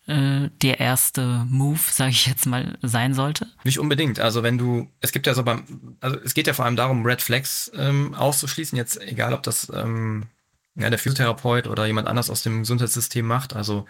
äh, 0.05 0.49
der 0.61 0.79
erste 0.79 1.45
Move, 1.49 1.79
sage 1.79 2.11
ich 2.11 2.27
jetzt 2.27 2.45
mal, 2.45 2.77
sein 2.81 3.13
sollte? 3.13 3.47
Nicht 3.63 3.79
unbedingt. 3.79 4.19
Also 4.19 4.43
wenn 4.43 4.57
du, 4.57 4.91
es 5.01 5.11
gibt 5.11 5.27
ja 5.27 5.33
so 5.33 5.43
beim, 5.43 5.97
also 5.99 6.17
es 6.23 6.33
geht 6.33 6.47
ja 6.47 6.53
vor 6.53 6.65
allem 6.65 6.75
darum, 6.75 7.05
Red 7.05 7.21
Flags 7.21 7.71
ähm, 7.75 8.13
auszuschließen. 8.13 8.77
Jetzt 8.77 9.01
egal, 9.01 9.33
ob 9.33 9.43
das 9.43 9.71
ähm, 9.73 10.27
ja, 10.75 10.89
der 10.89 10.99
Physiotherapeut 10.99 11.67
oder 11.67 11.85
jemand 11.85 12.07
anders 12.07 12.29
aus 12.29 12.43
dem 12.43 12.59
Gesundheitssystem 12.59 13.25
macht. 13.25 13.55
Also 13.55 13.85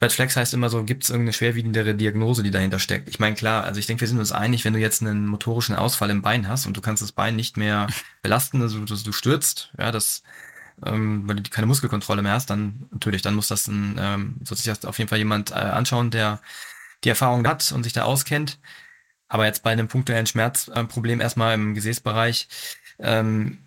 Red 0.00 0.12
Flags 0.12 0.36
heißt 0.36 0.54
immer 0.54 0.70
so, 0.70 0.84
gibt 0.84 1.04
es 1.04 1.10
irgendeine 1.10 1.32
schwerwiegendere 1.32 1.94
Diagnose, 1.94 2.44
die 2.44 2.52
dahinter 2.52 2.78
steckt. 2.78 3.08
Ich 3.08 3.18
meine, 3.18 3.34
klar, 3.34 3.64
also 3.64 3.80
ich 3.80 3.86
denke, 3.86 4.02
wir 4.02 4.08
sind 4.08 4.18
uns 4.18 4.30
einig, 4.30 4.64
wenn 4.64 4.72
du 4.72 4.78
jetzt 4.78 5.02
einen 5.02 5.26
motorischen 5.26 5.74
Ausfall 5.74 6.10
im 6.10 6.22
Bein 6.22 6.48
hast 6.48 6.66
und 6.66 6.76
du 6.76 6.80
kannst 6.80 7.02
das 7.02 7.12
Bein 7.12 7.34
nicht 7.34 7.56
mehr 7.56 7.88
belasten, 8.22 8.62
also 8.62 8.84
du, 8.84 8.94
du 8.94 9.12
stürzt, 9.12 9.72
ja, 9.76 9.90
das, 9.90 10.22
ähm, 10.84 11.26
weil 11.26 11.36
du 11.36 11.50
keine 11.50 11.66
Muskelkontrolle 11.66 12.22
mehr 12.22 12.32
hast, 12.32 12.50
dann 12.50 12.88
natürlich, 12.92 13.22
dann 13.22 13.34
muss 13.34 13.48
das 13.48 13.66
ein, 13.66 13.96
ähm, 13.98 14.36
so 14.44 14.54
sich 14.54 14.66
das 14.66 14.84
auf 14.84 14.98
jeden 14.98 15.08
Fall 15.08 15.18
jemand 15.18 15.50
äh, 15.50 15.54
anschauen, 15.54 16.10
der 16.10 16.40
die 17.02 17.08
Erfahrung 17.08 17.46
hat 17.46 17.72
und 17.72 17.82
sich 17.82 17.92
da 17.92 18.04
auskennt. 18.04 18.58
Aber 19.28 19.46
jetzt 19.46 19.62
bei 19.62 19.70
einem 19.70 19.88
punktuellen 19.88 20.26
Schmerzproblem 20.26 21.20
erstmal 21.20 21.54
im 21.54 21.74
Gesäßbereich, 21.74 22.48
ähm, 23.00 23.58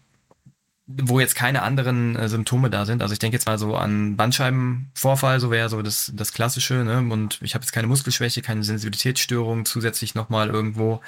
wo 1.02 1.20
jetzt 1.20 1.36
keine 1.36 1.62
anderen 1.62 2.16
äh, 2.16 2.30
Symptome 2.30 2.70
da 2.70 2.86
sind. 2.86 3.02
Also 3.02 3.14
ich 3.14 3.20
denke 3.20 3.36
jetzt 3.36 3.46
mal 3.46 3.58
so 3.58 3.76
an 3.76 4.18
Bandscheibenvorfall, 4.18 5.40
so 5.40 5.52
wäre 5.52 5.70
so 5.70 5.82
das, 5.82 6.12
das 6.16 6.34
Klassische. 6.34 6.76
Ne? 6.84 7.00
Und 7.00 7.40
ich 7.42 7.54
habe 7.54 7.64
jetzt 7.64 7.72
keine 7.72 7.88
Muskelschwäche, 7.88 8.42
keine 8.42 8.64
Sensibilitätsstörung, 8.64 9.66
zusätzlich 9.66 10.16
nochmal 10.16 10.50
irgendwo 10.50 11.02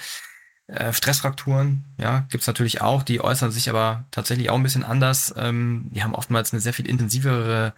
äh, 0.67 0.93
Stressfrakturen. 0.93 1.86
Ja, 1.98 2.26
gibt's 2.30 2.48
natürlich 2.48 2.82
auch. 2.82 3.04
Die 3.04 3.22
äußern 3.22 3.52
sich 3.52 3.69
aber 3.69 4.06
tatsächlich 4.12 4.50
auch 4.50 4.56
ein 4.56 4.63
bisschen 4.63 4.84
anders. 4.84 5.34
Ähm, 5.38 5.89
die 5.91 6.04
haben 6.04 6.15
oftmals 6.15 6.54
eine 6.54 6.62
sehr 6.62 6.74
viel 6.74 6.88
intensivere 6.88 7.74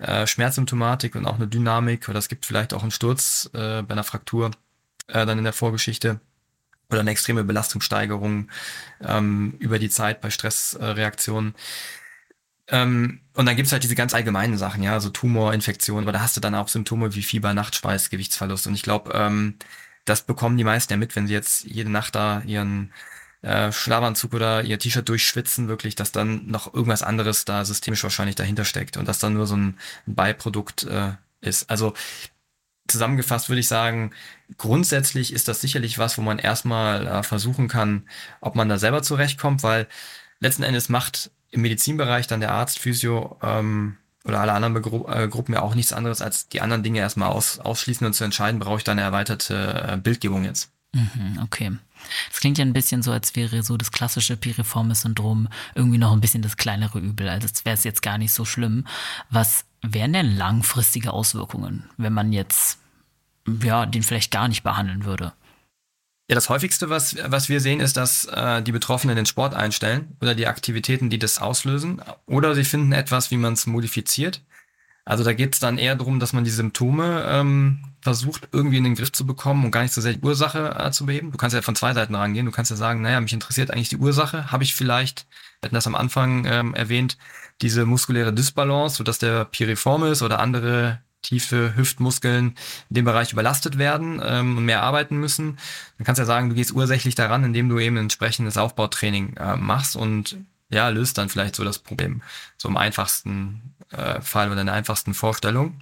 äh, 0.00 0.26
Schmerzsymptomatik 0.26 1.14
und 1.14 1.26
auch 1.26 1.36
eine 1.36 1.48
Dynamik. 1.48 2.08
Oder 2.08 2.18
es 2.18 2.28
gibt 2.28 2.46
vielleicht 2.46 2.74
auch 2.74 2.82
einen 2.82 2.90
Sturz 2.90 3.50
äh, 3.52 3.82
bei 3.82 3.92
einer 3.92 4.04
Fraktur 4.04 4.50
äh, 5.08 5.26
dann 5.26 5.38
in 5.38 5.44
der 5.44 5.52
Vorgeschichte 5.52 6.20
oder 6.92 7.00
eine 7.00 7.10
extreme 7.10 7.44
Belastungssteigerung 7.44 8.48
ähm, 9.00 9.54
über 9.58 9.78
die 9.78 9.90
Zeit 9.90 10.20
bei 10.20 10.30
Stressreaktionen. 10.30 11.54
Ähm, 12.68 13.20
und 13.34 13.46
dann 13.46 13.56
gibt's 13.56 13.72
halt 13.72 13.82
diese 13.82 13.94
ganz 13.94 14.14
allgemeinen 14.14 14.56
Sachen, 14.56 14.82
ja, 14.82 15.00
so 15.00 15.10
Tumorinfektionen, 15.10 16.04
aber 16.04 16.12
da 16.12 16.20
hast 16.20 16.36
du 16.36 16.40
dann 16.40 16.54
auch 16.54 16.68
Symptome 16.68 17.14
wie 17.14 17.22
Fieber, 17.22 17.54
Nachtschweiß, 17.54 18.10
Gewichtsverlust. 18.10 18.66
Und 18.66 18.74
ich 18.74 18.82
glaube, 18.82 19.12
ähm, 19.14 19.56
das 20.04 20.22
bekommen 20.22 20.56
die 20.56 20.64
meisten 20.64 20.92
ja 20.92 20.96
mit, 20.96 21.14
wenn 21.16 21.26
sie 21.26 21.34
jetzt 21.34 21.64
jede 21.64 21.90
Nacht 21.90 22.14
da 22.14 22.42
ihren 22.46 22.92
äh, 23.42 23.72
Schlafanzug 23.72 24.34
oder 24.34 24.62
ihr 24.62 24.78
T-Shirt 24.78 25.08
durchschwitzen, 25.08 25.68
wirklich, 25.68 25.96
dass 25.96 26.12
dann 26.12 26.46
noch 26.46 26.72
irgendwas 26.72 27.02
anderes 27.02 27.44
da 27.44 27.64
systemisch 27.64 28.02
wahrscheinlich 28.02 28.36
dahinter 28.36 28.64
steckt 28.64 28.96
und 28.96 29.06
dass 29.06 29.18
dann 29.18 29.34
nur 29.34 29.46
so 29.46 29.56
ein 29.56 29.78
Beiprodukt 30.06 30.84
äh, 30.84 31.12
ist. 31.40 31.68
Also 31.68 31.94
zusammengefasst 32.92 33.48
würde 33.48 33.60
ich 33.60 33.68
sagen, 33.68 34.12
grundsätzlich 34.58 35.32
ist 35.32 35.48
das 35.48 35.60
sicherlich 35.60 35.98
was, 35.98 36.18
wo 36.18 36.22
man 36.22 36.38
erstmal 36.38 37.06
äh, 37.06 37.22
versuchen 37.22 37.68
kann, 37.68 38.08
ob 38.40 38.54
man 38.54 38.68
da 38.68 38.78
selber 38.78 39.02
zurechtkommt, 39.02 39.62
weil 39.62 39.88
letzten 40.40 40.62
Endes 40.62 40.88
macht 40.88 41.30
im 41.50 41.62
Medizinbereich 41.62 42.26
dann 42.26 42.40
der 42.40 42.52
Arzt, 42.52 42.78
Physio 42.78 43.38
ähm, 43.42 43.96
oder 44.24 44.40
alle 44.40 44.52
anderen 44.52 44.74
Begru 44.74 45.08
äh, 45.08 45.28
Gruppen 45.28 45.54
ja 45.54 45.62
auch 45.62 45.74
nichts 45.74 45.92
anderes, 45.92 46.22
als 46.22 46.48
die 46.48 46.60
anderen 46.60 46.82
Dinge 46.82 47.00
erstmal 47.00 47.30
aus, 47.30 47.58
ausschließen 47.58 48.06
und 48.06 48.12
zu 48.12 48.24
entscheiden, 48.24 48.60
brauche 48.60 48.78
ich 48.78 48.84
da 48.84 48.92
eine 48.92 49.02
erweiterte 49.02 49.92
äh, 49.92 49.96
Bildgebung 49.96 50.44
jetzt. 50.44 50.70
Mhm, 50.92 51.40
okay. 51.42 51.72
Das 52.30 52.40
klingt 52.40 52.58
ja 52.58 52.64
ein 52.64 52.72
bisschen 52.72 53.02
so, 53.02 53.12
als 53.12 53.36
wäre 53.36 53.62
so 53.62 53.76
das 53.76 53.92
klassische 53.92 54.36
Piriformis-Syndrom 54.36 55.48
irgendwie 55.74 55.98
noch 55.98 56.12
ein 56.12 56.20
bisschen 56.20 56.42
das 56.42 56.56
kleinere 56.56 56.98
Übel. 56.98 57.28
Also 57.28 57.48
es 57.52 57.64
wäre 57.64 57.74
es 57.74 57.84
jetzt 57.84 58.02
gar 58.02 58.18
nicht 58.18 58.32
so 58.32 58.44
schlimm. 58.44 58.86
Was 59.30 59.64
wären 59.82 60.12
denn 60.12 60.36
langfristige 60.36 61.12
Auswirkungen, 61.12 61.88
wenn 61.96 62.12
man 62.12 62.32
jetzt 62.32 62.78
ja 63.62 63.86
den 63.86 64.02
vielleicht 64.02 64.30
gar 64.30 64.48
nicht 64.48 64.62
behandeln 64.62 65.04
würde? 65.04 65.32
Ja, 66.28 66.34
das 66.34 66.48
häufigste, 66.48 66.88
was, 66.88 67.16
was 67.26 67.48
wir 67.48 67.60
sehen, 67.60 67.80
ist, 67.80 67.96
dass 67.96 68.24
äh, 68.26 68.62
die 68.62 68.72
Betroffenen 68.72 69.16
den 69.16 69.26
Sport 69.26 69.54
einstellen 69.54 70.16
oder 70.20 70.34
die 70.34 70.46
Aktivitäten, 70.46 71.10
die 71.10 71.18
das 71.18 71.38
auslösen. 71.38 72.00
Oder 72.26 72.54
sie 72.54 72.64
finden 72.64 72.92
etwas, 72.92 73.30
wie 73.30 73.36
man 73.36 73.52
es 73.54 73.66
modifiziert. 73.66 74.42
Also 75.04 75.24
da 75.24 75.32
geht 75.32 75.54
es 75.54 75.60
dann 75.60 75.78
eher 75.78 75.96
darum, 75.96 76.20
dass 76.20 76.32
man 76.32 76.44
die 76.44 76.50
Symptome 76.50 77.24
ähm, 77.26 77.84
versucht, 78.00 78.48
irgendwie 78.52 78.78
in 78.78 78.84
den 78.84 78.94
Griff 78.94 79.10
zu 79.10 79.26
bekommen 79.26 79.64
und 79.64 79.72
gar 79.72 79.82
nicht 79.82 79.92
so 79.92 80.00
sehr 80.00 80.12
die 80.12 80.20
Ursache 80.20 80.76
äh, 80.78 80.90
zu 80.92 81.06
beheben. 81.06 81.32
Du 81.32 81.38
kannst 81.38 81.54
ja 81.54 81.62
von 81.62 81.74
zwei 81.74 81.92
Seiten 81.92 82.14
rangehen. 82.14 82.46
Du 82.46 82.52
kannst 82.52 82.70
ja 82.70 82.76
sagen, 82.76 83.02
naja, 83.02 83.20
mich 83.20 83.32
interessiert 83.32 83.72
eigentlich 83.72 83.88
die 83.88 83.96
Ursache. 83.96 84.52
Habe 84.52 84.62
ich 84.62 84.74
vielleicht, 84.74 85.26
wir 85.60 85.66
hatten 85.66 85.74
das 85.74 85.88
am 85.88 85.96
Anfang 85.96 86.44
ähm, 86.46 86.74
erwähnt, 86.74 87.18
diese 87.62 87.84
muskuläre 87.84 88.32
Dysbalance, 88.32 88.96
sodass 88.96 89.18
der 89.18 89.44
Piriform 89.44 90.04
ist 90.04 90.22
oder 90.22 90.38
andere 90.38 91.00
tiefe 91.22 91.74
Hüftmuskeln 91.76 92.56
in 92.90 92.94
dem 92.94 93.04
Bereich 93.04 93.32
überlastet 93.32 93.78
werden 93.78 94.20
ähm, 94.24 94.58
und 94.58 94.64
mehr 94.64 94.82
arbeiten 94.82 95.18
müssen, 95.18 95.58
dann 95.96 96.04
kannst 96.04 96.18
du 96.18 96.22
ja 96.22 96.26
sagen, 96.26 96.50
du 96.50 96.54
gehst 96.54 96.72
ursächlich 96.72 97.14
daran, 97.14 97.44
indem 97.44 97.68
du 97.68 97.78
eben 97.78 97.96
ein 97.96 98.04
entsprechendes 98.04 98.56
Aufbautraining 98.56 99.36
äh, 99.36 99.56
machst 99.56 99.96
und 99.96 100.36
ja, 100.68 100.88
löst 100.88 101.18
dann 101.18 101.28
vielleicht 101.28 101.54
so 101.54 101.64
das 101.64 101.78
Problem. 101.78 102.22
So 102.56 102.68
im 102.68 102.76
einfachsten 102.76 103.74
äh, 103.90 104.20
Fall 104.20 104.50
oder 104.50 104.60
in 104.60 104.66
der 104.66 104.74
einfachsten 104.74 105.14
Vorstellung. 105.14 105.80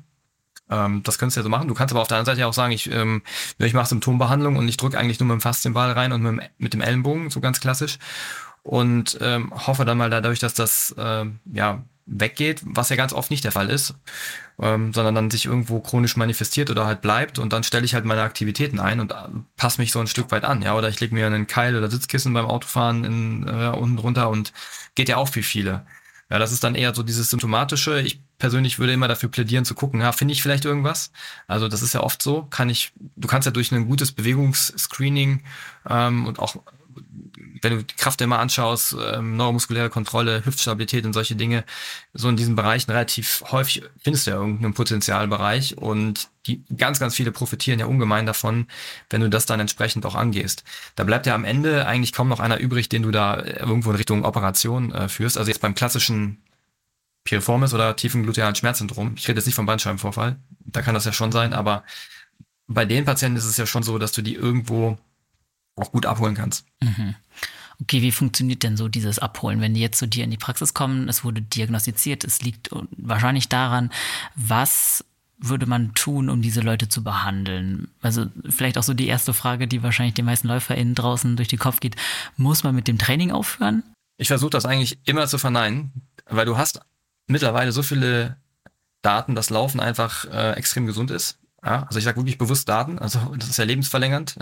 Ähm, 0.69 1.03
das 1.03 1.19
könntest 1.19 1.37
du 1.37 1.41
ja 1.41 1.45
so 1.45 1.49
machen. 1.49 1.69
Du 1.69 1.75
kannst 1.75 1.93
aber 1.93 2.03
auf 2.03 2.09
der 2.09 2.19
anderen 2.19 2.35
Seite 2.35 2.41
ja 2.41 2.47
auch 2.47 2.55
sagen, 2.55 2.73
ich, 2.73 2.91
ähm, 2.91 3.23
ich 3.59 3.75
mache 3.75 3.89
Symptombehandlung 3.89 4.57
und 4.57 4.69
ich 4.69 4.77
drücke 4.77 4.99
eigentlich 4.99 5.21
nur 5.21 5.29
mit 5.29 5.35
dem 5.35 5.41
Faszienball 5.41 5.93
rein 5.93 6.13
und 6.13 6.23
mit 6.23 6.33
dem, 6.33 6.43
mit 6.59 6.75
dem 6.75 6.81
Ellenbogen, 6.81 7.31
so 7.31 7.41
ganz 7.41 7.61
klassisch. 7.61 7.99
Und 8.63 9.17
ähm, 9.21 9.53
hoffe 9.67 9.85
dann 9.85 9.97
mal 9.97 10.11
dadurch, 10.11 10.39
dass 10.39 10.55
das 10.55 10.95
äh, 10.99 11.25
ja 11.53 11.83
weggeht, 12.07 12.61
was 12.65 12.89
ja 12.89 12.97
ganz 12.97 13.13
oft 13.13 13.31
nicht 13.31 13.45
der 13.45 13.53
Fall 13.53 13.71
ist, 13.71 13.95
ähm, 14.61 14.93
sondern 14.93 15.15
dann 15.15 15.31
sich 15.31 15.47
irgendwo 15.47 15.81
chronisch 15.81 16.17
manifestiert 16.17 16.71
oder 16.71 16.87
halt 16.87 17.01
bleibt 17.01 17.39
und 17.39 17.53
dann 17.53 17.63
stelle 17.63 17.85
ich 17.85 17.95
halt 17.95 18.05
meine 18.05 18.23
Aktivitäten 18.23 18.79
ein 18.79 19.01
und 19.01 19.13
äh, 19.13 19.17
passe 19.57 19.81
mich 19.81 19.93
so 19.93 20.01
ein 20.01 20.07
Stück 20.07 20.31
weit 20.33 20.45
an, 20.45 20.63
ja, 20.63 20.77
oder 20.77 20.89
ich 20.89 21.01
lege 21.01 21.15
mir 21.15 21.27
einen 21.27 21.47
Keil 21.47 21.77
oder 21.77 21.91
Sitzkissen 21.91 22.33
beim 22.33 22.47
Autofahren 22.47 23.05
in, 23.05 23.49
äh, 23.49 23.69
unten 23.69 23.97
drunter 23.97 24.29
und 24.31 24.53
geht 24.95 25.09
ja 25.09 25.17
auch 25.17 25.29
für 25.29 25.43
viele. 25.43 25.87
Ja, 26.31 26.39
das 26.39 26.53
ist 26.53 26.63
dann 26.63 26.77
eher 26.77 26.95
so 26.95 27.03
dieses 27.03 27.29
symptomatische. 27.29 28.01
Ich 28.01 28.21
persönlich 28.39 28.79
würde 28.79 28.93
immer 28.93 29.09
dafür 29.09 29.29
plädieren 29.29 29.65
zu 29.65 29.75
gucken, 29.75 30.01
ja, 30.01 30.13
finde 30.13 30.33
ich 30.33 30.43
vielleicht 30.43 30.65
irgendwas? 30.65 31.11
Also 31.49 31.67
das 31.67 31.83
ist 31.83 31.93
ja 31.93 32.01
oft 32.01 32.23
so, 32.23 32.45
kann 32.45 32.71
ich, 32.71 32.93
du 33.17 33.27
kannst 33.27 33.47
ja 33.47 33.53
durch 33.53 33.73
ein 33.73 33.89
gutes 33.89 34.13
Bewegungsscreening 34.13 35.43
ähm, 35.89 36.27
und 36.27 36.39
auch 36.39 36.57
wenn 37.63 37.77
du 37.77 37.85
die 37.85 37.97
Kraft 37.97 38.21
immer 38.21 38.39
anschaust, 38.39 38.97
ähm, 39.01 39.37
neuromuskuläre 39.37 39.91
Kontrolle, 39.91 40.45
Hüftstabilität 40.45 41.05
und 41.05 41.13
solche 41.13 41.37
Dinge, 41.37 41.65
so 42.13 42.29
in 42.29 42.37
diesen 42.37 42.57
Bereichen 42.57 42.91
relativ 42.91 43.43
häufig 43.51 43.83
findest 44.03 44.27
du 44.27 44.33
ja 44.33 44.37
irgendeinen 44.37 44.75
Potenzialbereich 44.75 45.79
und 45.79 46.29
die 46.47 46.65
ganz, 46.77 46.99
ganz 46.99 47.15
viele 47.15 47.33
profitieren 47.33 47.81
ja 47.81 47.87
ungemein 47.87 48.27
davon, 48.27 48.67
wenn 49.11 49.21
du 49.21 49.29
das 49.29 49.47
dann 49.47 49.61
entsprechend 49.61 50.07
auch 50.07 50.15
angehst. 50.15 50.65
Da 50.97 51.05
bleibt 51.05 51.27
ja 51.27 51.35
am 51.35 51.45
Ende 51.45 51.87
eigentlich 51.87 52.13
kaum 52.13 52.29
noch 52.29 52.41
einer 52.41 52.59
übrig, 52.59 52.89
den 52.89 53.03
du 53.03 53.11
da 53.11 53.43
irgendwo 53.45 53.91
in 53.91 53.97
Richtung 53.97 54.25
Operation 54.25 54.93
äh, 54.93 55.09
führst. 55.09 55.37
Also 55.37 55.51
jetzt 55.51 55.61
beim 55.61 55.75
klassischen 55.75 56.43
Piriformis 57.25 57.75
oder 57.75 57.97
tiefen 57.97 58.23
glutealen 58.23 58.55
Schmerzsyndrom. 58.55 59.15
Ich 59.17 59.29
rede 59.29 59.39
jetzt 59.39 59.47
nicht 59.47 59.55
vom 59.55 59.67
Bandscheibenvorfall. 59.67 60.37
Da 60.61 60.83
kann 60.83 60.95
das 60.95 61.05
ja 61.05 61.13
schon 61.13 61.33
sein, 61.33 61.53
aber 61.53 61.85
bei 62.67 62.85
den 62.85 63.05
Patienten 63.05 63.37
ist 63.37 63.45
es 63.45 63.57
ja 63.57 63.67
schon 63.67 63.83
so, 63.83 63.99
dass 63.99 64.13
du 64.13 64.23
die 64.23 64.35
irgendwo 64.35 64.97
auch 65.77 65.93
gut 65.93 66.07
abholen 66.07 66.35
kannst. 66.35 66.65
Mhm. 66.83 67.15
Okay, 67.83 68.03
wie 68.03 68.13
funktioniert 68.13 68.63
denn 68.63 68.77
so 68.77 68.89
dieses 68.89 69.19
Abholen, 69.19 69.61
wenn 69.61 69.73
die 69.73 69.81
jetzt 69.81 69.99
zu 69.99 70.07
dir 70.07 70.25
in 70.25 70.31
die 70.31 70.37
Praxis 70.37 70.75
kommen, 70.75 71.09
es 71.09 71.25
wurde 71.25 71.41
diagnostiziert, 71.41 72.25
es 72.25 72.43
liegt 72.43 72.69
wahrscheinlich 72.97 73.49
daran, 73.49 73.91
was 74.37 75.05
würde 75.39 75.65
man 75.65 75.95
tun, 75.95 76.29
um 76.29 76.43
diese 76.43 76.61
Leute 76.61 76.89
zu 76.89 77.03
behandeln? 77.03 77.89
Also 78.03 78.27
vielleicht 78.49 78.77
auch 78.77 78.83
so 78.83 78.93
die 78.93 79.07
erste 79.07 79.33
Frage, 79.33 79.67
die 79.67 79.83
wahrscheinlich 79.83 80.15
den 80.15 80.27
meisten 80.27 80.49
LäuferInnen 80.49 80.95
draußen 80.95 81.37
durch 81.37 81.49
den 81.49 81.59
Kopf 81.59 81.81
geht. 81.81 81.97
Muss 82.37 82.63
man 82.63 82.75
mit 82.75 82.89
dem 82.89 82.99
Training 82.99 83.33
aufhören? 83.33 83.83
Ich 84.19 84.29
versuche 84.29 84.51
das 84.51 84.67
eigentlich 84.67 84.99
immer 85.07 85.27
zu 85.27 85.39
verneinen, 85.39 85.93
weil 86.27 86.45
du 86.45 86.59
hast 86.59 86.81
mittlerweile 87.27 87.73
so 87.73 87.83
viele 87.83 88.37
Daten, 89.01 89.35
dass 89.35 89.49
Laufen 89.49 89.81
einfach 89.81 90.27
äh, 90.27 90.53
extrem 90.53 90.85
gesund 90.85 91.11
ist. 91.11 91.39
Ja, 91.65 91.83
also 91.83 91.99
ich 91.99 92.05
sage 92.05 92.17
wirklich 92.17 92.39
bewusst 92.39 92.69
Daten, 92.69 92.99
also 92.99 93.19
das 93.37 93.51
ist 93.51 93.59
ja 93.59 93.65
lebensverlängernd. 93.65 94.37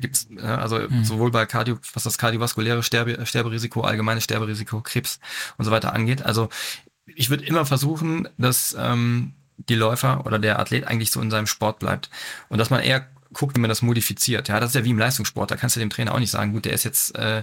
Gibt's, 0.00 0.26
ja, 0.30 0.58
also 0.58 0.80
mhm. 0.80 1.04
sowohl 1.04 1.30
bei 1.30 1.46
Cardio, 1.46 1.78
was 1.92 2.02
das 2.02 2.18
kardiovaskuläre 2.18 2.82
Sterbe, 2.82 3.24
Sterberisiko, 3.24 3.82
allgemeine 3.82 4.20
Sterberisiko, 4.20 4.80
Krebs 4.80 5.20
und 5.58 5.64
so 5.64 5.70
weiter 5.70 5.92
angeht. 5.92 6.22
Also 6.22 6.48
ich 7.06 7.30
würde 7.30 7.44
immer 7.44 7.66
versuchen, 7.66 8.28
dass 8.36 8.76
ähm, 8.78 9.34
die 9.56 9.76
Läufer 9.76 10.26
oder 10.26 10.38
der 10.40 10.58
Athlet 10.58 10.86
eigentlich 10.86 11.12
so 11.12 11.20
in 11.20 11.30
seinem 11.30 11.46
Sport 11.46 11.78
bleibt. 11.78 12.10
Und 12.48 12.58
dass 12.58 12.70
man 12.70 12.80
eher 12.80 13.06
guckt, 13.32 13.56
wie 13.56 13.60
man 13.60 13.68
das 13.68 13.82
modifiziert. 13.82 14.48
Ja, 14.48 14.58
das 14.58 14.70
ist 14.70 14.74
ja 14.74 14.84
wie 14.84 14.90
im 14.90 14.98
Leistungssport. 14.98 15.50
Da 15.50 15.56
kannst 15.56 15.76
du 15.76 15.80
dem 15.80 15.90
Trainer 15.90 16.14
auch 16.14 16.18
nicht 16.18 16.30
sagen, 16.30 16.52
gut, 16.52 16.64
der 16.64 16.72
ist 16.72 16.84
jetzt 16.84 17.14
äh, 17.16 17.42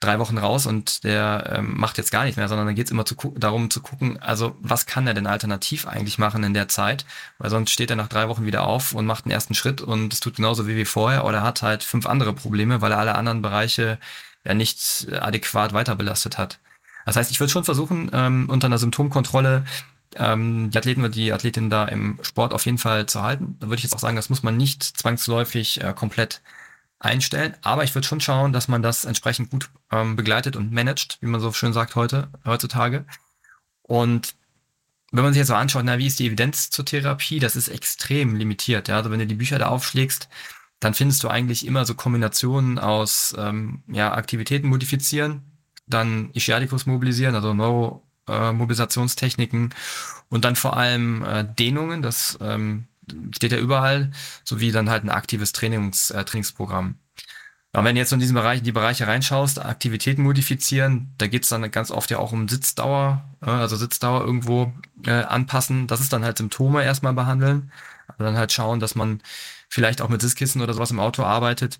drei 0.00 0.18
Wochen 0.18 0.38
raus 0.38 0.66
und 0.66 1.04
der 1.04 1.52
ähm, 1.56 1.78
macht 1.78 1.98
jetzt 1.98 2.10
gar 2.10 2.24
nicht 2.24 2.36
mehr, 2.36 2.48
sondern 2.48 2.66
dann 2.66 2.74
geht 2.74 2.86
es 2.86 2.90
immer 2.90 3.04
zu 3.04 3.14
darum 3.36 3.70
zu 3.70 3.80
gucken, 3.80 4.20
also 4.20 4.56
was 4.60 4.86
kann 4.86 5.06
er 5.06 5.14
denn 5.14 5.26
alternativ 5.26 5.86
eigentlich 5.86 6.18
machen 6.18 6.44
in 6.44 6.54
der 6.54 6.68
Zeit, 6.68 7.06
weil 7.38 7.50
sonst 7.50 7.70
steht 7.70 7.90
er 7.90 7.96
nach 7.96 8.08
drei 8.08 8.28
Wochen 8.28 8.44
wieder 8.44 8.66
auf 8.66 8.92
und 8.92 9.06
macht 9.06 9.24
einen 9.24 9.32
ersten 9.32 9.54
Schritt 9.54 9.80
und 9.80 10.12
es 10.12 10.20
tut 10.20 10.36
genauso 10.36 10.66
wie, 10.66 10.76
wie 10.76 10.84
vorher 10.84 11.24
oder 11.24 11.42
hat 11.42 11.62
halt 11.62 11.82
fünf 11.82 12.06
andere 12.06 12.32
Probleme, 12.34 12.80
weil 12.80 12.92
er 12.92 12.98
alle 12.98 13.14
anderen 13.14 13.42
Bereiche 13.42 13.98
ja 14.44 14.54
nicht 14.54 15.08
adäquat 15.12 15.72
weiter 15.72 15.96
belastet 15.96 16.38
hat. 16.38 16.58
Das 17.06 17.16
heißt, 17.16 17.30
ich 17.30 17.40
würde 17.40 17.52
schon 17.52 17.64
versuchen, 17.64 18.10
ähm, 18.12 18.48
unter 18.50 18.66
einer 18.66 18.78
Symptomkontrolle 18.78 19.64
ähm, 20.16 20.70
die 20.70 20.78
Athleten 20.78 21.00
oder 21.00 21.10
die 21.10 21.32
Athletin 21.32 21.70
da 21.70 21.84
im 21.86 22.18
Sport 22.22 22.52
auf 22.52 22.64
jeden 22.66 22.78
Fall 22.78 23.06
zu 23.06 23.22
halten. 23.22 23.56
Da 23.60 23.66
würde 23.66 23.76
ich 23.76 23.82
jetzt 23.82 23.94
auch 23.94 24.00
sagen, 24.00 24.16
das 24.16 24.30
muss 24.30 24.42
man 24.42 24.56
nicht 24.56 24.82
zwangsläufig 24.82 25.82
äh, 25.82 25.92
komplett 25.94 26.42
einstellen. 26.98 27.54
Aber 27.62 27.84
ich 27.84 27.94
würde 27.94 28.06
schon 28.06 28.20
schauen, 28.20 28.52
dass 28.52 28.68
man 28.68 28.82
das 28.82 29.04
entsprechend 29.04 29.50
gut 29.50 29.70
ähm, 29.90 30.16
begleitet 30.16 30.56
und 30.56 30.72
managt, 30.72 31.18
wie 31.20 31.26
man 31.26 31.40
so 31.40 31.52
schön 31.52 31.72
sagt 31.72 31.94
heute, 31.94 32.28
heutzutage. 32.44 33.06
Und 33.82 34.34
wenn 35.12 35.24
man 35.24 35.32
sich 35.32 35.38
jetzt 35.38 35.48
so 35.48 35.54
anschaut, 35.54 35.84
na, 35.84 35.98
wie 35.98 36.06
ist 36.06 36.18
die 36.18 36.26
Evidenz 36.26 36.70
zur 36.70 36.84
Therapie, 36.84 37.38
das 37.38 37.56
ist 37.56 37.68
extrem 37.68 38.36
limitiert. 38.36 38.88
Ja? 38.88 38.96
Also 38.96 39.10
wenn 39.10 39.20
du 39.20 39.26
die 39.26 39.34
Bücher 39.34 39.58
da 39.58 39.68
aufschlägst, 39.68 40.28
dann 40.80 40.94
findest 40.94 41.22
du 41.22 41.28
eigentlich 41.28 41.66
immer 41.66 41.84
so 41.84 41.94
Kombinationen 41.94 42.78
aus 42.78 43.34
ähm, 43.38 43.82
ja, 43.88 44.12
Aktivitäten 44.12 44.68
modifizieren, 44.68 45.42
dann 45.86 46.30
Ischiadicus 46.32 46.86
mobilisieren, 46.86 47.34
also 47.34 47.54
Neuromobilisationstechniken 47.54 49.74
und 50.28 50.44
dann 50.44 50.56
vor 50.56 50.76
allem 50.76 51.24
äh, 51.24 51.44
Dehnungen, 51.44 52.02
das 52.02 52.36
ähm, 52.42 52.88
steht 53.34 53.52
ja 53.52 53.58
überall, 53.58 54.10
sowie 54.44 54.72
dann 54.72 54.90
halt 54.90 55.04
ein 55.04 55.10
aktives 55.10 55.52
Trainings, 55.52 56.10
äh, 56.10 56.24
Trainingsprogramm. 56.24 56.96
Ja, 57.74 57.84
wenn 57.84 57.94
du 57.94 58.00
jetzt 58.00 58.12
in 58.12 58.20
diesen 58.20 58.34
Bereich, 58.34 58.62
die 58.62 58.72
Bereiche 58.72 59.06
reinschaust, 59.06 59.62
Aktivitäten 59.62 60.22
modifizieren, 60.22 61.12
da 61.18 61.26
geht's 61.26 61.50
dann 61.50 61.70
ganz 61.70 61.90
oft 61.90 62.10
ja 62.10 62.18
auch 62.18 62.32
um 62.32 62.48
Sitzdauer, 62.48 63.22
äh, 63.42 63.50
also 63.50 63.76
Sitzdauer 63.76 64.24
irgendwo 64.24 64.72
äh, 65.04 65.10
anpassen. 65.10 65.86
Das 65.86 66.00
ist 66.00 66.12
dann 66.12 66.24
halt 66.24 66.38
Symptome 66.38 66.82
erstmal 66.82 67.12
behandeln. 67.12 67.70
Aber 68.08 68.24
dann 68.24 68.38
halt 68.38 68.52
schauen, 68.52 68.80
dass 68.80 68.94
man 68.94 69.20
vielleicht 69.68 70.00
auch 70.00 70.08
mit 70.08 70.22
Sitzkissen 70.22 70.62
oder 70.62 70.72
sowas 70.72 70.90
im 70.90 71.00
Auto 71.00 71.22
arbeitet. 71.22 71.78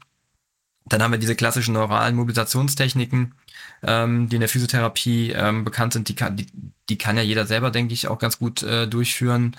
Dann 0.85 1.03
haben 1.03 1.13
wir 1.13 1.19
diese 1.19 1.35
klassischen 1.35 1.73
neuralen 1.73 2.15
Mobilisationstechniken, 2.15 3.35
ähm, 3.83 4.29
die 4.29 4.37
in 4.37 4.41
der 4.41 4.49
Physiotherapie 4.49 5.33
ähm, 5.33 5.65
bekannt 5.65 5.95
sind. 5.95 6.09
Die 6.09 6.15
kann, 6.15 6.37
die, 6.37 6.47
die 6.91 6.99
kann 6.99 7.17
ja 7.17 7.23
jeder 7.23 7.47
selber, 7.47 7.71
denke 7.71 7.95
ich, 7.95 8.07
auch 8.09 8.19
ganz 8.19 8.39
gut 8.39 8.63
äh, 8.63 8.87
durchführen. 8.87 9.57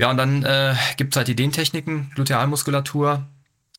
Ja, 0.00 0.10
und 0.10 0.16
dann 0.16 0.44
äh, 0.44 0.74
gibt 0.96 1.12
es 1.12 1.18
halt 1.18 1.28
die 1.28 1.36
Dehntechniken, 1.36 2.10
Glutealmuskulatur, 2.14 3.26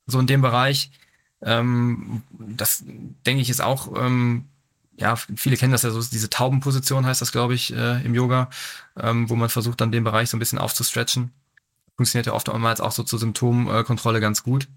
so 0.06 0.20
in 0.20 0.28
dem 0.28 0.44
Bereich. 0.44 0.92
Ähm, 1.42 2.22
das 2.30 2.84
denke 3.26 3.42
ich 3.42 3.50
ist 3.50 3.60
auch, 3.60 3.92
ähm, 3.98 4.46
ja, 4.98 5.16
viele 5.16 5.58
kennen 5.58 5.72
das 5.72 5.82
ja 5.82 5.90
so, 5.90 6.00
diese 6.00 6.30
Taubenposition 6.30 7.08
heißt 7.08 7.22
das, 7.22 7.32
glaube 7.32 7.56
ich, 7.56 7.74
äh, 7.74 8.06
im 8.06 8.14
Yoga, 8.14 8.52
ähm, 9.00 9.32
wo 9.32 9.36
man 9.36 9.50
versucht, 9.50 9.82
dann 9.82 9.92
den 9.92 10.04
Bereich 10.04 10.30
so 10.30 10.38
ein 10.38 10.40
bisschen 10.40 10.60
aufzustretchen. 10.60 11.32
Funktioniert 11.98 12.28
ja 12.28 12.34
oftmals 12.34 12.82
auch 12.82 12.92
so 12.92 13.02
zur 13.02 13.18
Symptomkontrolle 13.18 14.20
ganz 14.22 14.44
gut. 14.44 14.68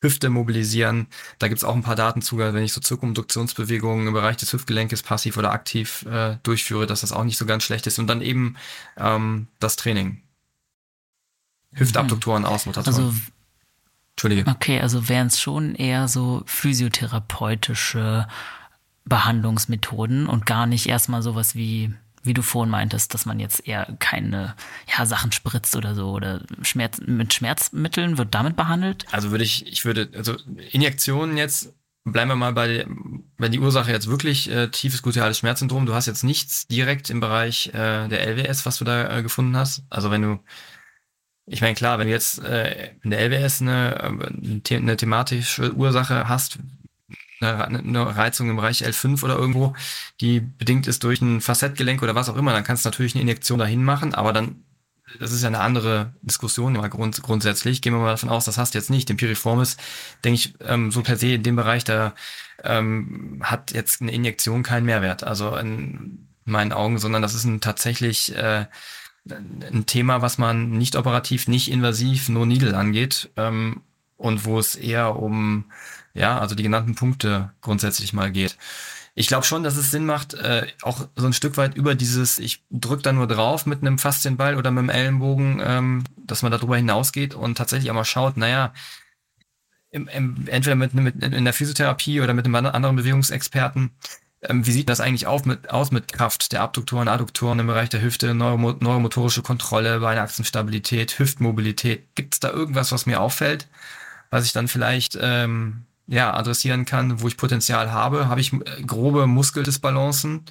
Hüfte 0.00 0.28
mobilisieren. 0.28 1.06
Da 1.38 1.48
gibt's 1.48 1.64
auch 1.64 1.74
ein 1.74 1.82
paar 1.82 1.96
Daten 1.96 2.22
zu, 2.22 2.38
wenn 2.38 2.56
ich 2.62 2.72
so 2.72 2.80
Zirkumduktionsbewegungen 2.80 4.08
im 4.08 4.12
Bereich 4.12 4.36
des 4.36 4.52
Hüftgelenkes 4.52 5.02
passiv 5.02 5.36
oder 5.36 5.52
aktiv 5.52 6.04
äh, 6.06 6.36
durchführe, 6.42 6.86
dass 6.86 7.00
das 7.00 7.12
auch 7.12 7.24
nicht 7.24 7.38
so 7.38 7.46
ganz 7.46 7.64
schlecht 7.64 7.86
ist. 7.86 7.98
Und 7.98 8.06
dann 8.06 8.20
eben 8.20 8.56
ähm, 8.96 9.48
das 9.58 9.76
Training. 9.76 10.22
Hüftabduktoren, 11.72 12.42
mhm. 12.42 12.48
Außenrotatoren. 12.48 13.04
Also, 13.06 13.18
Entschuldige. 14.16 14.50
Okay, 14.50 14.80
also 14.80 15.08
wären 15.08 15.26
es 15.26 15.40
schon 15.40 15.74
eher 15.74 16.08
so 16.08 16.42
physiotherapeutische 16.46 18.26
Behandlungsmethoden 19.04 20.26
und 20.26 20.46
gar 20.46 20.66
nicht 20.66 20.86
erstmal 20.86 21.22
sowas 21.22 21.54
wie 21.54 21.94
wie 22.26 22.34
du 22.34 22.42
vorhin 22.42 22.70
meintest, 22.70 23.14
dass 23.14 23.26
man 23.26 23.40
jetzt 23.40 23.66
eher 23.66 23.96
keine 23.98 24.54
ja, 24.96 25.06
Sachen 25.06 25.32
spritzt 25.32 25.76
oder 25.76 25.94
so 25.94 26.10
oder 26.10 26.42
Schmerz, 26.62 27.00
mit 27.04 27.32
Schmerzmitteln 27.32 28.18
wird 28.18 28.34
damit 28.34 28.56
behandelt? 28.56 29.04
Also 29.12 29.30
würde 29.30 29.44
ich, 29.44 29.66
ich 29.66 29.84
würde, 29.84 30.10
also 30.14 30.36
Injektionen 30.72 31.36
jetzt, 31.36 31.74
bleiben 32.04 32.30
wir 32.30 32.36
mal 32.36 32.52
bei, 32.52 32.86
wenn 33.36 33.52
die 33.52 33.58
Ursache 33.58 33.90
jetzt 33.90 34.08
wirklich 34.08 34.50
äh, 34.50 34.68
tiefes 34.68 35.02
gluteales 35.02 35.38
Schmerzsyndrom, 35.38 35.86
du 35.86 35.94
hast 35.94 36.06
jetzt 36.06 36.24
nichts 36.24 36.66
direkt 36.66 37.10
im 37.10 37.20
Bereich 37.20 37.68
äh, 37.68 38.08
der 38.08 38.26
LWS, 38.26 38.66
was 38.66 38.78
du 38.78 38.84
da 38.84 39.18
äh, 39.18 39.22
gefunden 39.22 39.56
hast. 39.56 39.82
Also 39.90 40.10
wenn 40.10 40.22
du, 40.22 40.38
ich 41.46 41.60
meine, 41.60 41.74
klar, 41.74 41.98
wenn 41.98 42.06
du 42.06 42.12
jetzt 42.12 42.42
äh, 42.44 42.92
in 43.02 43.10
der 43.10 43.20
LWS 43.20 43.62
eine, 43.62 44.60
äh, 44.70 44.76
eine 44.76 44.96
thematische 44.96 45.74
Ursache 45.74 46.28
hast, 46.28 46.58
eine, 47.40 48.16
Reizung 48.16 48.50
im 48.50 48.56
Bereich 48.56 48.84
L5 48.84 49.22
oder 49.22 49.36
irgendwo, 49.36 49.74
die 50.20 50.40
bedingt 50.40 50.86
ist 50.86 51.04
durch 51.04 51.20
ein 51.20 51.40
Facettgelenk 51.40 52.02
oder 52.02 52.14
was 52.14 52.28
auch 52.28 52.36
immer, 52.36 52.52
dann 52.52 52.64
kannst 52.64 52.84
du 52.84 52.88
natürlich 52.88 53.14
eine 53.14 53.22
Injektion 53.22 53.58
dahin 53.58 53.84
machen, 53.84 54.14
aber 54.14 54.32
dann, 54.32 54.64
das 55.20 55.32
ist 55.32 55.42
ja 55.42 55.48
eine 55.48 55.60
andere 55.60 56.14
Diskussion 56.22 56.74
immer 56.74 56.88
grund, 56.88 57.22
grundsätzlich. 57.22 57.80
Gehen 57.80 57.92
wir 57.92 58.00
mal 58.00 58.10
davon 58.10 58.28
aus, 58.28 58.44
das 58.44 58.58
hast 58.58 58.74
du 58.74 58.78
jetzt 58.78 58.90
nicht. 58.90 59.08
Den 59.08 59.16
Piriformis, 59.16 59.76
denke 60.24 60.34
ich, 60.34 60.54
ähm, 60.60 60.90
so 60.90 61.02
per 61.02 61.16
se 61.16 61.34
in 61.34 61.42
dem 61.42 61.56
Bereich, 61.56 61.84
da 61.84 62.14
ähm, 62.64 63.40
hat 63.42 63.72
jetzt 63.72 64.02
eine 64.02 64.12
Injektion 64.12 64.62
keinen 64.62 64.84
Mehrwert. 64.84 65.22
Also 65.22 65.56
in 65.56 66.26
meinen 66.44 66.72
Augen, 66.72 66.98
sondern 66.98 67.22
das 67.22 67.34
ist 67.34 67.44
ein 67.44 67.60
tatsächlich 67.60 68.34
äh, 68.34 68.66
ein 69.28 69.86
Thema, 69.86 70.22
was 70.22 70.38
man 70.38 70.70
nicht 70.70 70.96
operativ, 70.96 71.48
nicht 71.48 71.70
invasiv, 71.70 72.28
nur 72.28 72.46
Needle 72.46 72.76
angeht 72.76 73.30
ähm, 73.36 73.82
und 74.16 74.44
wo 74.44 74.58
es 74.58 74.74
eher 74.74 75.16
um 75.16 75.66
ja, 76.16 76.38
also 76.38 76.54
die 76.54 76.62
genannten 76.62 76.94
Punkte 76.94 77.52
grundsätzlich 77.60 78.12
mal 78.12 78.32
geht. 78.32 78.56
Ich 79.14 79.28
glaube 79.28 79.44
schon, 79.44 79.62
dass 79.62 79.76
es 79.76 79.90
Sinn 79.90 80.04
macht, 80.04 80.34
äh, 80.34 80.66
auch 80.82 81.08
so 81.14 81.26
ein 81.26 81.32
Stück 81.32 81.56
weit 81.56 81.74
über 81.74 81.94
dieses, 81.94 82.38
ich 82.38 82.64
drück 82.70 83.02
da 83.02 83.12
nur 83.12 83.26
drauf 83.26 83.66
mit 83.66 83.80
einem 83.80 83.98
Faszienball 83.98 84.56
oder 84.56 84.70
mit 84.70 84.82
dem 84.82 84.90
Ellenbogen, 84.90 85.62
ähm, 85.64 86.04
dass 86.16 86.42
man 86.42 86.52
darüber 86.52 86.76
hinausgeht 86.76 87.34
und 87.34 87.56
tatsächlich 87.56 87.90
auch 87.90 87.94
mal 87.94 88.04
schaut, 88.04 88.36
naja, 88.36 88.72
im, 89.90 90.08
im, 90.08 90.46
entweder 90.48 90.76
mit, 90.76 90.92
mit, 90.92 91.22
in 91.22 91.44
der 91.44 91.54
Physiotherapie 91.54 92.20
oder 92.20 92.34
mit 92.34 92.44
einem 92.44 92.54
anderen 92.54 92.96
Bewegungsexperten, 92.96 93.90
ähm, 94.42 94.66
wie 94.66 94.72
sieht 94.72 94.88
das 94.88 95.00
eigentlich 95.00 95.26
auf 95.26 95.46
mit, 95.46 95.70
aus 95.70 95.90
mit 95.92 96.12
Kraft 96.12 96.52
der 96.52 96.62
Abduktoren, 96.62 97.08
Adduktoren 97.08 97.58
im 97.58 97.66
Bereich 97.66 97.88
der 97.88 98.02
Hüfte, 98.02 98.34
Neuromo 98.34 98.72
neuromotorische 98.80 99.42
Kontrolle, 99.42 100.00
Beinachsenstabilität, 100.00 101.18
Hüftmobilität? 101.18 102.14
Gibt 102.14 102.34
es 102.34 102.40
da 102.40 102.50
irgendwas, 102.50 102.92
was 102.92 103.06
mir 103.06 103.20
auffällt, 103.20 103.66
was 104.36 104.44
ich 104.44 104.52
dann 104.52 104.68
vielleicht 104.68 105.16
ähm, 105.18 105.86
ja, 106.06 106.34
adressieren 106.34 106.84
kann, 106.84 107.22
wo 107.22 107.26
ich 107.26 107.38
Potenzial 107.38 107.90
habe, 107.90 108.28
habe 108.28 108.42
ich 108.42 108.52
äh, 108.52 108.82
grobe 108.82 109.26
Muskeldisbalancen, 109.26 110.44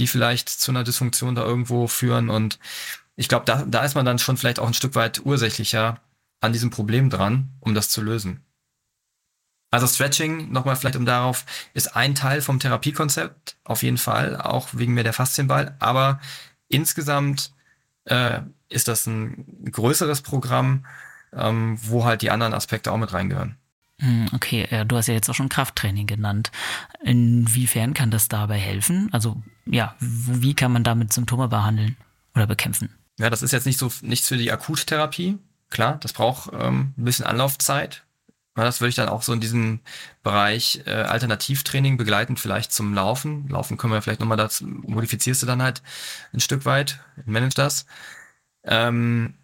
die 0.00 0.08
vielleicht 0.08 0.48
zu 0.48 0.72
einer 0.72 0.82
Dysfunktion 0.82 1.36
da 1.36 1.44
irgendwo 1.44 1.86
führen. 1.86 2.28
Und 2.28 2.58
ich 3.14 3.28
glaube, 3.28 3.44
da, 3.44 3.64
da 3.64 3.84
ist 3.84 3.94
man 3.94 4.04
dann 4.04 4.18
schon 4.18 4.36
vielleicht 4.36 4.58
auch 4.58 4.66
ein 4.66 4.74
Stück 4.74 4.96
weit 4.96 5.24
ursächlicher 5.24 6.00
an 6.40 6.52
diesem 6.52 6.70
Problem 6.70 7.08
dran, 7.08 7.50
um 7.60 7.72
das 7.72 7.88
zu 7.88 8.02
lösen. 8.02 8.44
Also 9.70 9.86
Stretching, 9.86 10.50
nochmal 10.50 10.74
vielleicht 10.74 10.96
um 10.96 11.06
darauf, 11.06 11.46
ist 11.72 11.94
ein 11.94 12.16
Teil 12.16 12.42
vom 12.42 12.58
Therapiekonzept, 12.58 13.58
auf 13.62 13.84
jeden 13.84 13.98
Fall, 13.98 14.40
auch 14.40 14.70
wegen 14.72 14.94
mir 14.94 15.04
der 15.04 15.12
Faszienball. 15.12 15.76
Aber 15.78 16.18
insgesamt 16.66 17.52
äh, 18.06 18.40
ist 18.68 18.88
das 18.88 19.06
ein 19.06 19.70
größeres 19.70 20.22
Programm, 20.22 20.84
ähm, 21.34 21.78
wo 21.82 22.04
halt 22.04 22.22
die 22.22 22.30
anderen 22.30 22.54
Aspekte 22.54 22.92
auch 22.92 22.96
mit 22.96 23.12
reingehören. 23.12 23.56
Hm, 24.00 24.28
okay, 24.32 24.84
du 24.86 24.96
hast 24.96 25.08
ja 25.08 25.14
jetzt 25.14 25.28
auch 25.28 25.34
schon 25.34 25.50
Krafttraining 25.50 26.06
genannt. 26.06 26.50
Inwiefern 27.04 27.92
kann 27.92 28.10
das 28.10 28.28
dabei 28.28 28.58
helfen? 28.58 29.08
Also 29.12 29.42
ja, 29.66 29.94
wie 30.00 30.54
kann 30.54 30.72
man 30.72 30.84
damit 30.84 31.12
Symptome 31.12 31.48
behandeln 31.48 31.96
oder 32.34 32.46
bekämpfen? 32.46 32.88
Ja, 33.18 33.28
das 33.28 33.42
ist 33.42 33.52
jetzt 33.52 33.66
nicht 33.66 33.78
so 33.78 33.92
nichts 34.00 34.28
für 34.28 34.38
die 34.38 34.50
Akuttherapie. 34.50 35.38
Klar, 35.68 35.98
das 36.00 36.14
braucht 36.14 36.50
ähm, 36.58 36.94
ein 36.96 37.04
bisschen 37.04 37.26
Anlaufzeit. 37.26 38.04
Ja, 38.56 38.64
das 38.64 38.80
würde 38.80 38.88
ich 38.88 38.96
dann 38.96 39.08
auch 39.08 39.22
so 39.22 39.32
in 39.32 39.40
diesem 39.40 39.80
Bereich 40.22 40.82
äh, 40.86 40.90
Alternativtraining 40.90 41.96
begleitend 41.96 42.40
vielleicht 42.40 42.72
zum 42.72 42.94
Laufen. 42.94 43.48
Laufen 43.48 43.76
können 43.76 43.92
wir 43.92 44.02
vielleicht 44.02 44.20
nochmal, 44.20 44.36
das 44.36 44.62
modifizierst 44.62 45.42
du 45.42 45.46
dann 45.46 45.62
halt 45.62 45.82
ein 46.32 46.40
Stück 46.40 46.64
weit, 46.64 46.98
manage 47.26 47.54
das. 47.54 47.86
Ähm, 48.64 49.34
äh, 49.34 49.39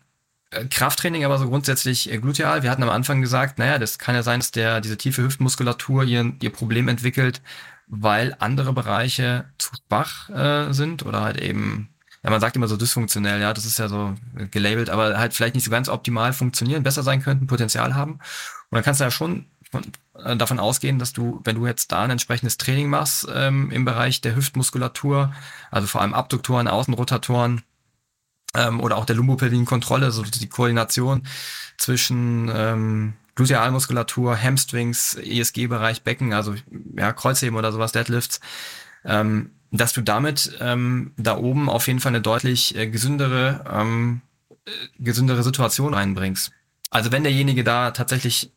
Krafttraining 0.71 1.25
aber 1.25 1.39
so 1.39 1.49
grundsätzlich 1.49 2.11
äh, 2.11 2.19
gluteal. 2.19 2.63
Wir 2.63 2.71
hatten 2.71 2.83
am 2.83 2.91
Anfang 2.91 3.21
gesagt, 3.21 3.59
naja, 3.59 3.79
das 3.79 3.99
kann 3.99 4.15
ja 4.15 4.23
sein, 4.23 4.41
dass 4.41 4.51
der, 4.51 4.81
diese 4.81 4.97
tiefe 4.97 5.23
Hüftmuskulatur 5.23 6.05
ihr, 6.05 6.33
ihr 6.41 6.51
Problem 6.51 6.89
entwickelt, 6.89 7.43
weil 7.87 8.37
andere 8.39 8.73
Bereiche 8.73 9.45
zu 9.59 9.71
schwach 9.77 10.29
äh, 10.31 10.73
sind 10.73 11.05
oder 11.05 11.23
halt 11.23 11.41
eben, 11.41 11.91
ja, 12.23 12.31
man 12.31 12.41
sagt 12.41 12.57
immer 12.57 12.69
so 12.69 12.77
dysfunktionell, 12.77 13.41
ja, 13.41 13.53
das 13.53 13.65
ist 13.65 13.79
ja 13.79 13.89
so 13.89 14.15
gelabelt, 14.51 14.91
aber 14.91 15.19
halt 15.19 15.35
vielleicht 15.35 15.55
nicht 15.55 15.65
so 15.65 15.71
ganz 15.71 15.89
optimal 15.89 16.33
funktionieren, 16.33 16.83
besser 16.83 17.03
sein 17.03 17.23
könnten, 17.23 17.47
Potenzial 17.47 17.95
haben. 17.95 18.13
Und 18.13 18.73
dann 18.73 18.83
kannst 18.83 19.01
du 19.01 19.05
ja 19.05 19.11
schon 19.11 19.47
von, 19.71 19.85
äh, 20.23 20.37
davon 20.37 20.59
ausgehen, 20.59 20.99
dass 20.99 21.13
du, 21.13 21.41
wenn 21.45 21.57
du 21.57 21.67
jetzt 21.67 21.93
da 21.93 22.03
ein 22.03 22.11
entsprechendes 22.11 22.57
Training 22.57 22.89
machst 22.89 23.29
ähm, 23.33 23.71
im 23.71 23.85
Bereich 23.85 24.21
der 24.21 24.35
Hüftmuskulatur, 24.37 25.33
also 25.71 25.87
vor 25.87 26.01
allem 26.01 26.15
Abduktoren, 26.15 26.69
Außenrotatoren, 26.69 27.63
ähm, 28.57 28.81
oder 28.81 28.97
auch 28.97 29.05
der 29.05 29.17
Lumbopelvin-Kontrolle, 29.17 30.11
so 30.11 30.23
die 30.23 30.49
Koordination 30.49 31.23
zwischen 31.77 32.51
ähm, 32.53 33.15
Glutealmuskulatur, 33.35 34.41
Hamstrings, 34.41 35.15
ESG-Bereich, 35.15 36.03
Becken, 36.03 36.33
also 36.33 36.55
ja, 36.97 37.13
Kreuzheben 37.13 37.57
oder 37.57 37.71
sowas, 37.71 37.93
Deadlifts, 37.93 38.41
ähm, 39.05 39.51
dass 39.71 39.93
du 39.93 40.01
damit 40.01 40.57
ähm, 40.61 41.13
da 41.17 41.37
oben 41.37 41.69
auf 41.69 41.87
jeden 41.87 42.01
Fall 42.01 42.11
eine 42.11 42.23
deutlich 42.23 42.75
äh, 42.77 42.89
gesündere, 42.89 43.65
ähm, 43.71 44.23
äh, 44.65 44.71
gesündere 44.99 45.43
Situation 45.43 45.93
reinbringst. 45.93 46.51
Also 46.91 47.13
wenn 47.13 47.25
derjenige 47.25 47.63
da 47.63 47.91
tatsächlich 47.91 48.53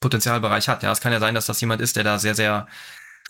Potenzialbereich 0.00 0.68
hat, 0.68 0.82
ja, 0.82 0.90
es 0.90 1.00
kann 1.00 1.12
ja 1.12 1.20
sein, 1.20 1.34
dass 1.34 1.46
das 1.46 1.60
jemand 1.60 1.82
ist, 1.82 1.96
der 1.96 2.04
da 2.04 2.18
sehr, 2.18 2.34
sehr 2.34 2.66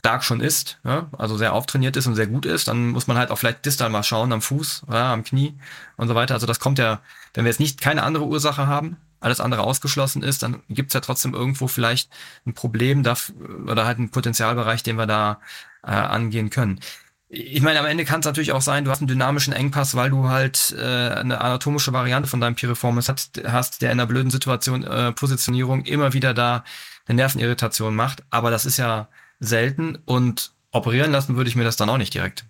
stark 0.03 0.24
schon 0.24 0.40
ist, 0.40 0.80
ja, 0.82 1.09
also 1.16 1.36
sehr 1.36 1.53
auftrainiert 1.53 1.96
ist 1.96 2.09
und 2.09 2.16
sehr 2.16 2.26
gut 2.26 2.44
ist, 2.44 2.66
dann 2.66 2.88
muss 2.88 3.07
man 3.07 3.16
halt 3.16 3.30
auch 3.30 3.38
vielleicht 3.38 3.64
distal 3.64 3.88
mal 3.88 4.03
schauen, 4.03 4.32
am 4.32 4.42
Fuß, 4.42 4.86
ja, 4.90 5.12
am 5.12 5.22
Knie 5.22 5.55
und 5.96 6.09
so 6.09 6.16
weiter. 6.16 6.34
Also 6.34 6.44
das 6.44 6.59
kommt 6.59 6.80
ja, 6.80 7.00
wenn 7.34 7.44
wir 7.44 7.50
jetzt 7.50 7.61
nicht 7.61 7.80
keine 7.80 8.03
andere 8.03 8.26
Ursache 8.26 8.66
haben, 8.66 8.96
alles 9.20 9.38
andere 9.38 9.62
ausgeschlossen 9.62 10.24
ist, 10.24 10.42
dann 10.42 10.61
gibt's 10.68 10.94
ja 10.94 11.00
trotzdem 11.00 11.34
irgendwo 11.34 11.68
vielleicht 11.68 12.11
ein 12.44 12.53
Problem 12.53 13.05
da, 13.05 13.16
oder 13.68 13.86
halt 13.86 13.98
einen 13.98 14.11
Potenzialbereich, 14.11 14.82
den 14.82 14.96
wir 14.96 15.07
da 15.07 15.38
äh, 15.84 15.92
angehen 15.92 16.50
können. 16.50 16.80
Ich 17.28 17.62
meine, 17.62 17.78
am 17.78 17.86
Ende 17.86 18.05
kann 18.05 18.18
es 18.20 18.26
natürlich 18.26 18.50
auch 18.50 18.61
sein, 18.61 18.84
du 18.84 18.90
hast 18.90 18.98
einen 18.98 19.07
dynamischen 19.07 19.53
Engpass, 19.53 19.94
weil 19.94 20.11
du 20.11 20.28
halt 20.28 20.74
äh, 20.76 21.11
eine 21.11 21.40
anatomische 21.40 21.92
Variante 21.92 22.28
von 22.28 22.40
deinem 22.40 22.57
Piriformis 22.57 23.09
hast, 23.09 23.40
hast 23.46 23.82
der 23.82 23.92
in 23.92 24.00
einer 24.00 24.09
blöden 24.09 24.32
Situation, 24.32 24.82
äh, 24.82 25.12
Positionierung 25.12 25.84
immer 25.84 26.12
wieder 26.12 26.34
da 26.34 26.64
eine 27.07 27.16
Nervenirritation 27.16 27.94
macht. 27.94 28.24
Aber 28.30 28.50
das 28.50 28.66
ist 28.66 28.78
ja 28.78 29.07
selten 29.43 29.97
und 30.05 30.53
operieren 30.70 31.12
lassen 31.12 31.36
würde 31.36 31.51
ich 31.51 31.57
mir 31.57 31.64
das 31.64 31.76
dann 31.76 31.90
auch 31.90 31.99
nicht 31.99 32.14
direkt. 32.14 32.47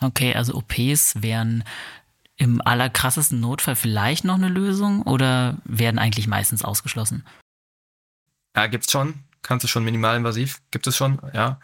Okay, 0.00 0.34
also 0.34 0.54
OPs 0.54 1.22
wären 1.22 1.62
im 2.36 2.60
allerkrassesten 2.60 3.38
Notfall 3.38 3.76
vielleicht 3.76 4.24
noch 4.24 4.34
eine 4.34 4.48
Lösung 4.48 5.02
oder 5.02 5.58
werden 5.64 5.98
eigentlich 5.98 6.26
meistens 6.26 6.64
ausgeschlossen? 6.64 7.24
Ja, 8.56 8.66
gibt's 8.66 8.90
schon. 8.90 9.14
Kannst 9.42 9.64
du 9.64 9.68
schon 9.68 9.84
minimalinvasiv. 9.84 10.60
Gibt 10.70 10.86
es 10.86 10.96
schon, 10.96 11.20
ja. 11.32 11.60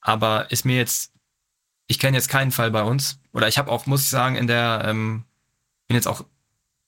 Aber 0.00 0.50
ist 0.50 0.64
mir 0.64 0.76
jetzt, 0.76 1.12
ich 1.86 1.98
kenne 1.98 2.16
jetzt 2.16 2.28
keinen 2.28 2.52
Fall 2.52 2.70
bei 2.70 2.82
uns. 2.82 3.20
Oder 3.32 3.48
ich 3.48 3.58
habe 3.58 3.70
auch, 3.70 3.86
muss 3.86 4.02
ich 4.02 4.08
sagen, 4.08 4.36
in 4.36 4.46
der, 4.46 4.82
ähm, 4.86 5.24
bin 5.86 5.94
jetzt 5.94 6.08
auch, 6.08 6.24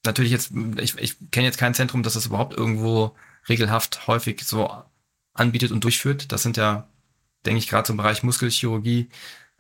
natürlich 0.04 0.32
jetzt, 0.32 0.52
ich, 0.78 0.96
ich 0.98 1.30
kenne 1.30 1.46
jetzt 1.46 1.58
kein 1.58 1.74
Zentrum, 1.74 2.02
das 2.02 2.14
das 2.14 2.26
überhaupt 2.26 2.56
irgendwo 2.56 3.14
regelhaft 3.48 4.06
häufig 4.06 4.44
so 4.44 4.82
anbietet 5.38 5.72
und 5.72 5.84
durchführt. 5.84 6.32
Das 6.32 6.42
sind 6.42 6.56
ja, 6.56 6.88
denke 7.46 7.58
ich, 7.58 7.68
gerade 7.68 7.86
zum 7.86 7.96
Bereich 7.96 8.22
Muskelchirurgie, 8.22 9.10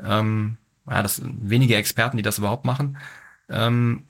ähm, 0.00 0.58
ja, 0.88 1.02
das 1.02 1.16
sind 1.16 1.50
wenige 1.50 1.76
Experten, 1.76 2.16
die 2.16 2.22
das 2.22 2.38
überhaupt 2.38 2.64
machen. 2.64 2.98
Ähm, 3.48 4.06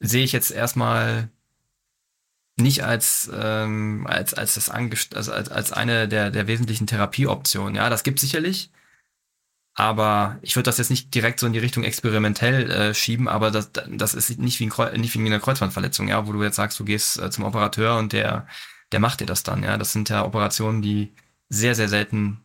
sehe 0.00 0.24
ich 0.24 0.32
jetzt 0.32 0.50
erstmal 0.50 1.30
nicht 2.58 2.84
als 2.84 3.30
ähm, 3.34 4.06
als 4.06 4.34
als 4.34 4.54
das 4.54 4.68
Angest 4.70 5.16
also 5.16 5.32
als, 5.32 5.48
als 5.48 5.72
eine 5.72 6.08
der 6.08 6.30
der 6.30 6.46
wesentlichen 6.46 6.86
Therapieoptionen. 6.86 7.74
Ja, 7.76 7.88
das 7.90 8.02
gibt 8.02 8.20
sicherlich, 8.20 8.70
aber 9.74 10.38
ich 10.42 10.54
würde 10.56 10.64
das 10.64 10.78
jetzt 10.78 10.90
nicht 10.90 11.14
direkt 11.14 11.40
so 11.40 11.46
in 11.46 11.54
die 11.54 11.58
Richtung 11.58 11.82
experimentell 11.84 12.70
äh, 12.70 12.94
schieben. 12.94 13.28
Aber 13.28 13.50
das 13.50 13.70
das 13.72 14.14
ist 14.14 14.38
nicht 14.38 14.60
wie 14.60 14.70
ein 14.70 15.00
nicht 15.00 15.14
wie 15.14 15.24
eine 15.24 15.40
Kreuzbandverletzung, 15.40 16.08
ja, 16.08 16.26
wo 16.26 16.32
du 16.32 16.42
jetzt 16.42 16.56
sagst, 16.56 16.78
du 16.78 16.84
gehst 16.84 17.18
äh, 17.18 17.30
zum 17.30 17.44
Operateur 17.44 17.96
und 17.98 18.12
der 18.12 18.46
der 18.92 19.00
macht 19.00 19.20
dir 19.20 19.26
das 19.26 19.42
dann. 19.42 19.62
Ja, 19.62 19.76
das 19.78 19.92
sind 19.92 20.08
ja 20.08 20.24
Operationen, 20.24 20.82
die 20.82 21.12
sehr, 21.48 21.74
sehr 21.74 21.88
selten, 21.88 22.40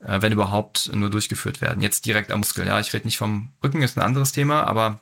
äh, 0.00 0.20
wenn 0.20 0.32
überhaupt, 0.32 0.90
nur 0.94 1.10
durchgeführt 1.10 1.60
werden. 1.60 1.82
Jetzt 1.82 2.06
direkt 2.06 2.30
am 2.30 2.40
Muskel. 2.40 2.66
Ja, 2.66 2.80
ich 2.80 2.92
rede 2.92 3.06
nicht 3.06 3.18
vom 3.18 3.52
Rücken, 3.62 3.82
ist 3.82 3.96
ein 3.96 4.02
anderes 4.02 4.32
Thema, 4.32 4.64
aber 4.64 5.00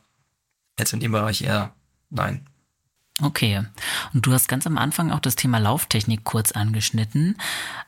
jetzt 0.79 0.93
in 0.93 1.01
dem 1.01 1.13
Bereich 1.13 1.43
eher 1.43 1.75
nein. 2.11 2.47
Okay. 3.23 3.63
Und 4.13 4.27
du 4.27 4.33
hast 4.33 4.49
ganz 4.49 4.67
am 4.67 4.77
Anfang 4.77 5.13
auch 5.13 5.21
das 5.21 5.37
Thema 5.37 5.59
Lauftechnik 5.59 6.25
kurz 6.25 6.51
angeschnitten. 6.51 7.37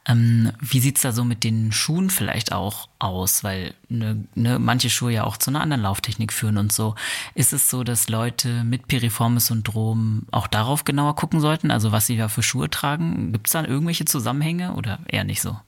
Ähm, 0.07 0.53
wie 0.61 0.79
sieht's 0.79 1.03
da 1.03 1.11
so 1.11 1.25
mit 1.25 1.43
den 1.43 1.73
Schuhen 1.73 2.09
vielleicht 2.09 2.53
auch 2.53 2.89
aus? 3.01 3.43
Weil 3.43 3.75
ne, 3.89 4.25
ne, 4.37 4.61
manche 4.61 4.91
Schuhe 4.91 5.13
ja 5.13 5.25
auch 5.25 5.37
zu 5.37 5.51
einer 5.51 5.61
anderen 5.61 5.83
Lauftechnik 5.83 6.33
führen 6.33 6.57
und 6.57 6.73
so. 6.73 6.95
Ist 7.35 7.53
es 7.53 7.69
so, 7.69 7.83
dass 7.83 8.09
Leute 8.09 8.63
mit 8.63 8.87
Piriformis 8.87 9.47
Syndrom 9.47 10.27
auch 10.31 10.47
darauf 10.47 10.85
genauer 10.85 11.17
gucken 11.17 11.41
sollten? 11.41 11.73
Also 11.73 11.91
was 11.91 12.07
sie 12.07 12.17
da 12.17 12.29
für 12.29 12.45
Schuhe 12.45 12.71
tragen? 12.71 13.33
Gibt's 13.33 13.51
da 13.51 13.65
irgendwelche 13.65 14.05
Zusammenhänge 14.05 14.75
oder 14.75 15.01
eher 15.09 15.25
nicht 15.25 15.43
so? 15.43 15.59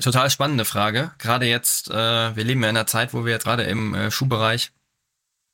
Total 0.00 0.30
spannende 0.30 0.64
Frage. 0.64 1.10
Gerade 1.18 1.46
jetzt, 1.46 1.90
äh, 1.90 2.36
wir 2.36 2.44
leben 2.44 2.62
ja 2.62 2.70
in 2.70 2.76
einer 2.76 2.86
Zeit, 2.86 3.12
wo 3.12 3.24
wir 3.24 3.32
jetzt 3.32 3.44
gerade 3.44 3.64
im 3.64 3.94
äh, 3.94 4.10
Schuhbereich 4.10 4.70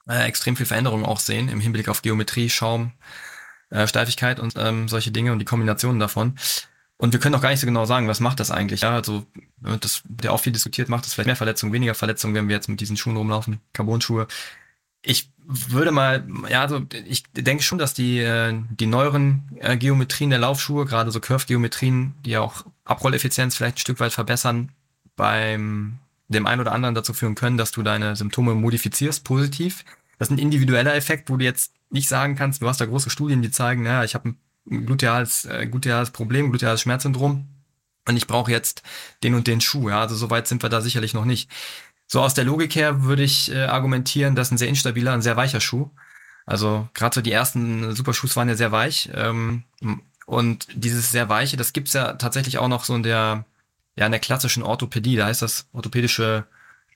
äh, 0.09 0.24
extrem 0.26 0.57
viel 0.57 0.66
Veränderung 0.66 1.04
auch 1.04 1.18
sehen 1.18 1.48
im 1.48 1.61
Hinblick 1.61 1.88
auf 1.88 2.02
Geometrie, 2.02 2.48
Schaum, 2.48 2.92
äh, 3.70 3.86
Steifigkeit 3.86 4.40
und 4.40 4.54
ähm, 4.56 4.88
solche 4.88 5.10
Dinge 5.10 5.32
und 5.32 5.38
die 5.38 5.44
Kombinationen 5.44 6.00
davon. 6.00 6.34
Und 6.98 7.12
wir 7.12 7.20
können 7.20 7.34
auch 7.34 7.42
gar 7.42 7.50
nicht 7.50 7.60
so 7.60 7.66
genau 7.66 7.84
sagen, 7.84 8.08
was 8.08 8.20
macht 8.20 8.40
das 8.40 8.50
eigentlich. 8.50 8.80
Ja, 8.80 8.94
also 8.94 9.26
das 9.60 10.02
wird 10.08 10.24
ja 10.24 10.30
auch 10.30 10.40
viel 10.40 10.52
diskutiert, 10.52 10.88
macht 10.88 11.04
das 11.04 11.12
vielleicht 11.12 11.26
mehr 11.26 11.36
Verletzungen, 11.36 11.72
weniger 11.72 11.94
Verletzungen, 11.94 12.34
wenn 12.34 12.48
wir 12.48 12.56
jetzt 12.56 12.68
mit 12.68 12.80
diesen 12.80 12.96
Schuhen 12.96 13.16
rumlaufen, 13.16 13.60
Carbon-Schuhe. 13.74 14.26
Ich 15.02 15.30
würde 15.44 15.92
mal, 15.92 16.26
ja, 16.48 16.62
also 16.62 16.82
ich 17.06 17.22
denke 17.32 17.62
schon, 17.62 17.78
dass 17.78 17.92
die, 17.92 18.18
äh, 18.18 18.54
die 18.70 18.86
neueren 18.86 19.44
äh, 19.60 19.76
Geometrien 19.76 20.30
der 20.30 20.38
Laufschuhe, 20.38 20.86
gerade 20.86 21.10
so 21.10 21.20
Curve-Geometrien, 21.20 22.14
die 22.24 22.30
ja 22.30 22.40
auch 22.40 22.64
Abrolleffizienz 22.84 23.56
vielleicht 23.56 23.76
ein 23.76 23.80
Stück 23.80 24.00
weit 24.00 24.12
verbessern, 24.12 24.72
beim 25.16 25.98
dem 26.28 26.46
einen 26.46 26.60
oder 26.60 26.72
anderen 26.72 26.94
dazu 26.94 27.14
führen 27.14 27.34
können, 27.34 27.56
dass 27.56 27.70
du 27.70 27.82
deine 27.82 28.16
Symptome 28.16 28.54
modifizierst, 28.54 29.22
positiv. 29.22 29.84
Das 30.18 30.28
ist 30.28 30.32
ein 30.32 30.38
individueller 30.38 30.94
Effekt, 30.94 31.30
wo 31.30 31.36
du 31.36 31.44
jetzt 31.44 31.72
nicht 31.90 32.08
sagen 32.08 32.36
kannst, 32.36 32.62
du 32.62 32.68
hast 32.68 32.80
da 32.80 32.86
große 32.86 33.10
Studien, 33.10 33.42
die 33.42 33.50
zeigen, 33.50 33.82
naja, 33.82 34.04
ich 34.04 34.14
habe 34.14 34.34
ein 34.70 34.86
gluteales, 34.86 35.44
äh, 35.44 35.66
gluteales 35.66 36.10
Problem, 36.10 36.50
gluteales 36.50 36.80
Schmerzsyndrom 36.80 37.46
und 38.08 38.16
ich 38.16 38.26
brauche 38.26 38.50
jetzt 38.50 38.82
den 39.22 39.34
und 39.34 39.46
den 39.46 39.60
Schuh. 39.60 39.88
Ja, 39.88 40.00
also 40.00 40.16
so 40.16 40.30
weit 40.30 40.48
sind 40.48 40.62
wir 40.62 40.70
da 40.70 40.80
sicherlich 40.80 41.14
noch 41.14 41.24
nicht. 41.24 41.50
So 42.06 42.20
aus 42.20 42.34
der 42.34 42.44
Logik 42.44 42.74
her 42.74 43.02
würde 43.02 43.22
ich 43.22 43.52
äh, 43.52 43.64
argumentieren, 43.64 44.36
dass 44.36 44.50
ein 44.50 44.58
sehr 44.58 44.68
instabiler, 44.68 45.12
ein 45.12 45.22
sehr 45.22 45.36
weicher 45.36 45.60
Schuh. 45.60 45.90
Also 46.44 46.88
gerade 46.94 47.14
so 47.14 47.20
die 47.20 47.32
ersten 47.32 47.94
Superschuhs 47.94 48.36
waren 48.36 48.48
ja 48.48 48.54
sehr 48.54 48.72
weich. 48.72 49.10
Ähm, 49.12 49.64
und 50.26 50.68
dieses 50.72 51.10
sehr 51.10 51.28
weiche, 51.28 51.56
das 51.56 51.72
gibt's 51.72 51.92
ja 51.92 52.14
tatsächlich 52.14 52.58
auch 52.58 52.68
noch 52.68 52.84
so 52.84 52.94
in 52.94 53.02
der, 53.02 53.44
ja, 53.96 54.06
in 54.06 54.12
der 54.12 54.20
klassischen 54.20 54.62
Orthopädie. 54.62 55.16
Da 55.16 55.26
heißt 55.26 55.42
das 55.42 55.68
orthopädische 55.72 56.46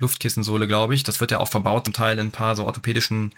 Luftkissensohle, 0.01 0.67
glaube 0.67 0.95
ich. 0.95 1.03
Das 1.03 1.21
wird 1.21 1.31
ja 1.31 1.39
auch 1.39 1.49
verbaut 1.49 1.85
zum 1.85 1.95
Teil 1.95 2.19
in 2.19 2.29
ein 2.29 2.33
paar 2.33 2.57
so 2.57 2.65
orthopädischen 2.65 3.33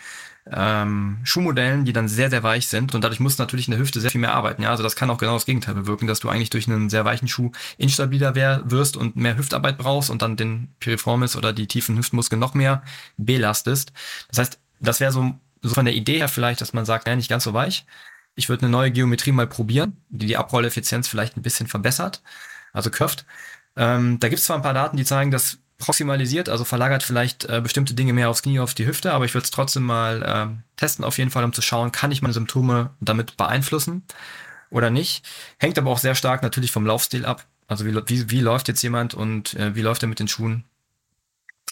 ähm, 0.50 1.18
Schuhmodellen, 1.22 1.84
die 1.84 1.92
dann 1.92 2.08
sehr, 2.08 2.30
sehr 2.30 2.42
weich 2.42 2.66
sind 2.66 2.94
und 2.94 3.04
dadurch 3.04 3.20
musst 3.20 3.38
du 3.38 3.42
natürlich 3.42 3.68
in 3.68 3.72
der 3.72 3.80
Hüfte 3.80 4.00
sehr 4.00 4.10
viel 4.10 4.20
mehr 4.20 4.34
arbeiten. 4.34 4.62
Ja, 4.62 4.70
also 4.70 4.82
das 4.82 4.96
kann 4.96 5.10
auch 5.10 5.18
genau 5.18 5.34
das 5.34 5.46
Gegenteil 5.46 5.74
bewirken, 5.74 6.06
dass 6.06 6.20
du 6.20 6.28
eigentlich 6.28 6.50
durch 6.50 6.66
einen 6.66 6.90
sehr 6.90 7.04
weichen 7.04 7.28
Schuh 7.28 7.52
instabiler 7.78 8.34
wär, 8.34 8.62
wirst 8.64 8.96
und 8.96 9.14
mehr 9.14 9.36
Hüftarbeit 9.36 9.78
brauchst 9.78 10.10
und 10.10 10.22
dann 10.22 10.36
den 10.36 10.74
Piriformis 10.80 11.36
oder 11.36 11.52
die 11.52 11.68
tiefen 11.68 11.96
Hüftmuskeln 11.96 12.40
noch 12.40 12.54
mehr 12.54 12.82
belastest. 13.16 13.92
Das 14.28 14.38
heißt, 14.38 14.58
das 14.80 14.98
wäre 14.98 15.12
so, 15.12 15.34
so 15.62 15.74
von 15.74 15.84
der 15.84 15.94
Idee 15.94 16.18
her 16.18 16.28
vielleicht, 16.28 16.60
dass 16.60 16.72
man 16.72 16.84
sagt, 16.84 17.06
ja, 17.06 17.14
nicht 17.14 17.30
ganz 17.30 17.44
so 17.44 17.54
weich. 17.54 17.86
Ich 18.34 18.48
würde 18.48 18.62
eine 18.62 18.72
neue 18.72 18.90
Geometrie 18.90 19.32
mal 19.32 19.46
probieren, 19.46 19.98
die 20.08 20.26
die 20.26 20.36
Abrolleffizienz 20.36 21.06
vielleicht 21.06 21.36
ein 21.36 21.42
bisschen 21.42 21.68
verbessert, 21.68 22.22
also 22.72 22.90
curved. 22.90 23.26
Ähm, 23.76 24.18
da 24.18 24.28
gibt 24.28 24.40
es 24.40 24.46
zwar 24.46 24.56
ein 24.56 24.62
paar 24.62 24.74
Daten, 24.74 24.96
die 24.96 25.04
zeigen, 25.04 25.30
dass 25.30 25.58
proximalisiert, 25.82 26.48
also 26.48 26.64
verlagert 26.64 27.02
vielleicht 27.02 27.44
äh, 27.46 27.60
bestimmte 27.60 27.94
Dinge 27.94 28.12
mehr 28.12 28.30
aufs 28.30 28.42
Knie, 28.42 28.60
auf 28.60 28.74
die 28.74 28.86
Hüfte, 28.86 29.12
aber 29.12 29.24
ich 29.24 29.34
würde 29.34 29.44
es 29.44 29.50
trotzdem 29.50 29.82
mal 29.82 30.22
äh, 30.22 30.62
testen 30.76 31.04
auf 31.04 31.18
jeden 31.18 31.30
Fall, 31.30 31.42
um 31.42 31.52
zu 31.52 31.60
schauen, 31.60 31.90
kann 31.90 32.12
ich 32.12 32.22
meine 32.22 32.32
Symptome 32.32 32.90
damit 33.00 33.36
beeinflussen 33.36 34.04
oder 34.70 34.90
nicht. 34.90 35.24
Hängt 35.58 35.78
aber 35.78 35.90
auch 35.90 35.98
sehr 35.98 36.14
stark 36.14 36.42
natürlich 36.42 36.70
vom 36.70 36.86
Laufstil 36.86 37.26
ab. 37.26 37.44
Also 37.66 37.84
wie, 37.84 37.94
wie, 38.06 38.30
wie 38.30 38.40
läuft 38.40 38.68
jetzt 38.68 38.82
jemand 38.82 39.14
und 39.14 39.54
äh, 39.54 39.74
wie 39.74 39.82
läuft 39.82 40.02
er 40.04 40.08
mit 40.08 40.20
den 40.20 40.28
Schuhen? 40.28 40.64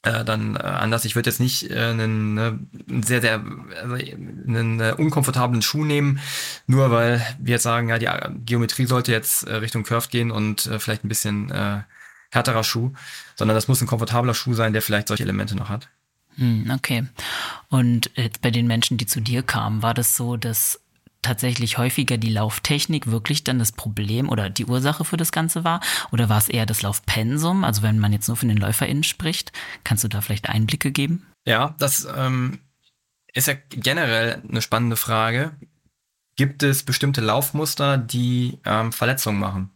Äh, 0.03 0.25
dann 0.25 0.57
äh, 0.57 0.61
anders. 0.61 1.05
Ich 1.05 1.15
würde 1.15 1.31
jetzt 1.31 1.41
nicht 1.41 1.71
äh, 1.71 1.79
einen, 1.79 2.35
ne, 2.35 2.59
sehr, 3.03 3.21
sehr 3.21 3.45
also 3.83 3.95
einen 3.95 4.81
äh, 4.81 4.95
unkomfortablen 4.97 5.63
Schuh 5.63 5.85
nehmen, 5.85 6.19
nur 6.67 6.91
weil 6.91 7.25
wir 7.39 7.53
jetzt 7.53 7.65
sagen, 7.65 7.89
ja, 7.91 7.99
die 7.99 8.09
Geometrie 8.45 8.87
sollte 8.87 9.13
jetzt 9.13 9.47
Richtung 9.47 9.85
Curve 9.85 10.09
gehen 10.09 10.31
und 10.31 10.71
vielleicht 10.79 11.05
ein 11.05 11.09
bisschen 11.09 11.53
härterer 12.31 12.65
Schuh, 12.65 12.93
sondern 13.37 13.57
das 13.57 13.69
muss 13.69 13.81
ein 13.81 13.87
komfortabler 13.87 14.35
Schuh 14.35 14.55
sein, 14.55 14.73
der 14.73 14.83
vielleicht 14.83 15.09
solche 15.09 15.25
Elemente 15.25 15.57
noch 15.57 15.69
hat. 15.69 15.89
Hm, 16.37 16.71
okay. 16.75 17.07
Und 17.69 18.11
jetzt 18.15 18.41
bei 18.41 18.51
den 18.51 18.67
Menschen, 18.67 18.97
die 18.97 19.07
zu 19.07 19.21
dir 19.21 19.43
kamen, 19.43 19.83
war 19.83 19.95
das 19.95 20.17
so, 20.17 20.37
dass 20.37 20.81
tatsächlich 21.23 21.79
häufiger 21.79 22.17
die 22.17 22.31
Lauftechnik 22.31 23.09
wirklich 23.09 23.45
dann 23.45 23.59
das 23.59 23.73
Problem 23.73 24.29
oder 24.29 24.49
die 24.49 24.65
Ursache 24.65 25.05
für 25.05 25.17
das 25.17 25.33
Ganze 25.33 25.65
war? 25.65 25.81
Oder 26.13 26.29
war 26.29 26.39
es 26.39 26.49
eher 26.49 26.67
das 26.67 26.83
Laufpensum? 26.83 27.65
Also 27.65 27.83
wenn 27.83 27.99
man 27.99 28.13
jetzt 28.13 28.29
nur 28.29 28.37
von 28.37 28.49
den 28.49 28.57
LäuferInnen 28.57 29.05
spricht, 29.05 29.53
kannst 29.85 30.05
du 30.05 30.09
da 30.09 30.21
vielleicht 30.21 30.49
Einblicke 30.49 30.93
geben? 30.93 31.27
Ja, 31.45 31.75
das 31.79 32.07
ähm, 32.17 32.61
ist 33.33 33.49
ja 33.49 33.55
generell 33.69 34.43
eine 34.49 34.63
spannende 34.63 34.97
Frage. 34.97 35.53
Gibt 36.37 36.63
es 36.63 36.85
bestimmte 36.85 37.21
Laufmuster, 37.21 37.99
die 37.99 38.59
ähm, 38.65 38.93
Verletzungen 38.93 39.39
machen? 39.39 39.71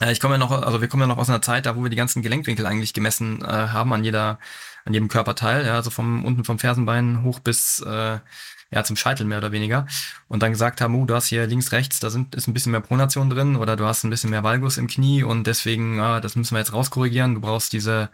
Äh, 0.00 0.12
ich 0.12 0.20
komme 0.20 0.34
ja 0.34 0.38
noch, 0.38 0.50
also 0.50 0.80
wir 0.80 0.88
kommen 0.88 1.02
ja 1.02 1.06
noch 1.06 1.18
aus 1.18 1.28
einer 1.28 1.42
Zeit, 1.42 1.66
da 1.66 1.76
wo 1.76 1.82
wir 1.82 1.90
die 1.90 1.96
ganzen 1.96 2.22
Gelenkwinkel 2.22 2.66
eigentlich 2.66 2.94
gemessen 2.94 3.42
äh, 3.42 3.46
haben 3.46 3.92
an 3.92 4.04
jeder, 4.04 4.38
an 4.84 4.94
jedem 4.94 5.08
Körperteil, 5.08 5.66
ja, 5.66 5.74
also 5.74 5.90
vom 5.90 6.24
unten 6.24 6.44
vom 6.44 6.58
Fersenbein 6.58 7.22
hoch 7.22 7.40
bis 7.40 7.80
äh, 7.80 8.18
ja 8.70 8.84
zum 8.84 8.96
Scheitel 8.96 9.24
mehr 9.26 9.38
oder 9.38 9.52
weniger 9.52 9.86
und 10.28 10.42
dann 10.42 10.52
gesagt 10.52 10.80
haben, 10.80 10.94
uh, 10.94 11.06
du 11.06 11.14
hast 11.14 11.26
hier 11.28 11.46
links 11.46 11.72
rechts, 11.72 12.00
da 12.00 12.10
sind 12.10 12.34
ist 12.34 12.48
ein 12.48 12.54
bisschen 12.54 12.72
mehr 12.72 12.80
Pronation 12.80 13.30
drin 13.30 13.56
oder 13.56 13.76
du 13.76 13.86
hast 13.86 14.04
ein 14.04 14.10
bisschen 14.10 14.30
mehr 14.30 14.44
Valgus 14.44 14.76
im 14.76 14.88
Knie 14.88 15.22
und 15.22 15.46
deswegen, 15.46 16.00
ah, 16.00 16.20
das 16.20 16.36
müssen 16.36 16.54
wir 16.54 16.60
jetzt 16.60 16.72
rauskorrigieren. 16.72 17.34
Du 17.34 17.40
brauchst 17.40 17.72
diese 17.72 18.10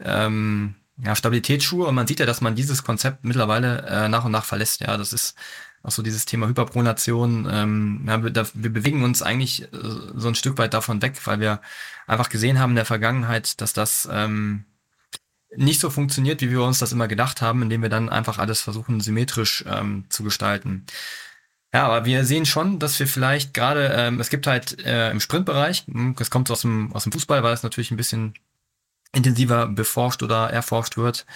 ähm, 0.00 0.76
ja, 0.98 1.14
Stabilitätsschuhe 1.14 1.86
und 1.86 1.94
man 1.94 2.06
sieht 2.06 2.20
ja, 2.20 2.26
dass 2.26 2.40
man 2.40 2.54
dieses 2.54 2.84
Konzept 2.84 3.24
mittlerweile 3.24 3.82
äh, 3.86 4.08
nach 4.08 4.24
und 4.24 4.32
nach 4.32 4.44
verlässt. 4.44 4.80
Ja, 4.80 4.96
das 4.96 5.12
ist 5.12 5.34
auch 5.86 5.92
so 5.92 6.02
dieses 6.02 6.24
Thema 6.26 6.48
Hyperpronation, 6.48 7.48
ähm, 7.50 8.04
ja, 8.06 8.22
wir, 8.22 8.30
da, 8.30 8.44
wir 8.54 8.72
bewegen 8.72 9.04
uns 9.04 9.22
eigentlich 9.22 9.62
äh, 9.62 9.68
so 10.14 10.26
ein 10.28 10.34
Stück 10.34 10.58
weit 10.58 10.74
davon 10.74 11.00
weg, 11.00 11.14
weil 11.26 11.38
wir 11.38 11.60
einfach 12.06 12.28
gesehen 12.28 12.58
haben 12.58 12.70
in 12.70 12.76
der 12.76 12.84
Vergangenheit, 12.84 13.60
dass 13.60 13.72
das 13.72 14.08
ähm, 14.10 14.64
nicht 15.54 15.80
so 15.80 15.88
funktioniert, 15.88 16.40
wie 16.40 16.50
wir 16.50 16.62
uns 16.62 16.80
das 16.80 16.92
immer 16.92 17.06
gedacht 17.06 17.40
haben, 17.40 17.62
indem 17.62 17.82
wir 17.82 17.88
dann 17.88 18.08
einfach 18.08 18.38
alles 18.38 18.60
versuchen, 18.60 19.00
symmetrisch 19.00 19.64
ähm, 19.68 20.06
zu 20.08 20.24
gestalten. 20.24 20.86
Ja, 21.72 21.86
aber 21.86 22.04
wir 22.04 22.24
sehen 22.24 22.46
schon, 22.46 22.80
dass 22.80 22.98
wir 22.98 23.06
vielleicht 23.06 23.54
gerade, 23.54 23.92
ähm, 23.94 24.18
es 24.18 24.28
gibt 24.28 24.48
halt 24.48 24.84
äh, 24.84 25.10
im 25.10 25.20
Sprintbereich, 25.20 25.84
hm, 25.86 26.16
das 26.18 26.30
kommt 26.30 26.50
aus 26.50 26.62
dem, 26.62 26.92
aus 26.94 27.04
dem 27.04 27.12
Fußball, 27.12 27.44
weil 27.44 27.54
es 27.54 27.62
natürlich 27.62 27.92
ein 27.92 27.96
bisschen 27.96 28.34
intensiver 29.12 29.68
beforscht 29.68 30.22
oder 30.24 30.50
erforscht 30.50 30.96
wird, 30.96 31.26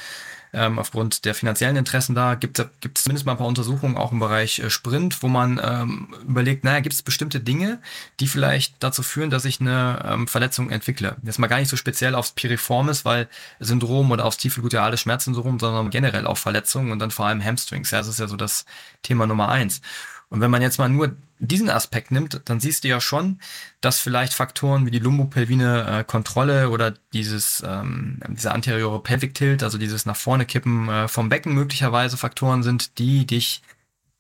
ähm, 0.53 0.79
aufgrund 0.79 1.25
der 1.25 1.35
finanziellen 1.35 1.77
Interessen 1.77 2.15
da, 2.15 2.35
gibt 2.35 2.59
es 2.59 2.69
zumindest 2.95 3.27
mal 3.27 3.33
ein 3.33 3.39
paar 3.39 3.47
Untersuchungen 3.47 3.97
auch 3.97 4.13
im 4.13 4.19
Bereich 4.19 4.59
äh, 4.59 4.71
Sprint, 4.71 5.23
wo 5.23 5.29
man 5.29 5.61
ähm, 5.63 6.15
überlegt, 6.27 6.65
naja, 6.65 6.81
gibt 6.81 6.95
es 6.95 7.03
bestimmte 7.03 7.41
Dinge, 7.41 7.81
die 8.19 8.27
vielleicht 8.27 8.75
dazu 8.81 9.03
führen, 9.03 9.31
dass 9.31 9.45
ich 9.45 9.61
eine 9.61 10.05
ähm, 10.05 10.29
Verletzung 10.29 10.71
entwickle. 10.71 11.17
Jetzt 11.23 11.39
mal 11.39 11.47
gar 11.47 11.59
nicht 11.59 11.69
so 11.69 11.77
speziell 11.77 12.15
aufs 12.15 12.33
Piriformis, 12.33 13.05
weil 13.05 13.29
Syndrom 13.61 14.11
oder 14.11 14.25
aufs 14.25 14.39
tiefegluteale 14.39 14.97
Schmerzsyndrom, 14.97 15.59
sondern 15.59 15.91
generell 15.91 16.27
auf 16.27 16.39
Verletzungen 16.39 16.93
und 16.93 16.99
dann 16.99 17.11
vor 17.11 17.27
allem 17.27 17.45
Hamstrings. 17.45 17.91
Ja, 17.91 17.99
das 17.99 18.09
ist 18.09 18.19
ja 18.19 18.27
so 18.27 18.37
das 18.37 18.65
Thema 19.03 19.27
Nummer 19.27 19.49
eins. 19.49 19.81
Und 20.31 20.41
wenn 20.41 20.51
man 20.51 20.63
jetzt 20.63 20.79
mal 20.79 20.89
nur 20.89 21.17
diesen 21.41 21.69
Aspekt 21.71 22.13
nimmt, 22.13 22.41
dann 22.45 22.61
siehst 22.61 22.85
du 22.85 22.89
ja 22.89 23.01
schon, 23.01 23.41
dass 23.81 23.99
vielleicht 23.99 24.33
Faktoren 24.33 24.87
wie 24.87 24.93
die 24.93 25.01
lumbopelvine 25.01 25.87
äh, 26.01 26.05
Kontrolle 26.05 26.71
oder 26.71 26.95
dieses 27.13 27.63
ähm, 27.67 28.21
dieser 28.29 28.55
anteriore 28.55 29.03
Pelvic 29.03 29.35
Tilt, 29.35 29.63
also 29.63 29.77
dieses 29.77 30.07
nach 30.07 30.17
vorne 30.17 30.47
kippen 30.47 30.89
äh, 30.89 31.09
vom 31.09 31.29
Becken 31.29 31.55
möglicherweise 31.55 32.17
Faktoren 32.17 32.63
sind, 32.63 32.99
die 32.99 33.27
dich 33.27 33.63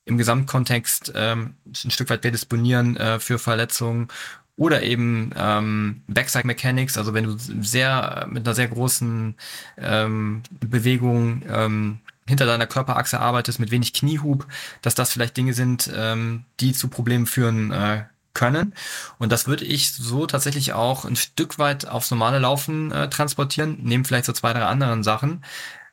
im 0.04 0.18
Gesamtkontext 0.18 1.12
ähm, 1.14 1.54
ein 1.84 1.90
Stück 1.90 2.10
weit 2.10 2.22
prädisponieren 2.22 2.96
äh, 2.96 3.20
für 3.20 3.38
Verletzungen 3.38 4.08
oder 4.56 4.82
eben 4.82 5.30
ähm, 5.36 6.02
Backside 6.08 6.46
Mechanics, 6.46 6.98
also 6.98 7.14
wenn 7.14 7.24
du 7.24 7.36
sehr 7.38 8.26
mit 8.28 8.46
einer 8.46 8.54
sehr 8.54 8.68
großen 8.68 9.34
ähm, 9.78 10.42
Bewegung 10.50 11.42
ähm, 11.48 12.00
hinter 12.30 12.46
deiner 12.46 12.66
Körperachse 12.66 13.20
arbeitest, 13.20 13.60
mit 13.60 13.70
wenig 13.70 13.92
Kniehub, 13.92 14.46
dass 14.80 14.94
das 14.94 15.12
vielleicht 15.12 15.36
Dinge 15.36 15.52
sind, 15.52 15.90
ähm, 15.94 16.44
die 16.60 16.72
zu 16.72 16.88
Problemen 16.88 17.26
führen 17.26 17.70
äh, 17.72 18.04
können. 18.32 18.74
Und 19.18 19.32
das 19.32 19.46
würde 19.46 19.64
ich 19.64 19.92
so 19.92 20.26
tatsächlich 20.26 20.72
auch 20.72 21.04
ein 21.04 21.16
Stück 21.16 21.58
weit 21.58 21.86
aufs 21.86 22.10
normale 22.10 22.38
Laufen 22.38 22.92
äh, 22.92 23.10
transportieren, 23.10 23.78
neben 23.82 24.04
vielleicht 24.04 24.24
so 24.24 24.32
zwei, 24.32 24.52
drei 24.52 24.64
anderen 24.64 25.02
Sachen. 25.02 25.44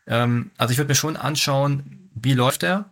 Ähm, 0.05 0.51
also 0.57 0.71
ich 0.71 0.77
würde 0.77 0.89
mir 0.89 0.95
schon 0.95 1.17
anschauen, 1.17 2.09
wie 2.13 2.33
läuft 2.33 2.63
er? 2.63 2.89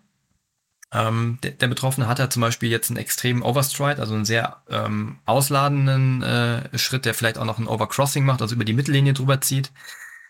Ähm, 0.92 1.40
der, 1.44 1.52
der, 1.52 1.68
Betroffene 1.68 2.08
hat 2.08 2.20
ja 2.20 2.30
zum 2.30 2.42
Beispiel 2.42 2.70
jetzt 2.70 2.90
einen 2.90 2.98
extremen 2.98 3.42
Overstride, 3.42 4.00
also 4.00 4.14
einen 4.14 4.26
sehr 4.26 4.62
ähm, 4.70 5.18
ausladenden 5.26 6.22
äh, 6.22 6.78
Schritt, 6.78 7.06
der 7.06 7.14
vielleicht 7.14 7.38
auch 7.38 7.46
noch 7.46 7.58
ein 7.58 7.68
Overcrossing 7.68 8.24
macht, 8.24 8.42
also 8.42 8.56
über 8.56 8.66
die 8.66 8.74
Mittellinie 8.74 9.14
drüber 9.14 9.42
zieht. 9.42 9.72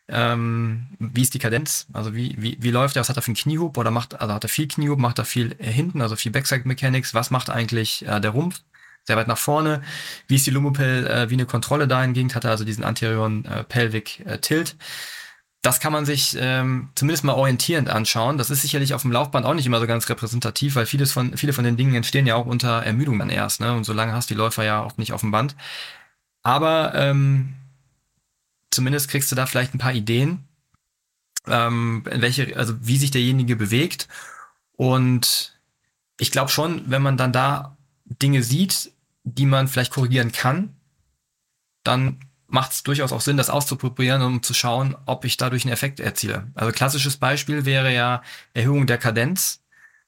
Ähm, 0.08 0.88
wie 1.00 1.22
ist 1.22 1.34
die 1.34 1.40
Kadenz, 1.40 1.88
also 1.94 2.14
wie, 2.14 2.36
wie, 2.38 2.58
wie 2.60 2.72
läuft 2.72 2.96
er, 2.96 3.00
was 3.00 3.10
hat 3.10 3.18
er 3.18 3.22
für 3.22 3.30
einen 3.30 3.36
Kniehub 3.36 3.78
oder 3.78 3.92
macht, 3.92 4.20
also 4.20 4.34
hat 4.34 4.44
er 4.44 4.50
viel 4.50 4.68
Kniehub, 4.68 5.00
macht 5.00 5.20
er 5.20 5.26
viel 5.26 5.56
äh, 5.60 5.72
hinten, 5.72 6.02
also 6.02 6.16
viel 6.16 6.32
Backside 6.32 6.68
Mechanics, 6.68 7.14
was 7.14 7.32
macht 7.32 7.50
eigentlich 7.50 8.06
äh, 8.08 8.20
der 8.22 8.32
Rumpf, 8.32 8.62
sehr 9.04 9.18
weit 9.18 9.28
nach 9.28 9.38
vorne, 9.38 9.82
wie 10.28 10.36
ist 10.36 10.46
die 10.46 10.52
Lumopel, 10.52 11.08
äh, 11.08 11.30
wie 11.30 11.36
eine 11.36 11.46
Kontrolle 11.46 11.88
dahingehend, 11.88 12.36
hat 12.36 12.44
er 12.44 12.52
also 12.52 12.66
diesen 12.66 12.84
anterioren 12.84 13.46
äh, 13.46 13.64
Pelvic 13.64 14.26
äh, 14.26 14.40
Tilt. 14.40 14.76
Das 15.62 15.80
kann 15.80 15.92
man 15.92 16.06
sich 16.06 16.38
ähm, 16.40 16.90
zumindest 16.94 17.24
mal 17.24 17.34
orientierend 17.34 17.90
anschauen. 17.90 18.38
Das 18.38 18.52
ist 18.52 18.62
sicherlich 18.62 18.94
auf 18.94 19.02
dem 19.02 19.12
Laufband 19.12 19.48
auch 19.48 19.56
nicht 19.56 19.66
immer 19.66 19.80
so 19.80 19.88
ganz 19.88 20.08
repräsentativ, 20.10 20.76
weil 20.76 20.86
vieles 20.86 21.12
von, 21.12 21.36
viele 21.38 21.54
von 21.54 21.64
den 21.64 21.76
Dingen 21.76 21.96
entstehen 21.96 22.28
ja 22.28 22.36
auch 22.36 22.46
unter 22.46 22.84
Ermüdung 22.84 23.18
dann 23.18 23.32
erst. 23.32 23.62
Ne? 23.62 23.74
Und 23.74 23.84
so 23.84 23.92
lange 23.92 24.14
hast 24.14 24.30
die 24.30 24.36
Läufer 24.36 24.64
ja 24.64 24.84
auch 24.84 24.98
nicht 24.98 25.12
auf 25.12 25.22
dem 25.22 25.32
Band. 25.32 25.56
Aber 26.44 26.94
ähm, 26.94 27.56
zumindest 28.76 29.10
kriegst 29.10 29.32
du 29.32 29.36
da 29.36 29.46
vielleicht 29.46 29.74
ein 29.74 29.80
paar 29.80 29.94
Ideen, 29.94 30.48
ähm, 31.48 32.04
welche, 32.06 32.56
also 32.56 32.76
wie 32.86 32.98
sich 32.98 33.12
derjenige 33.12 33.56
bewegt. 33.56 34.08
Und 34.74 35.60
ich 36.20 36.32
glaube 36.32 36.52
schon, 36.52 36.90
wenn 36.90 37.02
man 37.02 37.18
dann 37.18 37.32
da 37.32 37.78
Dinge 38.06 38.44
sieht, 38.44 38.92
die 39.24 39.46
man 39.46 39.68
vielleicht 39.68 39.92
korrigieren 39.92 40.32
kann, 40.32 40.76
dann 41.84 42.20
macht 42.48 42.72
es 42.72 42.84
durchaus 42.84 43.12
auch 43.12 43.22
Sinn, 43.22 43.38
das 43.38 43.50
auszuprobieren, 43.50 44.22
um 44.22 44.44
zu 44.44 44.54
schauen, 44.54 44.96
ob 45.06 45.26
ich 45.26 45.38
dadurch 45.38 45.66
einen 45.66 45.74
Effekt 45.74 46.00
erziele. 46.00 46.52
Also 46.54 46.72
klassisches 46.72 47.18
Beispiel 47.18 47.66
wäre 47.66 47.94
ja 47.94 48.22
Erhöhung 48.54 48.86
der 48.88 48.98
Kadenz. 48.98 49.62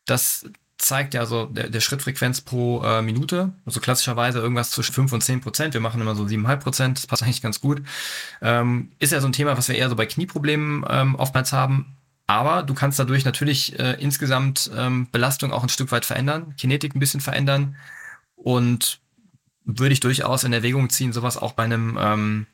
Das 0.06 0.46
zeigt 0.78 1.14
ja 1.14 1.26
so 1.26 1.46
der, 1.46 1.70
der 1.70 1.80
Schrittfrequenz 1.80 2.42
pro 2.42 2.84
äh, 2.84 3.02
Minute. 3.02 3.54
Also 3.66 3.80
klassischerweise 3.80 4.40
irgendwas 4.40 4.72
zwischen 4.72 4.94
5 4.94 5.14
und 5.14 5.22
10 5.22 5.42
Prozent. 5.42 5.74
Wir 5.74 5.82
machen 5.82 6.00
immer 6.02 6.16
so 6.16 6.24
7,5 6.24 6.58
Prozent. 6.58 6.98
Das 6.98 7.08
passt 7.08 7.24
eigentlich 7.24 7.42
ganz 7.42 7.62
gut. 7.62 7.82
Ähm, 8.42 8.92
ist 9.00 9.12
ja 9.12 9.20
so 9.20 9.28
ein 9.28 9.34
Thema, 9.34 9.58
was 9.58 9.68
wir 9.68 9.76
eher 9.76 9.90
so 9.90 9.96
bei 9.96 10.06
Knieproblemen 10.06 10.86
ähm, 10.90 11.16
oftmals 11.16 11.52
haben. 11.52 11.98
Aber 12.28 12.62
du 12.62 12.74
kannst 12.74 13.00
dadurch 13.00 13.26
natürlich 13.26 13.80
äh, 13.80 13.94
insgesamt 14.00 14.70
ähm, 14.76 15.08
Belastung 15.12 15.52
auch 15.52 15.64
ein 15.64 15.70
Stück 15.70 15.92
weit 15.92 16.06
verändern, 16.06 16.56
Kinetik 16.58 16.94
ein 16.94 17.00
bisschen 17.00 17.22
verändern. 17.22 17.76
Und 18.36 19.00
würde 19.64 19.94
ich 19.94 20.00
durchaus 20.00 20.44
in 20.44 20.54
Erwägung 20.54 20.90
ziehen, 20.90 21.12
sowas 21.12 21.38
auch 21.38 21.54
bei 21.54 21.64
einem 21.64 22.46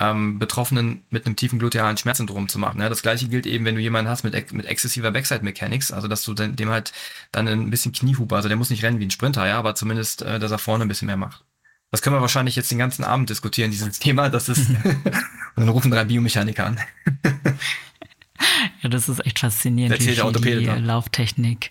ähm, 0.00 0.38
Betroffenen 0.38 1.04
mit 1.10 1.26
einem 1.26 1.36
tiefen 1.36 1.58
glutealen 1.58 1.96
Schmerzsyndrom 1.96 2.48
zu 2.48 2.58
machen. 2.58 2.80
Ja, 2.80 2.88
das 2.88 3.02
gleiche 3.02 3.28
gilt 3.28 3.46
eben, 3.46 3.64
wenn 3.64 3.74
du 3.74 3.80
jemanden 3.80 4.10
hast 4.10 4.24
mit, 4.24 4.52
mit 4.52 4.66
exzessiver 4.66 5.10
Backside 5.10 5.44
Mechanics, 5.44 5.92
also 5.92 6.08
dass 6.08 6.24
du 6.24 6.34
dem 6.34 6.70
halt 6.70 6.92
dann 7.32 7.48
ein 7.48 7.70
bisschen 7.70 7.92
Kniehupe, 7.92 8.34
also 8.34 8.48
der 8.48 8.56
muss 8.56 8.70
nicht 8.70 8.82
rennen 8.82 9.00
wie 9.00 9.06
ein 9.06 9.10
Sprinter, 9.10 9.46
ja, 9.46 9.58
aber 9.58 9.74
zumindest, 9.74 10.22
äh, 10.22 10.38
dass 10.38 10.50
er 10.50 10.58
vorne 10.58 10.84
ein 10.84 10.88
bisschen 10.88 11.06
mehr 11.06 11.16
macht. 11.16 11.44
Das 11.90 12.02
können 12.02 12.16
wir 12.16 12.20
wahrscheinlich 12.20 12.56
jetzt 12.56 12.70
den 12.72 12.78
ganzen 12.78 13.04
Abend 13.04 13.30
diskutieren, 13.30 13.70
dieses 13.70 13.98
Thema. 14.00 14.28
Das 14.28 14.48
ist, 14.48 14.68
und 14.68 15.04
dann 15.56 15.68
rufen 15.68 15.90
drei 15.90 16.04
Biomechaniker 16.04 16.66
an. 16.66 16.80
ja, 18.82 18.88
das 18.88 19.08
ist 19.08 19.24
echt 19.24 19.38
faszinierend, 19.38 20.00
wie 20.00 20.14
viel 20.42 20.58
die 20.60 20.66
da. 20.66 20.74
Lauftechnik 20.76 21.70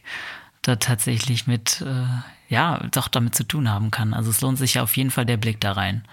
da 0.62 0.78
tatsächlich 0.78 1.46
mit, 1.46 1.82
äh, 1.82 2.06
ja, 2.48 2.88
doch 2.92 3.10
damit 3.10 3.36
zu 3.36 3.44
tun 3.44 3.70
haben 3.70 3.92
kann. 3.92 4.14
Also 4.14 4.30
es 4.30 4.42
lohnt 4.42 4.58
sich 4.58 4.76
ja 4.76 4.84
auf 4.84 4.96
jeden 4.96 5.12
Fall 5.12 5.26
der 5.26 5.38
Blick 5.38 5.60
da 5.60 5.74
rein. 5.74 6.08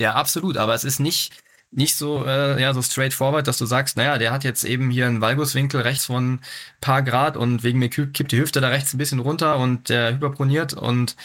Ja, 0.00 0.14
absolut, 0.14 0.56
aber 0.56 0.74
es 0.74 0.84
ist 0.84 0.98
nicht, 0.98 1.34
nicht 1.72 1.96
so, 1.96 2.24
äh, 2.26 2.60
ja, 2.60 2.74
so 2.74 2.82
straightforward, 2.82 3.46
dass 3.46 3.58
du 3.58 3.66
sagst, 3.66 3.96
naja, 3.96 4.18
der 4.18 4.32
hat 4.32 4.44
jetzt 4.44 4.64
eben 4.64 4.90
hier 4.90 5.06
einen 5.06 5.20
Valguswinkel 5.20 5.80
rechts 5.82 6.06
von 6.06 6.40
paar 6.80 7.02
Grad 7.02 7.36
und 7.36 7.62
wegen 7.62 7.78
mir 7.78 7.88
kippt 7.88 8.32
die 8.32 8.40
Hüfte 8.40 8.60
da 8.60 8.68
rechts 8.68 8.92
ein 8.92 8.98
bisschen 8.98 9.20
runter 9.20 9.56
und 9.58 9.88
der 9.88 10.12
hyperproniert 10.14 10.74
und 10.74 11.16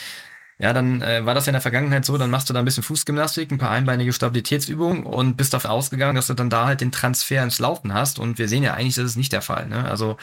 ja, 0.58 0.72
dann 0.72 1.02
äh, 1.02 1.26
war 1.26 1.34
das 1.34 1.48
ja 1.48 1.50
in 1.50 1.56
der 1.56 1.62
Vergangenheit 1.62 2.06
so, 2.06 2.18
dann 2.18 2.30
machst 2.30 2.50
du 2.50 2.54
da 2.54 2.60
ein 2.60 2.66
bisschen 2.66 2.84
Fußgymnastik, 2.84 3.52
ein 3.52 3.58
paar 3.58 3.72
einbeinige 3.72 4.14
Stabilitätsübungen 4.14 5.04
und 5.04 5.36
bist 5.36 5.54
davon 5.54 5.72
ausgegangen, 5.72 6.16
dass 6.16 6.28
du 6.28 6.34
dann 6.34 6.50
da 6.50 6.66
halt 6.66 6.80
den 6.82 6.94
Transfer 6.94 7.44
ins 7.44 7.60
Laufen 7.60 7.94
hast 7.94 8.20
und 8.20 8.38
wir 8.38 8.48
sehen 8.48 8.64
ja 8.64 8.74
eigentlich, 8.74 8.96
das 8.96 9.06
ist 9.06 9.18
nicht 9.18 9.34
der 9.34 9.42
Fall. 9.42 9.68
Ne? 9.68 9.84
Also 9.84 10.18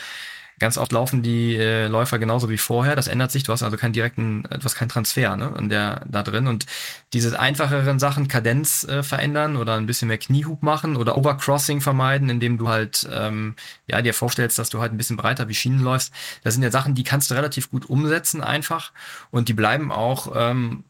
Ganz 0.62 0.78
oft 0.78 0.92
laufen 0.92 1.24
die 1.24 1.56
äh, 1.56 1.88
Läufer 1.88 2.20
genauso 2.20 2.48
wie 2.48 2.56
vorher. 2.56 2.94
Das 2.94 3.08
ändert 3.08 3.32
sich. 3.32 3.42
Du 3.42 3.50
hast 3.50 3.64
also 3.64 3.76
keinen 3.76 3.94
direkten, 3.94 4.44
du 4.44 4.62
hast 4.62 4.76
keinen 4.76 4.90
Transfer 4.90 5.36
ne, 5.36 5.52
in 5.58 5.68
der, 5.68 6.04
da 6.08 6.22
drin. 6.22 6.46
Und 6.46 6.66
diese 7.12 7.36
einfacheren 7.36 7.98
Sachen, 7.98 8.28
Kadenz 8.28 8.84
äh, 8.84 9.02
verändern 9.02 9.56
oder 9.56 9.74
ein 9.74 9.86
bisschen 9.86 10.06
mehr 10.06 10.18
Kniehub 10.18 10.62
machen 10.62 10.94
oder 10.94 11.18
Overcrossing 11.18 11.80
vermeiden, 11.80 12.30
indem 12.30 12.58
du 12.58 12.68
halt 12.68 13.08
ähm, 13.12 13.56
ja 13.88 14.02
dir 14.02 14.14
vorstellst, 14.14 14.56
dass 14.56 14.70
du 14.70 14.80
halt 14.80 14.92
ein 14.92 14.98
bisschen 14.98 15.16
breiter 15.16 15.48
wie 15.48 15.54
Schienen 15.54 15.80
läufst. 15.80 16.14
Das 16.44 16.54
sind 16.54 16.62
ja 16.62 16.70
Sachen, 16.70 16.94
die 16.94 17.02
kannst 17.02 17.32
du 17.32 17.34
relativ 17.34 17.68
gut 17.68 17.90
umsetzen 17.90 18.40
einfach 18.40 18.92
und 19.32 19.48
die 19.48 19.54
bleiben 19.54 19.90
auch 19.90 20.30
ähm, 20.36 20.84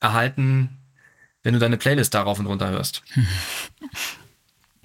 erhalten, 0.00 0.78
wenn 1.44 1.54
du 1.54 1.60
deine 1.60 1.76
Playlist 1.76 2.12
darauf 2.12 2.40
und 2.40 2.46
runter 2.46 2.70
hörst. 2.70 3.04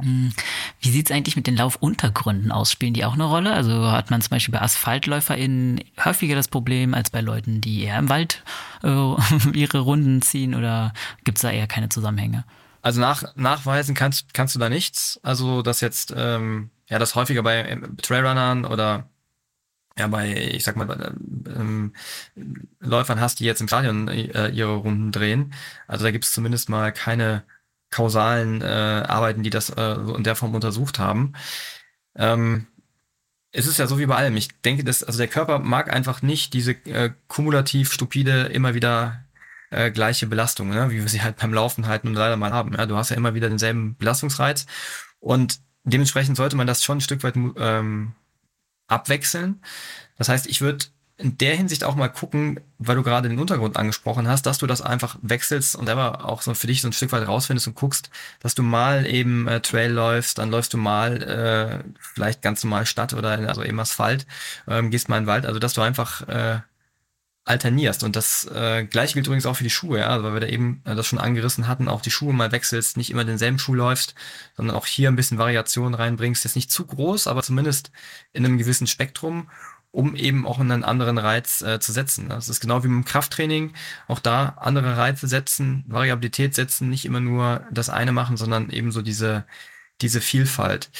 Hm. 0.01 0.33
Wie 0.81 0.89
sieht 0.89 1.09
es 1.09 1.15
eigentlich 1.15 1.35
mit 1.35 1.47
den 1.47 1.55
Laufuntergründen 1.55 2.51
aus? 2.51 2.71
Spielen 2.71 2.93
die 2.93 3.05
auch 3.05 3.13
eine 3.13 3.23
Rolle? 3.23 3.53
Also 3.53 3.91
hat 3.91 4.11
man 4.11 4.21
zum 4.21 4.31
Beispiel 4.31 4.51
bei 4.51 4.61
AsphaltläuferInnen 4.61 5.81
häufiger 6.03 6.35
das 6.35 6.49
Problem 6.49 6.93
als 6.93 7.09
bei 7.09 7.21
Leuten, 7.21 7.61
die 7.61 7.83
eher 7.83 7.99
im 7.99 8.09
Wald 8.09 8.43
äh, 8.83 8.87
ihre 9.53 9.79
Runden 9.79 10.21
ziehen 10.21 10.53
oder 10.53 10.93
gibt 11.23 11.37
es 11.37 11.43
da 11.43 11.51
eher 11.51 11.67
keine 11.67 11.89
Zusammenhänge? 11.89 12.43
Also 12.81 13.01
nach, 13.01 13.23
nachweisen 13.35 13.95
kannst, 13.95 14.33
kannst 14.33 14.53
du 14.53 14.59
da 14.59 14.69
nichts. 14.69 15.19
Also 15.23 15.61
das 15.61 15.81
jetzt, 15.81 16.13
ähm, 16.15 16.69
ja, 16.87 16.99
das 16.99 17.15
häufiger 17.15 17.41
bei 17.41 17.67
ähm, 17.67 17.97
Trailrunnern 17.97 18.65
oder 18.65 19.09
ja, 19.97 20.07
bei, 20.07 20.35
ich 20.35 20.63
sag 20.65 20.75
mal, 20.75 20.85
bei, 20.85 20.95
ähm, 21.55 21.93
Läufern 22.81 23.21
hast, 23.21 23.39
die 23.39 23.45
jetzt 23.45 23.61
im 23.61 23.67
Stadion 23.67 24.09
äh, 24.09 24.49
ihre 24.49 24.75
Runden 24.75 25.11
drehen. 25.11 25.53
Also 25.87 26.03
da 26.03 26.11
gibt 26.11 26.25
es 26.25 26.33
zumindest 26.33 26.69
mal 26.69 26.91
keine 26.91 27.43
kausalen 27.91 28.61
äh, 28.61 28.65
Arbeiten, 28.65 29.43
die 29.43 29.49
das 29.49 29.69
äh, 29.69 29.95
so 30.05 30.15
in 30.15 30.23
der 30.23 30.35
Form 30.35 30.53
untersucht 30.53 30.99
haben. 30.99 31.33
Ähm, 32.15 32.67
es 33.51 33.67
ist 33.67 33.79
ja 33.79 33.87
so 33.87 33.97
wie 33.99 34.05
bei 34.05 34.15
allem. 34.15 34.35
Ich 34.35 34.61
denke, 34.61 34.83
dass 34.83 35.03
also 35.03 35.17
der 35.17 35.27
Körper 35.27 35.59
mag 35.59 35.91
einfach 35.91 36.21
nicht 36.21 36.53
diese 36.53 36.71
äh, 36.71 37.11
kumulativ 37.27 37.93
stupide 37.93 38.43
immer 38.47 38.73
wieder 38.73 39.23
äh, 39.69 39.91
gleiche 39.91 40.27
Belastung, 40.27 40.69
ne? 40.69 40.89
wie 40.91 41.01
wir 41.01 41.07
sie 41.07 41.21
halt 41.21 41.37
beim 41.37 41.53
Laufen 41.53 41.87
halt 41.87 42.03
nun 42.03 42.13
leider 42.13 42.37
mal 42.37 42.51
haben. 42.51 42.73
Ja? 42.73 42.85
Du 42.85 42.97
hast 42.97 43.09
ja 43.09 43.15
immer 43.15 43.33
wieder 43.33 43.49
denselben 43.49 43.95
Belastungsreiz 43.95 44.65
und 45.19 45.59
dementsprechend 45.83 46.37
sollte 46.37 46.55
man 46.55 46.67
das 46.67 46.83
schon 46.83 46.97
ein 46.97 47.01
Stück 47.01 47.23
weit 47.23 47.35
ähm, 47.35 48.13
abwechseln. 48.87 49.61
Das 50.17 50.29
heißt, 50.29 50.47
ich 50.47 50.61
würde 50.61 50.85
in 51.17 51.37
der 51.37 51.55
Hinsicht 51.55 51.83
auch 51.85 51.95
mal 51.95 52.09
gucken, 52.09 52.59
weil 52.77 52.97
du 52.97 53.03
gerade 53.03 53.29
den 53.29 53.39
Untergrund 53.39 53.77
angesprochen 53.77 54.27
hast, 54.27 54.45
dass 54.45 54.57
du 54.57 54.67
das 54.67 54.81
einfach 54.81 55.17
wechselst 55.21 55.75
und 55.75 55.85
selber 55.85 56.25
auch 56.25 56.41
so 56.41 56.53
für 56.53 56.67
dich 56.67 56.81
so 56.81 56.89
ein 56.89 56.93
Stück 56.93 57.13
weit 57.13 57.27
rausfindest 57.27 57.67
und 57.67 57.75
guckst, 57.75 58.09
dass 58.41 58.53
du 58.53 58.63
mal 58.63 59.05
eben 59.05 59.47
äh, 59.47 59.61
Trail 59.61 59.91
läufst, 59.91 60.39
dann 60.39 60.51
läufst 60.51 60.73
du 60.73 60.77
mal 60.77 61.23
äh, 61.23 61.89
vielleicht 61.99 62.41
ganz 62.41 62.63
normal 62.63 62.85
Stadt 62.85 63.13
oder 63.13 63.29
also 63.47 63.63
eben 63.63 63.79
Asphalt, 63.79 64.27
ähm, 64.67 64.91
gehst 64.91 65.07
mal 65.07 65.17
in 65.17 65.23
den 65.23 65.27
Wald, 65.27 65.45
also 65.45 65.57
dass 65.57 65.73
du 65.73 65.81
einfach 65.81 66.27
äh, 66.27 66.59
alternierst. 67.45 68.03
Und 68.03 68.15
das 68.15 68.45
äh, 68.53 68.83
gleiche 68.85 69.13
gilt 69.13 69.27
übrigens 69.27 69.45
auch 69.45 69.55
für 69.55 69.63
die 69.63 69.69
Schuhe, 69.69 69.99
ja, 69.99 70.21
weil 70.23 70.33
wir 70.33 70.39
da 70.41 70.47
eben 70.47 70.81
äh, 70.83 70.95
das 70.95 71.07
schon 71.07 71.19
angerissen 71.19 71.67
hatten, 71.67 71.87
auch 71.87 72.01
die 72.01 72.11
Schuhe 72.11 72.33
mal 72.33 72.51
wechselst, 72.51 72.97
nicht 72.97 73.11
immer 73.11 73.23
denselben 73.23 73.59
Schuh 73.59 73.75
läufst, 73.75 74.15
sondern 74.57 74.75
auch 74.75 74.87
hier 74.87 75.09
ein 75.09 75.15
bisschen 75.15 75.37
Variation 75.37 75.93
reinbringst. 75.93 76.43
Jetzt 76.43 76.55
nicht 76.55 76.71
zu 76.71 76.85
groß, 76.85 77.27
aber 77.27 77.43
zumindest 77.43 77.91
in 78.33 78.43
einem 78.43 78.57
gewissen 78.57 78.87
Spektrum 78.87 79.49
um 79.95 80.13
eben 80.15 80.45
auch 80.45 80.59
einen 80.59 80.83
anderen 80.83 81.17
Reiz 81.17 81.61
äh, 81.61 81.79
zu 81.79 81.93
setzen. 81.93 82.27
Das 82.27 82.49
ist 82.49 82.59
genau 82.59 82.83
wie 82.83 82.89
mit 82.89 83.05
dem 83.05 83.07
Krafttraining. 83.07 83.73
Auch 84.07 84.19
da 84.19 84.57
andere 84.59 84.97
Reize 84.97 85.27
setzen, 85.27 85.85
Variabilität 85.87 86.53
setzen, 86.53 86.89
nicht 86.89 87.05
immer 87.05 87.21
nur 87.21 87.65
das 87.71 87.89
eine 87.89 88.11
machen, 88.11 88.35
sondern 88.35 88.69
eben 88.69 88.91
so 88.91 89.01
diese, 89.01 89.45
diese 90.01 90.19
Vielfalt. 90.19 90.91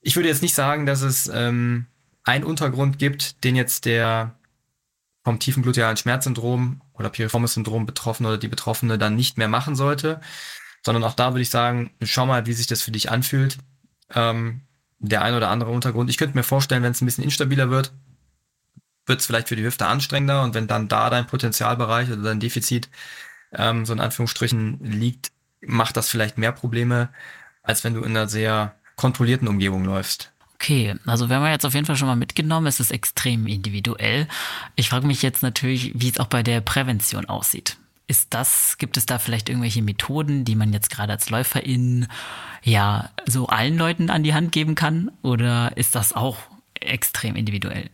Ich 0.00 0.16
würde 0.16 0.28
jetzt 0.28 0.42
nicht 0.42 0.56
sagen, 0.56 0.86
dass 0.86 1.02
es 1.02 1.30
ähm, 1.32 1.86
einen 2.24 2.42
Untergrund 2.42 2.98
gibt, 2.98 3.44
den 3.44 3.54
jetzt 3.54 3.84
der 3.84 4.34
vom 5.22 5.38
tiefen 5.38 5.62
glutealen 5.62 5.96
Schmerzsyndrom 5.96 6.82
oder 6.94 7.10
Piriformis-Syndrom 7.10 7.86
betroffene 7.86 8.28
oder 8.28 8.38
die 8.38 8.48
Betroffene 8.48 8.98
dann 8.98 9.14
nicht 9.14 9.38
mehr 9.38 9.48
machen 9.48 9.76
sollte, 9.76 10.20
sondern 10.84 11.04
auch 11.04 11.14
da 11.14 11.32
würde 11.32 11.42
ich 11.42 11.50
sagen, 11.50 11.92
schau 12.02 12.26
mal, 12.26 12.46
wie 12.46 12.52
sich 12.52 12.66
das 12.66 12.82
für 12.82 12.92
dich 12.92 13.10
anfühlt. 13.10 13.58
Ähm, 14.12 14.62
der 14.98 15.22
ein 15.22 15.34
oder 15.34 15.50
andere 15.50 15.70
Untergrund. 15.70 16.10
Ich 16.10 16.16
könnte 16.16 16.36
mir 16.36 16.42
vorstellen, 16.42 16.82
wenn 16.82 16.92
es 16.92 17.00
ein 17.02 17.06
bisschen 17.06 17.24
instabiler 17.24 17.70
wird, 17.70 17.92
wird 19.06 19.20
es 19.20 19.26
vielleicht 19.26 19.48
für 19.48 19.56
die 19.56 19.64
Hüfte 19.64 19.86
anstrengender 19.86 20.42
und 20.42 20.54
wenn 20.54 20.66
dann 20.66 20.88
da 20.88 21.10
dein 21.10 21.26
Potenzialbereich 21.26 22.10
oder 22.10 22.22
dein 22.22 22.40
Defizit 22.40 22.88
ähm, 23.52 23.86
so 23.86 23.92
in 23.92 24.00
Anführungsstrichen 24.00 24.78
liegt, 24.82 25.32
macht 25.60 25.96
das 25.96 26.08
vielleicht 26.08 26.38
mehr 26.38 26.52
Probleme, 26.52 27.08
als 27.62 27.84
wenn 27.84 27.94
du 27.94 28.02
in 28.02 28.16
einer 28.16 28.28
sehr 28.28 28.74
kontrollierten 28.96 29.48
Umgebung 29.48 29.84
läufst. 29.84 30.32
Okay, 30.54 30.94
also 31.04 31.28
wir 31.28 31.36
haben 31.36 31.46
jetzt 31.46 31.66
auf 31.66 31.74
jeden 31.74 31.84
Fall 31.84 31.96
schon 31.96 32.08
mal 32.08 32.16
mitgenommen, 32.16 32.66
es 32.66 32.80
ist 32.80 32.90
extrem 32.90 33.46
individuell. 33.46 34.26
Ich 34.74 34.88
frage 34.88 35.06
mich 35.06 35.20
jetzt 35.20 35.42
natürlich, 35.42 35.92
wie 35.94 36.08
es 36.08 36.18
auch 36.18 36.28
bei 36.28 36.42
der 36.42 36.62
Prävention 36.62 37.26
aussieht. 37.26 37.76
Ist 38.08 38.32
das, 38.32 38.78
gibt 38.78 38.96
es 38.96 39.04
da 39.04 39.18
vielleicht 39.18 39.48
irgendwelche 39.48 39.82
Methoden, 39.82 40.44
die 40.44 40.54
man 40.54 40.72
jetzt 40.72 40.90
gerade 40.90 41.12
als 41.12 41.28
Läuferin 41.28 42.06
ja 42.62 43.10
so 43.26 43.48
allen 43.48 43.76
Leuten 43.76 44.10
an 44.10 44.22
die 44.22 44.32
Hand 44.32 44.52
geben 44.52 44.76
kann? 44.76 45.10
Oder 45.22 45.76
ist 45.76 45.94
das 45.94 46.14
auch 46.14 46.38
extrem 46.80 47.36
individuell? 47.36 47.90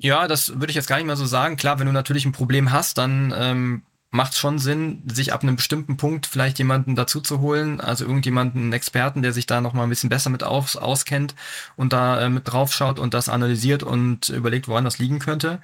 Ja, 0.00 0.28
das 0.28 0.60
würde 0.60 0.70
ich 0.70 0.76
jetzt 0.76 0.86
gar 0.86 0.96
nicht 0.96 1.06
mal 1.06 1.16
so 1.16 1.26
sagen. 1.26 1.56
Klar, 1.56 1.78
wenn 1.78 1.86
du 1.86 1.92
natürlich 1.92 2.24
ein 2.24 2.32
Problem 2.32 2.70
hast, 2.70 2.98
dann 2.98 3.34
ähm, 3.36 3.82
macht 4.10 4.32
es 4.32 4.38
schon 4.38 4.58
Sinn, 4.58 5.02
sich 5.06 5.32
ab 5.32 5.42
einem 5.42 5.56
bestimmten 5.56 5.96
Punkt 5.96 6.26
vielleicht 6.26 6.58
jemanden 6.58 6.94
dazu 6.94 7.20
zu 7.20 7.40
holen, 7.40 7.80
also 7.80 8.04
irgendjemanden, 8.04 8.62
einen 8.62 8.72
Experten, 8.72 9.22
der 9.22 9.32
sich 9.32 9.46
da 9.46 9.60
noch 9.60 9.74
mal 9.74 9.82
ein 9.82 9.88
bisschen 9.88 10.08
besser 10.08 10.30
mit 10.30 10.44
aus, 10.44 10.76
auskennt 10.76 11.34
und 11.76 11.92
da 11.92 12.20
äh, 12.20 12.28
mit 12.28 12.48
draufschaut 12.48 12.98
und 12.98 13.12
das 13.12 13.28
analysiert 13.28 13.82
und 13.82 14.28
überlegt, 14.28 14.68
woran 14.68 14.84
das 14.84 14.98
liegen 14.98 15.18
könnte. 15.18 15.60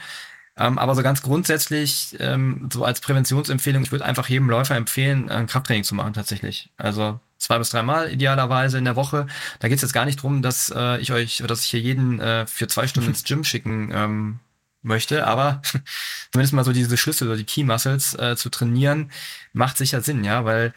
Ähm, 0.57 0.79
aber 0.79 0.95
so 0.95 1.03
ganz 1.03 1.23
grundsätzlich, 1.23 2.17
ähm, 2.21 2.69
so 2.73 2.85
als 2.85 3.01
Präventionsempfehlung, 3.01 3.83
ich 3.83 3.93
würde 3.93 4.05
einfach 4.05 4.29
jedem 4.29 4.49
Läufer 4.49 4.77
empfehlen, 4.77 5.29
ein 5.29 5.47
Krafttraining 5.47 5.85
zu 5.85 5.95
machen 5.95 6.13
tatsächlich. 6.13 6.71
Also 6.77 7.19
zwei 7.39 7.59
bis 7.59 7.71
dreimal 7.71 8.13
idealerweise 8.13 8.79
in 8.79 8.85
der 8.85 8.97
Woche. 8.97 9.27
Da 9.59 9.69
geht 9.69 9.77
es 9.77 9.83
jetzt 9.83 9.93
gar 9.93 10.05
nicht 10.05 10.23
drum, 10.23 10.43
dass 10.43 10.73
äh, 10.75 10.99
ich 11.01 11.13
euch, 11.13 11.43
dass 11.47 11.65
ich 11.65 11.71
hier 11.71 11.81
jeden 11.81 12.21
äh, 12.21 12.47
für 12.47 12.69
zwei 12.69 12.87
Stunden 12.87 13.11
ins 13.11 13.25
Gym 13.25 13.43
schicken 13.43 13.91
ähm, 13.93 14.41
möchte, 14.83 15.27
aber 15.27 15.61
zumindest 16.33 16.55
mal 16.55 16.65
so 16.65 16.73
diese 16.73 16.97
Schlüssel 16.97 17.29
oder 17.29 17.37
die 17.37 17.45
Key 17.45 17.65
Muscles 17.65 18.15
äh, 18.15 18.37
zu 18.37 18.49
trainieren, 18.49 19.11
macht 19.53 19.77
sicher 19.77 20.03
Sinn, 20.03 20.23
ja, 20.23 20.45
weil 20.45 20.73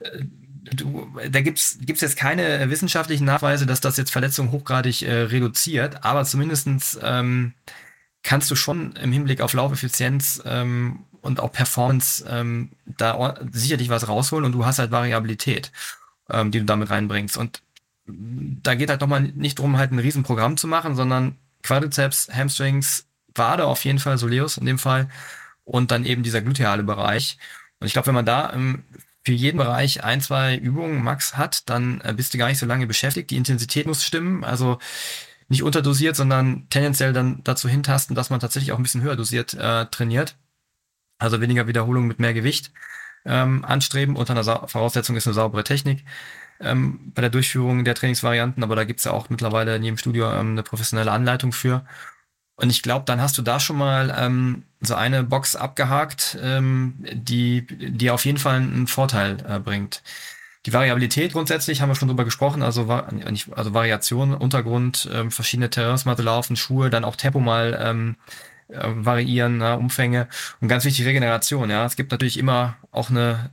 äh, 0.00 0.24
du, 0.74 1.08
da 1.30 1.40
gibt's 1.40 1.78
gibt's 1.80 2.02
jetzt 2.02 2.16
keine 2.16 2.68
wissenschaftlichen 2.68 3.24
Nachweise, 3.24 3.66
dass 3.66 3.80
das 3.80 3.96
jetzt 3.96 4.10
Verletzungen 4.10 4.50
hochgradig 4.50 5.02
äh, 5.02 5.22
reduziert, 5.22 6.04
aber 6.04 6.24
zumindestens 6.24 6.98
ähm, 7.02 7.54
kannst 8.22 8.50
du 8.50 8.56
schon 8.56 8.92
im 8.96 9.12
Hinblick 9.12 9.40
auf 9.40 9.52
Laufeffizienz 9.52 10.42
ähm, 10.44 11.04
und 11.20 11.40
auch 11.40 11.52
Performance 11.52 12.24
ähm, 12.28 12.70
da 12.84 13.38
sicherlich 13.50 13.88
was 13.88 14.08
rausholen 14.08 14.44
und 14.44 14.52
du 14.52 14.64
hast 14.64 14.78
halt 14.78 14.90
Variabilität, 14.90 15.72
ähm, 16.30 16.50
die 16.50 16.60
du 16.60 16.64
damit 16.64 16.90
reinbringst. 16.90 17.36
Und 17.36 17.62
da 18.06 18.74
geht 18.74 18.90
halt 18.90 19.00
nochmal 19.00 19.22
nicht 19.22 19.58
drum, 19.58 19.76
halt 19.78 19.92
ein 19.92 19.98
Riesenprogramm 19.98 20.56
zu 20.56 20.66
machen, 20.66 20.96
sondern 20.96 21.36
Quadriceps, 21.62 22.28
Hamstrings, 22.32 23.06
Wade 23.34 23.66
auf 23.66 23.84
jeden 23.84 23.98
Fall, 23.98 24.18
Soleus 24.18 24.56
in 24.56 24.66
dem 24.66 24.78
Fall 24.78 25.08
und 25.64 25.90
dann 25.90 26.04
eben 26.04 26.22
dieser 26.22 26.40
gluteale 26.42 26.82
Bereich. 26.82 27.38
Und 27.78 27.86
ich 27.86 27.92
glaube, 27.92 28.08
wenn 28.08 28.14
man 28.14 28.26
da 28.26 28.52
ähm, 28.52 28.84
für 29.24 29.32
jeden 29.32 29.58
Bereich 29.58 30.02
ein, 30.02 30.20
zwei 30.20 30.56
Übungen 30.56 31.02
max 31.02 31.36
hat, 31.36 31.68
dann 31.68 32.00
äh, 32.00 32.12
bist 32.14 32.34
du 32.34 32.38
gar 32.38 32.48
nicht 32.48 32.58
so 32.58 32.66
lange 32.66 32.86
beschäftigt. 32.86 33.30
Die 33.30 33.36
Intensität 33.36 33.86
muss 33.86 34.04
stimmen. 34.04 34.44
Also 34.44 34.78
nicht 35.50 35.62
unterdosiert, 35.62 36.16
sondern 36.16 36.68
tendenziell 36.70 37.12
dann 37.12 37.42
dazu 37.44 37.68
hintasten, 37.68 38.16
dass 38.16 38.30
man 38.30 38.40
tatsächlich 38.40 38.72
auch 38.72 38.78
ein 38.78 38.82
bisschen 38.82 39.02
höher 39.02 39.16
dosiert 39.16 39.54
äh, 39.54 39.86
trainiert. 39.86 40.36
Also 41.18 41.40
weniger 41.40 41.66
Wiederholungen 41.66 42.08
mit 42.08 42.20
mehr 42.20 42.32
Gewicht 42.32 42.72
ähm, 43.26 43.64
anstreben. 43.64 44.16
Unter 44.16 44.32
einer 44.32 44.44
Sa 44.44 44.66
Voraussetzung 44.68 45.16
ist 45.16 45.26
eine 45.26 45.34
saubere 45.34 45.64
Technik 45.64 46.04
ähm, 46.60 47.12
bei 47.14 47.20
der 47.20 47.30
Durchführung 47.30 47.84
der 47.84 47.94
Trainingsvarianten, 47.94 48.62
aber 48.62 48.76
da 48.76 48.84
gibt's 48.84 49.04
ja 49.04 49.12
auch 49.12 49.28
mittlerweile 49.28 49.76
in 49.76 49.82
jedem 49.82 49.98
Studio 49.98 50.30
ähm, 50.30 50.52
eine 50.52 50.62
professionelle 50.62 51.12
Anleitung 51.12 51.52
für. 51.52 51.84
Und 52.56 52.70
ich 52.70 52.82
glaube, 52.82 53.04
dann 53.06 53.20
hast 53.20 53.36
du 53.38 53.42
da 53.42 53.58
schon 53.58 53.76
mal 53.78 54.14
ähm, 54.16 54.64
so 54.80 54.94
eine 54.94 55.24
Box 55.24 55.56
abgehakt, 55.56 56.38
ähm, 56.42 56.94
die, 57.12 57.66
die 57.66 58.10
auf 58.10 58.24
jeden 58.24 58.38
Fall 58.38 58.56
einen 58.56 58.86
Vorteil 58.86 59.38
äh, 59.48 59.58
bringt. 59.58 60.02
Die 60.66 60.72
Variabilität 60.72 61.32
grundsätzlich 61.32 61.80
haben 61.80 61.88
wir 61.88 61.94
schon 61.94 62.08
drüber 62.08 62.24
gesprochen, 62.24 62.62
also, 62.62 62.86
also 62.90 63.74
Variation, 63.74 64.34
Untergrund, 64.34 65.08
ähm, 65.12 65.30
verschiedene 65.30 65.70
Terransmatte 65.70 66.22
laufen, 66.22 66.54
Schuhe, 66.56 66.90
dann 66.90 67.04
auch 67.04 67.16
Tempo 67.16 67.40
mal 67.40 67.78
ähm, 67.82 68.16
äh, 68.68 68.88
variieren, 68.92 69.58
na, 69.58 69.74
Umfänge 69.74 70.28
und 70.60 70.68
ganz 70.68 70.84
wichtig 70.84 71.06
Regeneration. 71.06 71.70
Ja, 71.70 71.86
es 71.86 71.96
gibt 71.96 72.10
natürlich 72.10 72.38
immer 72.38 72.76
auch 72.90 73.08
eine 73.10 73.50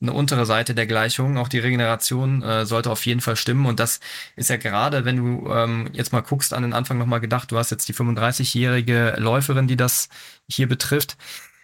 eine 0.00 0.12
untere 0.12 0.46
Seite 0.46 0.74
der 0.74 0.86
Gleichung. 0.86 1.38
Auch 1.38 1.48
die 1.48 1.58
Regeneration 1.58 2.42
äh, 2.42 2.66
sollte 2.66 2.90
auf 2.90 3.04
jeden 3.04 3.20
Fall 3.20 3.36
stimmen. 3.36 3.66
Und 3.66 3.80
das 3.80 4.00
ist 4.36 4.50
ja 4.50 4.56
gerade, 4.56 5.04
wenn 5.04 5.16
du 5.16 5.50
ähm, 5.52 5.90
jetzt 5.92 6.12
mal 6.12 6.20
guckst, 6.20 6.54
an 6.54 6.62
den 6.62 6.72
Anfang 6.72 6.98
nochmal 6.98 7.20
gedacht, 7.20 7.50
du 7.50 7.58
hast 7.58 7.70
jetzt 7.70 7.88
die 7.88 7.94
35-jährige 7.94 9.16
Läuferin, 9.18 9.66
die 9.66 9.76
das 9.76 10.08
hier 10.48 10.68
betrifft 10.68 11.16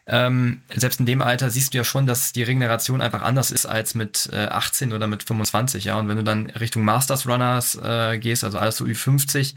ähm, 0.06 0.60
selbst 0.74 1.00
in 1.00 1.06
dem 1.06 1.22
Alter 1.22 1.48
siehst 1.48 1.72
du 1.72 1.78
ja 1.78 1.84
schon, 1.84 2.06
dass 2.06 2.32
die 2.32 2.42
Regeneration 2.42 3.00
einfach 3.00 3.22
anders 3.22 3.50
ist 3.50 3.64
als 3.64 3.94
mit 3.94 4.28
äh, 4.32 4.46
18 4.46 4.92
oder 4.92 5.06
mit 5.06 5.22
25, 5.22 5.84
ja. 5.84 5.98
Und 5.98 6.08
wenn 6.08 6.18
du 6.18 6.24
dann 6.24 6.50
Richtung 6.50 6.84
Masters 6.84 7.26
Runners 7.26 7.78
äh, 7.82 8.18
gehst, 8.18 8.44
also 8.44 8.58
alles 8.58 8.76
so 8.76 8.84
Ü50, 8.84 9.54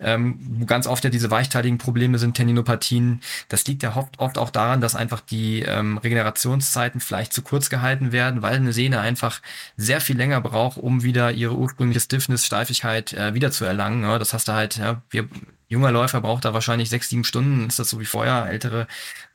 ähm, 0.00 0.38
wo 0.40 0.64
ganz 0.64 0.86
oft 0.86 1.04
ja 1.04 1.10
diese 1.10 1.30
weichteiligen 1.30 1.76
Probleme 1.76 2.18
sind, 2.18 2.34
Tendinopathien, 2.34 3.20
das 3.48 3.66
liegt 3.66 3.82
ja 3.82 3.94
oft, 3.94 4.18
oft 4.18 4.38
auch 4.38 4.50
daran, 4.50 4.80
dass 4.80 4.94
einfach 4.94 5.20
die 5.20 5.60
ähm, 5.60 5.98
Regenerationszeiten 5.98 7.00
vielleicht 7.00 7.34
zu 7.34 7.42
kurz 7.42 7.68
gehalten 7.68 8.12
werden, 8.12 8.40
weil 8.40 8.56
eine 8.56 8.72
Sehne 8.72 9.00
einfach 9.00 9.42
sehr 9.76 10.00
viel 10.00 10.16
länger 10.16 10.40
braucht, 10.40 10.78
um 10.78 11.02
wieder 11.02 11.32
ihre 11.32 11.54
ursprüngliche 11.54 12.00
Stiffness, 12.00 12.46
Steifigkeit 12.46 13.12
äh, 13.12 13.34
wieder 13.34 13.50
zu 13.50 13.66
erlangen. 13.66 14.02
Ja. 14.04 14.18
Das 14.18 14.32
hast 14.32 14.48
du 14.48 14.52
halt, 14.52 14.78
ja, 14.78 15.02
wir 15.10 15.28
junger 15.72 15.90
Läufer 15.90 16.20
braucht 16.20 16.44
da 16.44 16.54
wahrscheinlich 16.54 16.88
sechs, 16.90 17.08
sieben 17.08 17.24
Stunden, 17.24 17.66
ist 17.66 17.78
das 17.78 17.90
so 17.90 17.98
wie 17.98 18.04
vorher, 18.04 18.46
ältere 18.48 18.86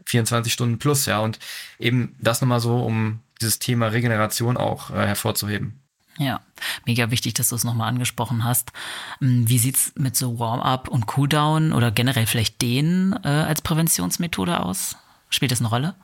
24 0.05 0.53
Stunden 0.53 0.79
plus, 0.79 1.05
ja. 1.05 1.19
Und 1.19 1.39
eben 1.79 2.15
das 2.19 2.41
nochmal 2.41 2.59
so, 2.59 2.79
um 2.79 3.19
dieses 3.41 3.59
Thema 3.59 3.87
Regeneration 3.87 4.55
auch 4.55 4.91
äh, 4.91 5.05
hervorzuheben. 5.05 5.81
Ja, 6.17 6.41
mega 6.85 7.11
wichtig, 7.11 7.35
dass 7.35 7.49
du 7.49 7.55
es 7.55 7.63
nochmal 7.63 7.89
angesprochen 7.89 8.43
hast. 8.43 8.71
Hm, 9.19 9.47
wie 9.47 9.59
sieht's 9.59 9.93
mit 9.95 10.15
so 10.15 10.39
Warm-up 10.39 10.87
und 10.87 11.05
Cooldown 11.05 11.73
oder 11.73 11.91
generell 11.91 12.25
vielleicht 12.25 12.61
Dehnen 12.61 13.13
äh, 13.23 13.27
als 13.27 13.61
Präventionsmethode 13.61 14.59
aus? 14.59 14.95
Spielt 15.29 15.51
das 15.51 15.59
eine 15.59 15.69
Rolle? 15.69 15.95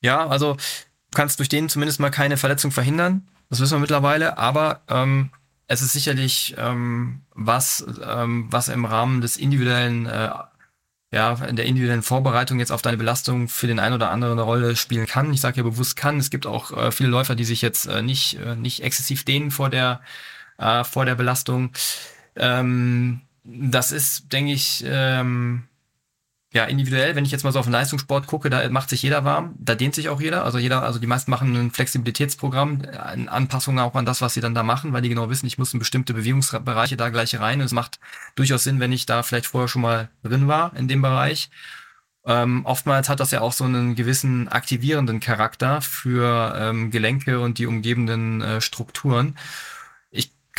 Ja, 0.00 0.26
also 0.26 0.54
du 0.54 1.16
kannst 1.16 1.38
durch 1.38 1.48
denen 1.48 1.68
zumindest 1.68 2.00
mal 2.00 2.10
keine 2.10 2.36
Verletzung 2.36 2.72
verhindern. 2.72 3.28
Das 3.48 3.60
wissen 3.60 3.74
wir 3.74 3.80
mittlerweile, 3.80 4.38
aber 4.38 4.80
ähm, 4.88 5.30
es 5.70 5.82
ist 5.82 5.92
sicherlich 5.92 6.56
ähm, 6.58 7.22
was, 7.32 7.86
ähm, 8.04 8.48
was 8.50 8.66
im 8.66 8.84
Rahmen 8.84 9.20
des 9.20 9.36
individuellen, 9.36 10.06
äh, 10.06 10.28
ja, 11.12 11.34
in 11.44 11.54
der 11.54 11.64
individuellen 11.64 12.02
Vorbereitung 12.02 12.58
jetzt 12.58 12.72
auf 12.72 12.82
deine 12.82 12.96
Belastung 12.96 13.46
für 13.46 13.68
den 13.68 13.78
einen 13.78 13.94
oder 13.94 14.10
anderen 14.10 14.32
eine 14.32 14.42
Rolle 14.42 14.74
spielen 14.74 15.06
kann. 15.06 15.32
Ich 15.32 15.40
sage 15.40 15.58
ja 15.58 15.62
bewusst 15.62 15.94
kann. 15.94 16.18
Es 16.18 16.30
gibt 16.30 16.44
auch 16.44 16.76
äh, 16.76 16.90
viele 16.90 17.08
Läufer, 17.08 17.36
die 17.36 17.44
sich 17.44 17.62
jetzt 17.62 17.86
äh, 17.86 18.02
nicht, 18.02 18.40
äh, 18.40 18.56
nicht 18.56 18.82
exzessiv 18.82 19.24
dehnen 19.24 19.52
vor 19.52 19.70
der, 19.70 20.00
äh, 20.58 20.82
vor 20.82 21.04
der 21.04 21.14
Belastung. 21.14 21.70
Ähm, 22.34 23.20
das 23.44 23.92
ist, 23.92 24.32
denke 24.32 24.52
ich, 24.52 24.82
ähm, 24.84 25.68
ja, 26.52 26.64
individuell, 26.64 27.14
wenn 27.14 27.24
ich 27.24 27.30
jetzt 27.30 27.44
mal 27.44 27.52
so 27.52 27.60
auf 27.60 27.66
den 27.66 27.72
Leistungssport 27.72 28.26
gucke, 28.26 28.50
da 28.50 28.68
macht 28.70 28.90
sich 28.90 29.02
jeder 29.02 29.24
warm, 29.24 29.54
da 29.58 29.76
dehnt 29.76 29.94
sich 29.94 30.08
auch 30.08 30.20
jeder. 30.20 30.44
Also 30.44 30.58
jeder, 30.58 30.82
also 30.82 30.98
die 30.98 31.06
meisten 31.06 31.30
machen 31.30 31.54
ein 31.54 31.70
Flexibilitätsprogramm, 31.70 32.82
eine 32.82 33.30
Anpassung 33.30 33.78
auch 33.78 33.94
an 33.94 34.04
das, 34.04 34.20
was 34.20 34.34
sie 34.34 34.40
dann 34.40 34.54
da 34.54 34.64
machen, 34.64 34.92
weil 34.92 35.02
die 35.02 35.08
genau 35.08 35.30
wissen, 35.30 35.46
ich 35.46 35.58
muss 35.58 35.72
in 35.72 35.78
bestimmte 35.78 36.12
Bewegungsbereiche 36.12 36.96
da 36.96 37.08
gleich 37.10 37.38
rein. 37.38 37.60
Und 37.60 37.66
es 37.66 37.72
macht 37.72 38.00
durchaus 38.34 38.64
Sinn, 38.64 38.80
wenn 38.80 38.90
ich 38.90 39.06
da 39.06 39.22
vielleicht 39.22 39.46
vorher 39.46 39.68
schon 39.68 39.82
mal 39.82 40.10
drin 40.24 40.48
war 40.48 40.74
in 40.76 40.88
dem 40.88 41.02
Bereich. 41.02 41.50
Ähm, 42.26 42.66
oftmals 42.66 43.08
hat 43.08 43.20
das 43.20 43.30
ja 43.30 43.42
auch 43.42 43.52
so 43.52 43.64
einen 43.64 43.94
gewissen 43.94 44.48
aktivierenden 44.48 45.20
Charakter 45.20 45.80
für 45.80 46.54
ähm, 46.58 46.90
Gelenke 46.90 47.38
und 47.38 47.58
die 47.58 47.66
umgebenden 47.66 48.42
äh, 48.42 48.60
Strukturen 48.60 49.36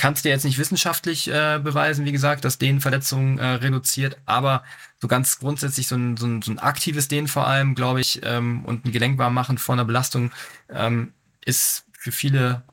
kannst 0.01 0.25
dir 0.25 0.29
jetzt 0.29 0.45
nicht 0.45 0.57
wissenschaftlich 0.57 1.27
äh, 1.27 1.59
beweisen, 1.63 2.05
wie 2.05 2.11
gesagt, 2.11 2.43
dass 2.43 2.57
Dehnverletzungen 2.57 3.37
äh, 3.37 3.45
reduziert, 3.45 4.17
aber 4.25 4.63
so 4.99 5.07
ganz 5.07 5.37
grundsätzlich 5.37 5.87
so 5.87 5.95
ein, 5.95 6.17
so 6.17 6.25
ein, 6.25 6.41
so 6.41 6.51
ein 6.51 6.57
aktives 6.57 7.07
Dehnen 7.07 7.27
vor 7.27 7.45
allem, 7.45 7.75
glaube 7.75 8.01
ich, 8.01 8.19
ähm, 8.23 8.65
und 8.65 8.83
ein 8.83 8.91
Gelenkwarm 8.91 9.35
machen 9.35 9.59
vor 9.59 9.73
einer 9.73 9.85
Belastung 9.85 10.31
ähm, 10.69 11.13
ist 11.45 11.85
für 11.91 12.11
viele 12.11 12.63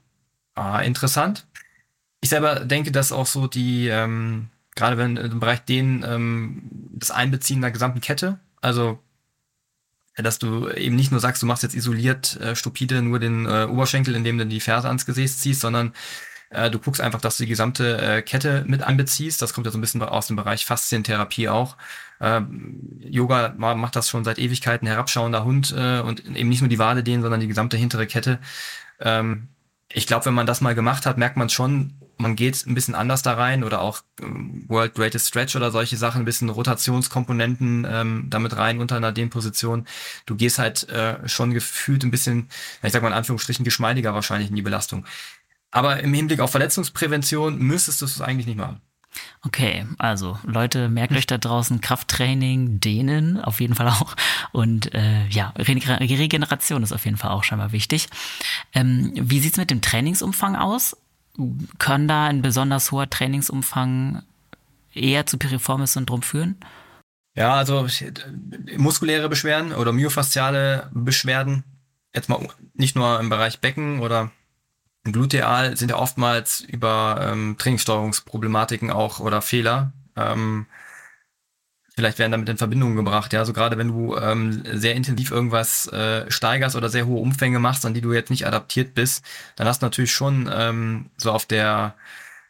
äh, 0.56 0.86
interessant. 0.86 1.46
Ich 2.22 2.30
selber 2.30 2.60
denke, 2.60 2.92
dass 2.92 3.12
auch 3.12 3.26
so 3.26 3.46
die, 3.46 3.88
ähm, 3.88 4.48
gerade 4.74 4.96
wenn 4.96 5.18
im 5.18 5.38
Bereich 5.38 5.60
Dehnen, 5.60 6.02
ähm, 6.08 6.62
das 6.94 7.10
Einbeziehen 7.10 7.60
der 7.60 7.72
gesamten 7.72 8.00
Kette, 8.00 8.40
also 8.62 9.00
dass 10.16 10.38
du 10.38 10.68
eben 10.70 10.96
nicht 10.96 11.10
nur 11.10 11.20
sagst, 11.20 11.42
du 11.42 11.46
machst 11.46 11.62
jetzt 11.62 11.76
isoliert 11.76 12.40
äh, 12.40 12.56
stupide 12.56 13.02
nur 13.02 13.18
den 13.18 13.44
äh, 13.44 13.66
Oberschenkel, 13.70 14.16
indem 14.16 14.38
du 14.38 14.46
die 14.46 14.60
Ferse 14.60 14.88
ans 14.88 15.04
Gesäß 15.04 15.38
ziehst, 15.38 15.60
sondern 15.60 15.92
äh, 16.50 16.70
du 16.70 16.78
guckst 16.78 17.00
einfach, 17.00 17.20
dass 17.20 17.36
du 17.36 17.44
die 17.44 17.48
gesamte 17.48 18.00
äh, 18.00 18.22
Kette 18.22 18.64
mit 18.66 18.82
einbeziehst. 18.82 19.42
Das 19.42 19.52
kommt 19.52 19.66
ja 19.66 19.70
so 19.70 19.78
ein 19.78 19.80
bisschen 19.80 20.02
aus 20.02 20.28
dem 20.28 20.36
Bereich 20.36 20.64
Faszientherapie 20.64 21.48
auch. 21.48 21.76
Äh, 22.20 22.40
Yoga 23.00 23.54
macht 23.56 23.96
das 23.96 24.08
schon 24.08 24.24
seit 24.24 24.38
Ewigkeiten, 24.38 24.86
herabschauender 24.86 25.44
Hund 25.44 25.74
äh, 25.76 26.00
und 26.00 26.24
eben 26.24 26.48
nicht 26.48 26.60
nur 26.60 26.68
die 26.68 26.78
Wade 26.78 27.02
dehnen, 27.02 27.22
sondern 27.22 27.40
die 27.40 27.48
gesamte 27.48 27.76
hintere 27.76 28.06
Kette. 28.06 28.38
Ähm, 29.00 29.48
ich 29.90 30.06
glaube, 30.06 30.26
wenn 30.26 30.34
man 30.34 30.46
das 30.46 30.60
mal 30.60 30.74
gemacht 30.74 31.06
hat, 31.06 31.16
merkt 31.16 31.36
man 31.36 31.48
schon, 31.48 31.94
man 32.18 32.36
geht 32.36 32.66
ein 32.66 32.74
bisschen 32.74 32.94
anders 32.94 33.22
da 33.22 33.34
rein 33.34 33.64
oder 33.64 33.80
auch 33.80 34.02
ähm, 34.20 34.64
World 34.68 34.94
Greatest 34.94 35.28
Stretch 35.28 35.56
oder 35.56 35.70
solche 35.70 35.96
Sachen, 35.96 36.22
ein 36.22 36.24
bisschen 36.24 36.50
Rotationskomponenten 36.50 37.86
ähm, 37.88 38.26
damit 38.28 38.56
rein 38.56 38.80
unter 38.80 38.96
einer 38.96 39.12
Dehnposition. 39.12 39.86
Du 40.26 40.34
gehst 40.36 40.58
halt 40.58 40.88
äh, 40.88 41.26
schon 41.28 41.54
gefühlt 41.54 42.04
ein 42.04 42.10
bisschen, 42.10 42.48
ich 42.82 42.92
sag 42.92 43.02
mal 43.02 43.08
in 43.08 43.14
Anführungsstrichen, 43.14 43.64
geschmeidiger 43.64 44.14
wahrscheinlich 44.14 44.50
in 44.50 44.56
die 44.56 44.62
Belastung. 44.62 45.06
Aber 45.70 46.00
im 46.00 46.14
Hinblick 46.14 46.40
auf 46.40 46.50
Verletzungsprävention 46.50 47.58
müsstest 47.58 48.00
du 48.00 48.06
es 48.06 48.20
eigentlich 48.20 48.46
nicht 48.46 48.58
machen. 48.58 48.80
Okay, 49.44 49.86
also 49.98 50.38
Leute, 50.44 50.88
merkt 50.88 51.14
euch 51.14 51.26
da 51.26 51.38
draußen 51.38 51.80
Krafttraining, 51.80 52.80
Dehnen 52.80 53.40
auf 53.40 53.60
jeden 53.60 53.74
Fall 53.74 53.88
auch. 53.88 54.14
Und 54.52 54.94
äh, 54.94 55.26
ja, 55.28 55.52
Regeneration 55.56 56.82
ist 56.82 56.92
auf 56.92 57.04
jeden 57.04 57.16
Fall 57.16 57.30
auch 57.30 57.44
scheinbar 57.44 57.72
wichtig. 57.72 58.08
Ähm, 58.74 59.12
wie 59.14 59.40
sieht's 59.40 59.56
mit 59.56 59.70
dem 59.70 59.80
Trainingsumfang 59.80 60.56
aus? 60.56 60.96
Kann 61.78 62.08
da 62.08 62.26
ein 62.26 62.42
besonders 62.42 62.90
hoher 62.90 63.08
Trainingsumfang 63.08 64.22
eher 64.92 65.26
zu 65.26 65.38
Piriformis-Syndrom 65.38 66.22
führen? 66.22 66.56
Ja, 67.36 67.54
also 67.54 67.86
muskuläre 68.76 69.28
Beschwerden 69.28 69.72
oder 69.72 69.92
myofasziale 69.92 70.90
Beschwerden 70.92 71.62
jetzt 72.12 72.28
mal 72.28 72.40
nicht 72.74 72.96
nur 72.96 73.20
im 73.20 73.28
Bereich 73.28 73.60
Becken 73.60 74.00
oder 74.00 74.32
Gluteal 75.12 75.76
sind 75.76 75.90
ja 75.90 75.96
oftmals 75.96 76.60
über 76.60 77.18
ähm, 77.20 77.56
Trainingssteuerungsproblematiken 77.58 78.90
auch 78.90 79.20
oder 79.20 79.42
Fehler 79.42 79.92
ähm, 80.16 80.66
vielleicht 81.98 82.20
werden 82.20 82.30
damit 82.30 82.48
in 82.48 82.56
Verbindung 82.56 82.94
gebracht. 82.94 83.32
Ja, 83.32 83.44
so 83.44 83.52
gerade 83.52 83.76
wenn 83.76 83.88
du 83.88 84.16
ähm, 84.16 84.62
sehr 84.72 84.94
intensiv 84.94 85.32
irgendwas 85.32 85.88
äh, 85.88 86.30
steigerst 86.30 86.76
oder 86.76 86.88
sehr 86.90 87.06
hohe 87.06 87.20
Umfänge 87.20 87.58
machst, 87.58 87.84
an 87.84 87.92
die 87.92 88.00
du 88.00 88.12
jetzt 88.12 88.30
nicht 88.30 88.46
adaptiert 88.46 88.94
bist, 88.94 89.24
dann 89.56 89.66
hast 89.66 89.82
du 89.82 89.86
natürlich 89.86 90.12
schon 90.12 90.48
ähm, 90.52 91.10
so 91.16 91.32
auf 91.32 91.44
der 91.44 91.94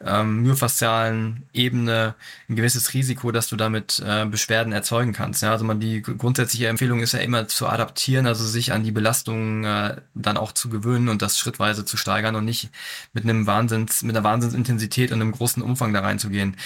ähm, 0.04 0.42
myofaszialen 0.42 1.48
Ebene 1.52 2.14
ein 2.48 2.56
gewisses 2.56 2.94
Risiko, 2.94 3.32
dass 3.32 3.48
du 3.48 3.56
damit 3.56 4.02
äh, 4.04 4.26
Beschwerden 4.26 4.72
erzeugen 4.72 5.12
kannst. 5.12 5.42
Ja, 5.42 5.52
also 5.52 5.64
man 5.64 5.80
die 5.80 6.02
grundsätzliche 6.02 6.68
Empfehlung 6.68 7.00
ist 7.00 7.12
ja 7.12 7.18
immer 7.18 7.48
zu 7.48 7.66
adaptieren, 7.68 8.26
also 8.26 8.44
sich 8.44 8.72
an 8.72 8.84
die 8.84 8.92
Belastung 8.92 9.64
äh, 9.64 9.96
dann 10.14 10.36
auch 10.36 10.52
zu 10.52 10.68
gewöhnen 10.68 11.08
und 11.08 11.22
das 11.22 11.38
schrittweise 11.38 11.84
zu 11.84 11.96
steigern 11.96 12.36
und 12.36 12.44
nicht 12.44 12.70
mit 13.12 13.24
einem 13.24 13.46
Wahnsinns, 13.46 14.02
mit 14.02 14.16
einer 14.16 14.24
Wahnsinnsintensität 14.24 15.10
und 15.10 15.20
einem 15.20 15.32
großen 15.32 15.62
Umfang 15.62 15.92
da 15.92 16.00
reinzugehen. 16.00 16.56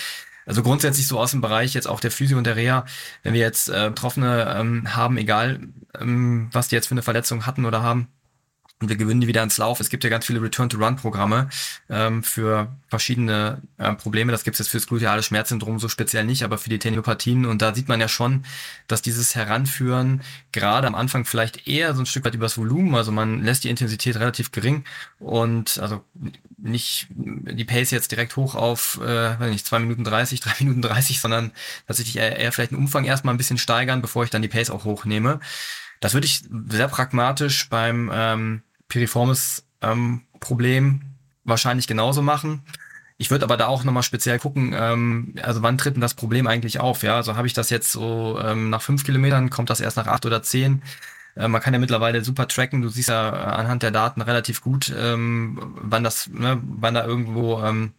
Also 0.45 0.63
grundsätzlich 0.63 1.07
so 1.07 1.21
aus 1.21 1.31
dem 1.31 1.41
Bereich 1.41 1.73
jetzt 1.73 1.89
auch 1.89 2.01
der 2.01 2.11
Physio 2.11 2.37
und 2.37 2.45
der 2.45 2.57
Reha, 2.57 2.85
wenn 3.23 3.33
wir 3.33 3.41
jetzt 3.41 3.69
äh, 3.69 3.91
Betroffene 3.91 4.55
ähm, 4.59 4.95
haben, 4.95 5.17
egal 5.17 5.61
ähm, 5.99 6.49
was 6.53 6.69
die 6.69 6.75
jetzt 6.75 6.89
für 6.89 6.95
eine 6.95 7.03
Verletzung 7.03 7.47
hatten 7.47 7.65
oder 7.65 7.83
haben, 7.83 8.09
und 8.83 8.89
wir 8.89 8.97
gewinnen 8.97 9.21
die 9.21 9.27
wieder 9.27 9.43
ins 9.43 9.59
Lauf. 9.59 9.81
Es 9.81 9.89
gibt 9.89 10.05
ja 10.05 10.11
ganz 10.11 10.27
viele 10.27 10.43
Return-to-Run-Programme 10.43 11.49
ähm, 11.89 12.23
für 12.23 12.69
verschiedene 12.89 13.63
äh, 13.79 13.95
Probleme. 13.95 14.33
Das 14.33 14.45
gibt 14.45 14.55
es 14.55 14.59
jetzt 14.59 14.69
fürs 14.69 14.87
gluteale 14.87 15.23
Schmerzsyndrom 15.23 15.79
so 15.79 15.89
speziell 15.89 16.25
nicht, 16.25 16.43
aber 16.43 16.59
für 16.59 16.69
die 16.69 16.79
Teniopathien. 16.79 17.47
Und 17.47 17.63
da 17.63 17.75
sieht 17.75 17.89
man 17.89 18.01
ja 18.01 18.09
schon, 18.09 18.45
dass 18.89 19.03
dieses 19.03 19.35
Heranführen 19.35 20.23
gerade 20.51 20.87
am 20.87 20.95
Anfang 20.95 21.25
vielleicht 21.25 21.67
eher 21.67 21.95
so 21.95 22.03
ein 22.03 22.07
Stück 22.07 22.25
weit 22.25 22.35
übers 22.35 22.59
Volumen, 22.59 22.95
also 22.95 23.13
man 23.13 23.43
lässt 23.43 23.65
die 23.65 23.71
Intensität 23.71 24.17
relativ 24.17 24.53
gering 24.53 24.85
und 25.19 25.79
also 25.79 26.05
nicht 26.59 27.09
die 27.11 27.65
Pace 27.65 27.91
jetzt 27.91 28.11
direkt 28.11 28.37
hoch 28.37 28.55
auf, 28.55 29.01
äh, 29.03 29.41
weiß 29.41 29.51
nicht, 29.51 29.67
zwei 29.67 29.79
Minuten 29.79 30.05
dreißig, 30.05 30.41
drei 30.43 30.55
Minuten 30.61 30.83
dreißig, 30.83 31.21
sondern 31.21 31.53
tatsächlich 31.87 32.17
eher, 32.17 32.37
eher 32.37 32.53
vielleicht 32.53 32.73
den 32.73 32.79
Umfang 32.79 33.05
erstmal 33.05 33.35
ein 33.35 33.39
bisschen 33.39 33.59
steigern, 33.59 34.03
bevor 34.03 34.25
ich 34.25 34.31
dann 34.31 34.43
die 34.43 34.49
Pace 34.49 34.71
auch 34.71 34.85
hochnehme. 34.85 35.41
Das 36.01 36.15
würde 36.15 36.27
ich 36.27 36.43
sehr 36.69 36.89
pragmatisch 36.89 37.69
beim 37.69 38.11
ähm, 38.13 38.63
piriformes 38.93 39.65
ähm, 39.81 40.23
Problem 40.39 41.01
wahrscheinlich 41.45 41.87
genauso 41.87 42.21
machen. 42.21 42.63
Ich 43.17 43.31
würde 43.31 43.45
aber 43.45 43.57
da 43.57 43.69
auch 43.69 43.85
nochmal 43.85 44.03
speziell 44.03 44.39
gucken, 44.39 44.75
ähm, 44.77 45.35
also 45.43 45.63
wann 45.63 45.79
tritt 45.79 45.95
denn 45.95 46.03
das 46.03 46.13
Problem 46.13 46.47
eigentlich 46.47 46.79
auf? 46.79 47.03
Ja, 47.03 47.17
also 47.17 47.35
habe 47.35 47.47
ich 47.47 47.55
das 47.55 47.71
jetzt 47.71 47.91
so 47.91 48.39
ähm, 48.45 48.69
nach 48.69 48.83
fünf 48.83 49.05
Kilometern, 49.05 49.49
kommt 49.49 49.71
das 49.71 49.81
erst 49.81 49.97
nach 49.97 50.09
acht 50.09 50.27
oder 50.27 50.43
zehn? 50.43 50.83
Äh, 51.37 51.49
man 51.49 51.63
kann 51.63 51.73
ja 51.73 51.81
mittlerweile 51.81 52.23
super 52.23 52.47
tracken. 52.49 52.83
Du 52.83 52.91
siehst 52.91 53.09
ja 53.09 53.31
äh, 53.31 53.61
anhand 53.61 53.83
der 53.83 53.93
Daten 53.93 54.21
relativ 54.21 54.61
gut, 54.61 54.93
ähm, 54.95 55.59
wann 55.81 56.05
das, 56.05 56.29
ne, 56.29 56.61
wann 56.63 56.93
da 56.95 57.07
irgendwo 57.07 57.63
ähm, 57.63 57.95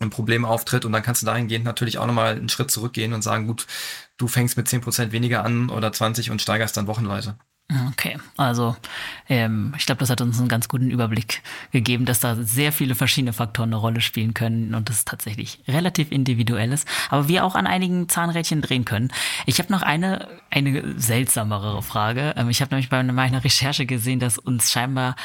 ein 0.00 0.10
Problem 0.10 0.44
auftritt 0.44 0.84
und 0.84 0.92
dann 0.92 1.02
kannst 1.02 1.22
du 1.22 1.26
dahingehend 1.26 1.64
natürlich 1.64 1.96
auch 1.96 2.06
nochmal 2.06 2.34
einen 2.34 2.50
Schritt 2.50 2.70
zurückgehen 2.70 3.14
und 3.14 3.22
sagen, 3.22 3.46
gut, 3.46 3.66
du 4.18 4.28
fängst 4.28 4.58
mit 4.58 4.68
zehn 4.68 4.82
Prozent 4.82 5.12
weniger 5.12 5.44
an 5.44 5.70
oder 5.70 5.90
20 5.90 6.30
und 6.30 6.42
steigerst 6.42 6.76
dann 6.76 6.86
wochenweise. 6.86 7.36
Okay, 7.90 8.18
also 8.36 8.76
ähm, 9.28 9.74
ich 9.78 9.86
glaube, 9.86 10.00
das 10.00 10.10
hat 10.10 10.20
uns 10.20 10.38
einen 10.38 10.48
ganz 10.48 10.68
guten 10.68 10.90
Überblick 10.90 11.42
gegeben, 11.70 12.04
dass 12.04 12.20
da 12.20 12.36
sehr 12.36 12.70
viele 12.70 12.94
verschiedene 12.94 13.32
Faktoren 13.32 13.70
eine 13.70 13.76
Rolle 13.76 14.02
spielen 14.02 14.34
können 14.34 14.74
und 14.74 14.90
das 14.90 15.06
tatsächlich 15.06 15.60
relativ 15.66 16.12
individuell 16.12 16.70
ist, 16.72 16.86
aber 17.08 17.28
wir 17.28 17.44
auch 17.44 17.54
an 17.54 17.66
einigen 17.66 18.10
Zahnrädchen 18.10 18.60
drehen 18.60 18.84
können. 18.84 19.10
Ich 19.46 19.58
habe 19.58 19.72
noch 19.72 19.82
eine, 19.82 20.28
eine 20.50 20.98
seltsamere 21.00 21.82
Frage. 21.82 22.34
Ähm, 22.36 22.50
ich 22.50 22.60
habe 22.60 22.74
nämlich 22.74 22.90
bei 22.90 23.02
meiner 23.02 23.42
Recherche 23.42 23.86
gesehen, 23.86 24.20
dass 24.20 24.36
uns 24.36 24.70
scheinbar, 24.70 25.16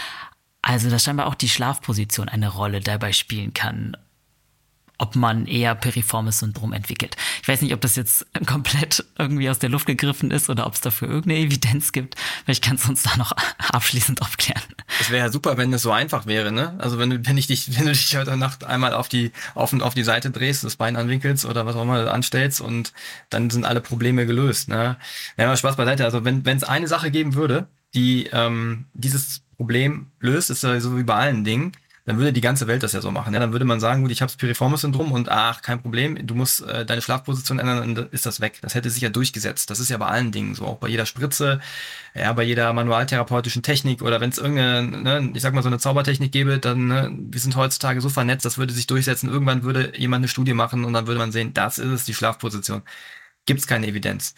also 0.61 0.89
dass 0.89 1.03
scheinbar 1.03 1.27
auch 1.27 1.35
die 1.35 1.49
Schlafposition 1.49 2.29
eine 2.29 2.47
Rolle 2.47 2.79
dabei 2.79 3.11
spielen 3.11 3.53
kann 3.53 3.97
ob 4.97 5.15
man 5.15 5.45
eher 5.45 5.75
piriformes 5.75 6.39
Syndrom 6.39 6.73
entwickelt. 6.73 7.15
Ich 7.41 7.47
weiß 7.47 7.61
nicht, 7.61 7.73
ob 7.73 7.81
das 7.81 7.95
jetzt 7.95 8.25
komplett 8.45 9.05
irgendwie 9.17 9.49
aus 9.49 9.59
der 9.59 9.69
Luft 9.69 9.85
gegriffen 9.85 10.31
ist 10.31 10.49
oder 10.49 10.65
ob 10.65 10.73
es 10.73 10.81
dafür 10.81 11.07
irgendeine 11.07 11.39
Evidenz 11.45 11.91
gibt. 11.91 12.15
Vielleicht 12.45 12.63
kannst 12.63 12.85
du 12.85 12.89
uns 12.89 13.03
da 13.03 13.15
noch 13.17 13.31
abschließend 13.71 14.21
aufklären. 14.21 14.61
Es 14.99 15.09
wäre 15.09 15.25
ja 15.25 15.31
super, 15.31 15.57
wenn 15.57 15.71
es 15.73 15.81
so 15.81 15.91
einfach 15.91 16.25
wäre, 16.25 16.51
ne? 16.51 16.75
Also 16.79 16.97
wenn 16.97 17.09
du, 17.09 17.25
wenn 17.25 17.37
ich 17.37 17.47
dich, 17.47 17.75
wenn 17.77 17.85
du 17.85 17.91
dich 17.91 18.15
heute 18.15 18.35
Nacht 18.37 18.63
einmal 18.63 18.93
auf 18.93 19.07
die, 19.07 19.31
auf, 19.55 19.73
auf 19.73 19.93
die 19.93 20.03
Seite 20.03 20.31
drehst, 20.31 20.63
das 20.63 20.75
Bein 20.75 20.95
anwinkelst 20.95 21.45
oder 21.45 21.65
was 21.65 21.75
auch 21.75 21.83
immer 21.83 22.11
anstellst 22.11 22.61
und 22.61 22.93
dann 23.29 23.49
sind 23.49 23.65
alle 23.65 23.81
Probleme 23.81 24.25
gelöst, 24.25 24.69
ne? 24.69 24.97
Ja, 25.37 25.55
Spaß 25.55 25.75
beiseite. 25.75 26.05
Also 26.05 26.25
wenn, 26.25 26.45
wenn 26.45 26.57
es 26.57 26.63
eine 26.63 26.87
Sache 26.87 27.11
geben 27.11 27.35
würde, 27.35 27.67
die 27.93 28.29
ähm, 28.31 28.85
dieses 28.93 29.41
Problem 29.55 30.07
löst, 30.19 30.49
ist 30.49 30.63
ja 30.63 30.79
so 30.79 30.97
wie 30.97 31.03
bei 31.03 31.15
allen 31.15 31.43
Dingen, 31.43 31.71
dann 32.07 32.17
würde 32.17 32.31
die 32.31 32.41
ganze 32.41 32.67
Welt 32.67 32.83
das 32.83 32.93
ja 32.93 33.01
so 33.01 33.11
machen. 33.11 33.33
Ja? 33.33 33.41
Dann 33.41 33.51
würde 33.51 33.65
man 33.65 33.81
sagen, 33.81 34.01
gut, 34.01 34.11
ich 34.11 34.21
habe 34.21 34.31
das 34.31 34.37
Piriformis-Syndrom 34.37 35.11
und 35.11 35.29
ach, 35.29 35.61
kein 35.61 35.81
Problem, 35.81 36.25
du 36.25 36.35
musst 36.35 36.61
äh, 36.61 36.85
deine 36.85 37.01
Schlafposition 37.01 37.59
ändern 37.59 37.79
und 37.79 37.95
dann 37.95 38.09
ist 38.11 38.25
das 38.25 38.39
weg. 38.39 38.59
Das 38.61 38.75
hätte 38.75 38.89
sich 38.89 39.01
ja 39.01 39.09
durchgesetzt. 39.09 39.69
Das 39.69 39.81
ist 39.81 39.89
ja 39.89 39.97
bei 39.97 40.05
allen 40.05 40.31
Dingen 40.31 40.55
so, 40.55 40.65
auch 40.65 40.77
bei 40.77 40.87
jeder 40.87 41.05
Spritze, 41.05 41.59
ja, 42.15 42.31
bei 42.31 42.43
jeder 42.43 42.71
manualtherapeutischen 42.71 43.61
Technik 43.61 44.01
oder 44.01 44.21
wenn 44.21 44.29
es 44.29 44.37
irgendeine, 44.37 45.21
ne, 45.21 45.31
ich 45.35 45.41
sag 45.41 45.53
mal, 45.53 45.61
so 45.63 45.67
eine 45.67 45.79
Zaubertechnik 45.79 46.31
gäbe, 46.31 46.59
dann, 46.59 46.87
ne, 46.87 47.11
wir 47.13 47.41
sind 47.41 47.57
heutzutage 47.57 47.99
so 47.99 48.07
vernetzt, 48.07 48.45
das 48.45 48.57
würde 48.57 48.73
sich 48.73 48.87
durchsetzen. 48.87 49.29
Irgendwann 49.29 49.63
würde 49.63 49.91
jemand 49.97 50.21
eine 50.21 50.29
Studie 50.29 50.53
machen 50.53 50.85
und 50.85 50.93
dann 50.93 51.07
würde 51.07 51.19
man 51.19 51.33
sehen, 51.33 51.53
das 51.53 51.77
ist 51.77 51.91
es, 51.91 52.05
die 52.05 52.13
Schlafposition. 52.13 52.83
Gibt 53.45 53.59
es 53.59 53.67
keine 53.67 53.85
Evidenz. 53.85 54.33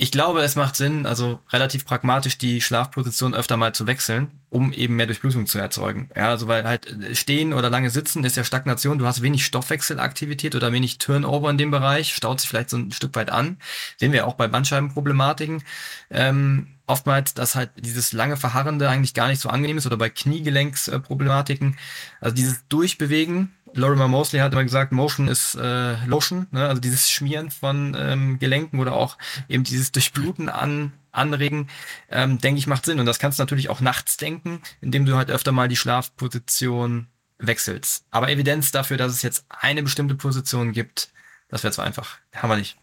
Ich 0.00 0.12
glaube, 0.12 0.42
es 0.42 0.54
macht 0.54 0.76
Sinn, 0.76 1.06
also 1.06 1.40
relativ 1.50 1.84
pragmatisch 1.84 2.38
die 2.38 2.60
Schlafposition 2.60 3.34
öfter 3.34 3.56
mal 3.56 3.74
zu 3.74 3.88
wechseln, 3.88 4.30
um 4.48 4.72
eben 4.72 4.94
mehr 4.94 5.06
Durchblutung 5.06 5.46
zu 5.46 5.58
erzeugen. 5.58 6.08
Ja, 6.14 6.28
also 6.28 6.46
weil 6.46 6.62
halt 6.62 6.96
stehen 7.14 7.52
oder 7.52 7.68
lange 7.68 7.90
sitzen 7.90 8.22
ist 8.22 8.36
ja 8.36 8.44
Stagnation. 8.44 8.98
Du 8.98 9.06
hast 9.06 9.22
wenig 9.22 9.44
Stoffwechselaktivität 9.44 10.54
oder 10.54 10.70
wenig 10.70 10.98
Turnover 10.98 11.50
in 11.50 11.58
dem 11.58 11.72
Bereich, 11.72 12.14
staut 12.14 12.38
sich 12.40 12.48
vielleicht 12.48 12.70
so 12.70 12.76
ein 12.76 12.92
Stück 12.92 13.16
weit 13.16 13.30
an. 13.30 13.56
Sehen 13.96 14.12
wir 14.12 14.28
auch 14.28 14.34
bei 14.34 14.46
Bandscheibenproblematiken. 14.46 15.64
Ähm, 16.10 16.68
oftmals, 16.86 17.34
dass 17.34 17.56
halt 17.56 17.70
dieses 17.76 18.12
lange 18.12 18.36
Verharrende 18.36 18.88
eigentlich 18.88 19.14
gar 19.14 19.26
nicht 19.26 19.40
so 19.40 19.48
angenehm 19.48 19.78
ist 19.78 19.86
oder 19.86 19.96
bei 19.96 20.10
Kniegelenksproblematiken. 20.10 21.76
Also 22.20 22.36
dieses 22.36 22.68
Durchbewegen 22.68 23.52
Lorimer 23.74 24.08
Mosley 24.08 24.40
hat 24.40 24.52
immer 24.52 24.64
gesagt, 24.64 24.92
Motion 24.92 25.28
ist 25.28 25.54
äh, 25.54 25.94
Lotion, 26.06 26.46
ne? 26.50 26.68
also 26.68 26.80
dieses 26.80 27.10
Schmieren 27.10 27.50
von 27.50 27.96
ähm, 27.98 28.38
Gelenken 28.38 28.80
oder 28.80 28.94
auch 28.94 29.18
eben 29.48 29.64
dieses 29.64 29.92
Durchbluten 29.92 30.48
an 30.48 30.92
anregen, 31.10 31.68
ähm, 32.10 32.38
denke 32.38 32.58
ich, 32.58 32.66
macht 32.66 32.84
Sinn. 32.84 33.00
Und 33.00 33.06
das 33.06 33.18
kannst 33.18 33.38
du 33.38 33.42
natürlich 33.42 33.68
auch 33.68 33.80
nachts 33.80 34.16
denken, 34.16 34.60
indem 34.80 35.04
du 35.04 35.16
halt 35.16 35.30
öfter 35.30 35.52
mal 35.52 35.68
die 35.68 35.76
Schlafposition 35.76 37.08
wechselst. 37.38 38.04
Aber 38.10 38.30
Evidenz 38.30 38.72
dafür, 38.72 38.96
dass 38.96 39.12
es 39.12 39.22
jetzt 39.22 39.44
eine 39.48 39.82
bestimmte 39.82 40.14
Position 40.14 40.72
gibt, 40.72 41.10
das 41.48 41.62
wäre 41.62 41.72
zu 41.72 41.82
einfach. 41.82 42.18
Haben 42.34 42.50
wir 42.50 42.56
nicht. 42.56 42.76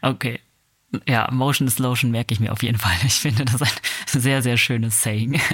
Okay. 0.00 0.40
Ja, 1.06 1.28
Motion 1.30 1.66
is 1.66 1.78
Lotion 1.78 2.10
merke 2.10 2.34
ich 2.34 2.40
mir 2.40 2.52
auf 2.52 2.62
jeden 2.62 2.78
Fall. 2.78 2.96
Ich 3.04 3.14
finde 3.14 3.44
das 3.44 3.62
ein 3.62 4.20
sehr, 4.20 4.42
sehr 4.42 4.56
schönes 4.56 5.02
Saying. 5.02 5.40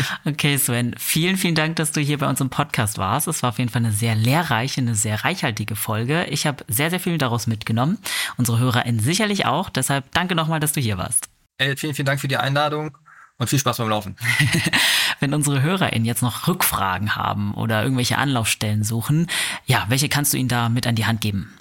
Okay, 0.24 0.58
Sven, 0.58 0.94
vielen, 0.98 1.36
vielen 1.36 1.54
Dank, 1.54 1.76
dass 1.76 1.92
du 1.92 2.00
hier 2.00 2.18
bei 2.18 2.28
uns 2.28 2.40
im 2.40 2.50
Podcast 2.50 2.98
warst. 2.98 3.28
Es 3.28 3.42
war 3.42 3.50
auf 3.50 3.58
jeden 3.58 3.70
Fall 3.70 3.84
eine 3.84 3.92
sehr 3.92 4.14
lehrreiche, 4.14 4.80
eine 4.80 4.94
sehr 4.94 5.24
reichhaltige 5.24 5.76
Folge. 5.76 6.24
Ich 6.26 6.46
habe 6.46 6.64
sehr, 6.68 6.90
sehr 6.90 7.00
viel 7.00 7.18
daraus 7.18 7.46
mitgenommen. 7.46 7.98
Unsere 8.36 8.58
HörerInnen 8.58 9.00
sicherlich 9.00 9.46
auch. 9.46 9.70
Deshalb 9.70 10.10
danke 10.12 10.34
nochmal, 10.34 10.60
dass 10.60 10.72
du 10.72 10.80
hier 10.80 10.98
warst. 10.98 11.28
Hey, 11.58 11.76
vielen, 11.76 11.94
vielen 11.94 12.06
Dank 12.06 12.20
für 12.20 12.28
die 12.28 12.36
Einladung 12.36 12.96
und 13.38 13.48
viel 13.48 13.58
Spaß 13.58 13.78
beim 13.78 13.88
Laufen. 13.88 14.16
Wenn 15.20 15.34
unsere 15.34 15.62
HörerInnen 15.62 16.04
jetzt 16.04 16.22
noch 16.22 16.46
Rückfragen 16.46 17.16
haben 17.16 17.54
oder 17.54 17.82
irgendwelche 17.82 18.18
Anlaufstellen 18.18 18.84
suchen, 18.84 19.28
ja, 19.64 19.86
welche 19.88 20.08
kannst 20.08 20.32
du 20.32 20.36
ihnen 20.36 20.48
da 20.48 20.68
mit 20.68 20.86
an 20.86 20.94
die 20.94 21.06
Hand 21.06 21.20
geben? 21.20 21.52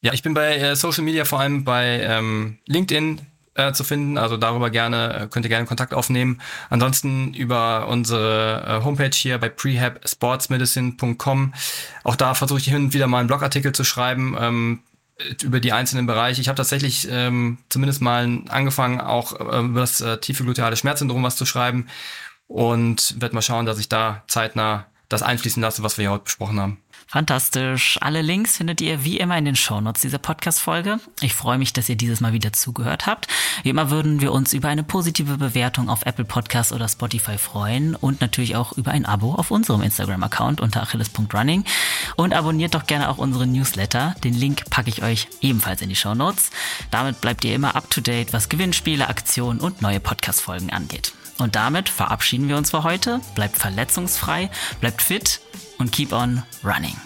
Ja, 0.00 0.12
ich 0.12 0.22
bin 0.22 0.34
bei 0.34 0.56
äh, 0.56 0.76
Social 0.76 1.04
Media 1.04 1.24
vor 1.24 1.40
allem 1.40 1.64
bei 1.64 2.00
ähm, 2.00 2.58
LinkedIn, 2.66 3.20
äh, 3.54 3.72
zu 3.72 3.84
finden. 3.84 4.18
Also 4.18 4.36
darüber 4.36 4.70
gerne, 4.70 5.14
äh, 5.14 5.28
könnt 5.28 5.46
ihr 5.46 5.50
gerne 5.50 5.66
Kontakt 5.66 5.94
aufnehmen. 5.94 6.40
Ansonsten 6.70 7.34
über 7.34 7.88
unsere 7.88 8.80
äh, 8.80 8.84
Homepage 8.84 9.14
hier 9.14 9.38
bei 9.38 9.48
prehabsportsmedicine.com. 9.48 11.54
Auch 12.02 12.16
da 12.16 12.34
versuche 12.34 12.58
ich 12.58 12.66
hin 12.66 12.76
und 12.76 12.94
wieder 12.94 13.06
mal 13.06 13.18
einen 13.18 13.28
Blogartikel 13.28 13.72
zu 13.72 13.84
schreiben. 13.84 14.36
Ähm, 14.38 14.80
über 15.42 15.60
die 15.60 15.72
einzelnen 15.72 16.06
Bereiche. 16.06 16.40
Ich 16.40 16.48
habe 16.48 16.56
tatsächlich 16.56 17.06
ähm, 17.08 17.58
zumindest 17.68 18.02
mal 18.02 18.42
angefangen, 18.48 19.00
auch 19.00 19.38
äh, 19.38 19.60
über 19.60 19.80
das 19.80 20.00
äh, 20.00 20.18
tiefe 20.18 20.42
gluteale 20.42 20.76
Schmerzsyndrom 20.76 21.22
was 21.22 21.36
zu 21.36 21.46
schreiben 21.46 21.86
und 22.48 23.20
werde 23.20 23.34
mal 23.34 23.42
schauen, 23.42 23.64
dass 23.64 23.78
ich 23.78 23.88
da 23.88 24.24
zeitnah 24.26 24.86
das 25.08 25.22
einfließen 25.22 25.62
lasse, 25.62 25.82
was 25.82 25.98
wir 25.98 26.02
hier 26.02 26.10
heute 26.10 26.24
besprochen 26.24 26.58
haben. 26.58 26.83
Fantastisch. 27.06 27.98
Alle 28.00 28.22
Links 28.22 28.56
findet 28.56 28.80
ihr 28.80 29.04
wie 29.04 29.18
immer 29.18 29.36
in 29.38 29.44
den 29.44 29.56
Shownotes 29.56 30.02
dieser 30.02 30.18
Podcast-Folge. 30.18 30.98
Ich 31.20 31.34
freue 31.34 31.58
mich, 31.58 31.72
dass 31.72 31.88
ihr 31.88 31.96
dieses 31.96 32.20
Mal 32.20 32.32
wieder 32.32 32.52
zugehört 32.52 33.06
habt. 33.06 33.28
Wie 33.62 33.68
immer 33.68 33.90
würden 33.90 34.20
wir 34.20 34.32
uns 34.32 34.52
über 34.52 34.68
eine 34.68 34.82
positive 34.82 35.36
Bewertung 35.36 35.88
auf 35.88 36.06
Apple 36.06 36.24
Podcasts 36.24 36.72
oder 36.72 36.88
Spotify 36.88 37.38
freuen 37.38 37.94
und 37.94 38.20
natürlich 38.20 38.56
auch 38.56 38.72
über 38.72 38.90
ein 38.90 39.06
Abo 39.06 39.34
auf 39.34 39.50
unserem 39.50 39.82
Instagram-Account 39.82 40.60
unter 40.60 40.82
achilles.running. 40.82 41.64
Und 42.16 42.34
abonniert 42.34 42.74
doch 42.74 42.86
gerne 42.86 43.08
auch 43.08 43.18
unseren 43.18 43.52
Newsletter. 43.52 44.14
Den 44.24 44.34
Link 44.34 44.68
packe 44.70 44.90
ich 44.90 45.02
euch 45.02 45.28
ebenfalls 45.40 45.82
in 45.82 45.88
die 45.88 45.96
Shownotes. 45.96 46.50
Damit 46.90 47.20
bleibt 47.20 47.44
ihr 47.44 47.54
immer 47.54 47.76
up 47.76 47.90
to 47.90 48.00
date, 48.00 48.32
was 48.32 48.48
Gewinnspiele, 48.48 49.08
Aktionen 49.08 49.60
und 49.60 49.82
neue 49.82 50.00
Podcast-Folgen 50.00 50.70
angeht. 50.70 51.12
Und 51.38 51.56
damit 51.56 51.88
verabschieden 51.88 52.48
wir 52.48 52.56
uns 52.56 52.70
für 52.70 52.84
heute. 52.84 53.20
Bleibt 53.34 53.56
verletzungsfrei, 53.56 54.50
bleibt 54.80 55.02
fit 55.02 55.40
und 55.78 55.92
keep 55.92 56.12
on 56.12 56.42
running. 56.62 56.96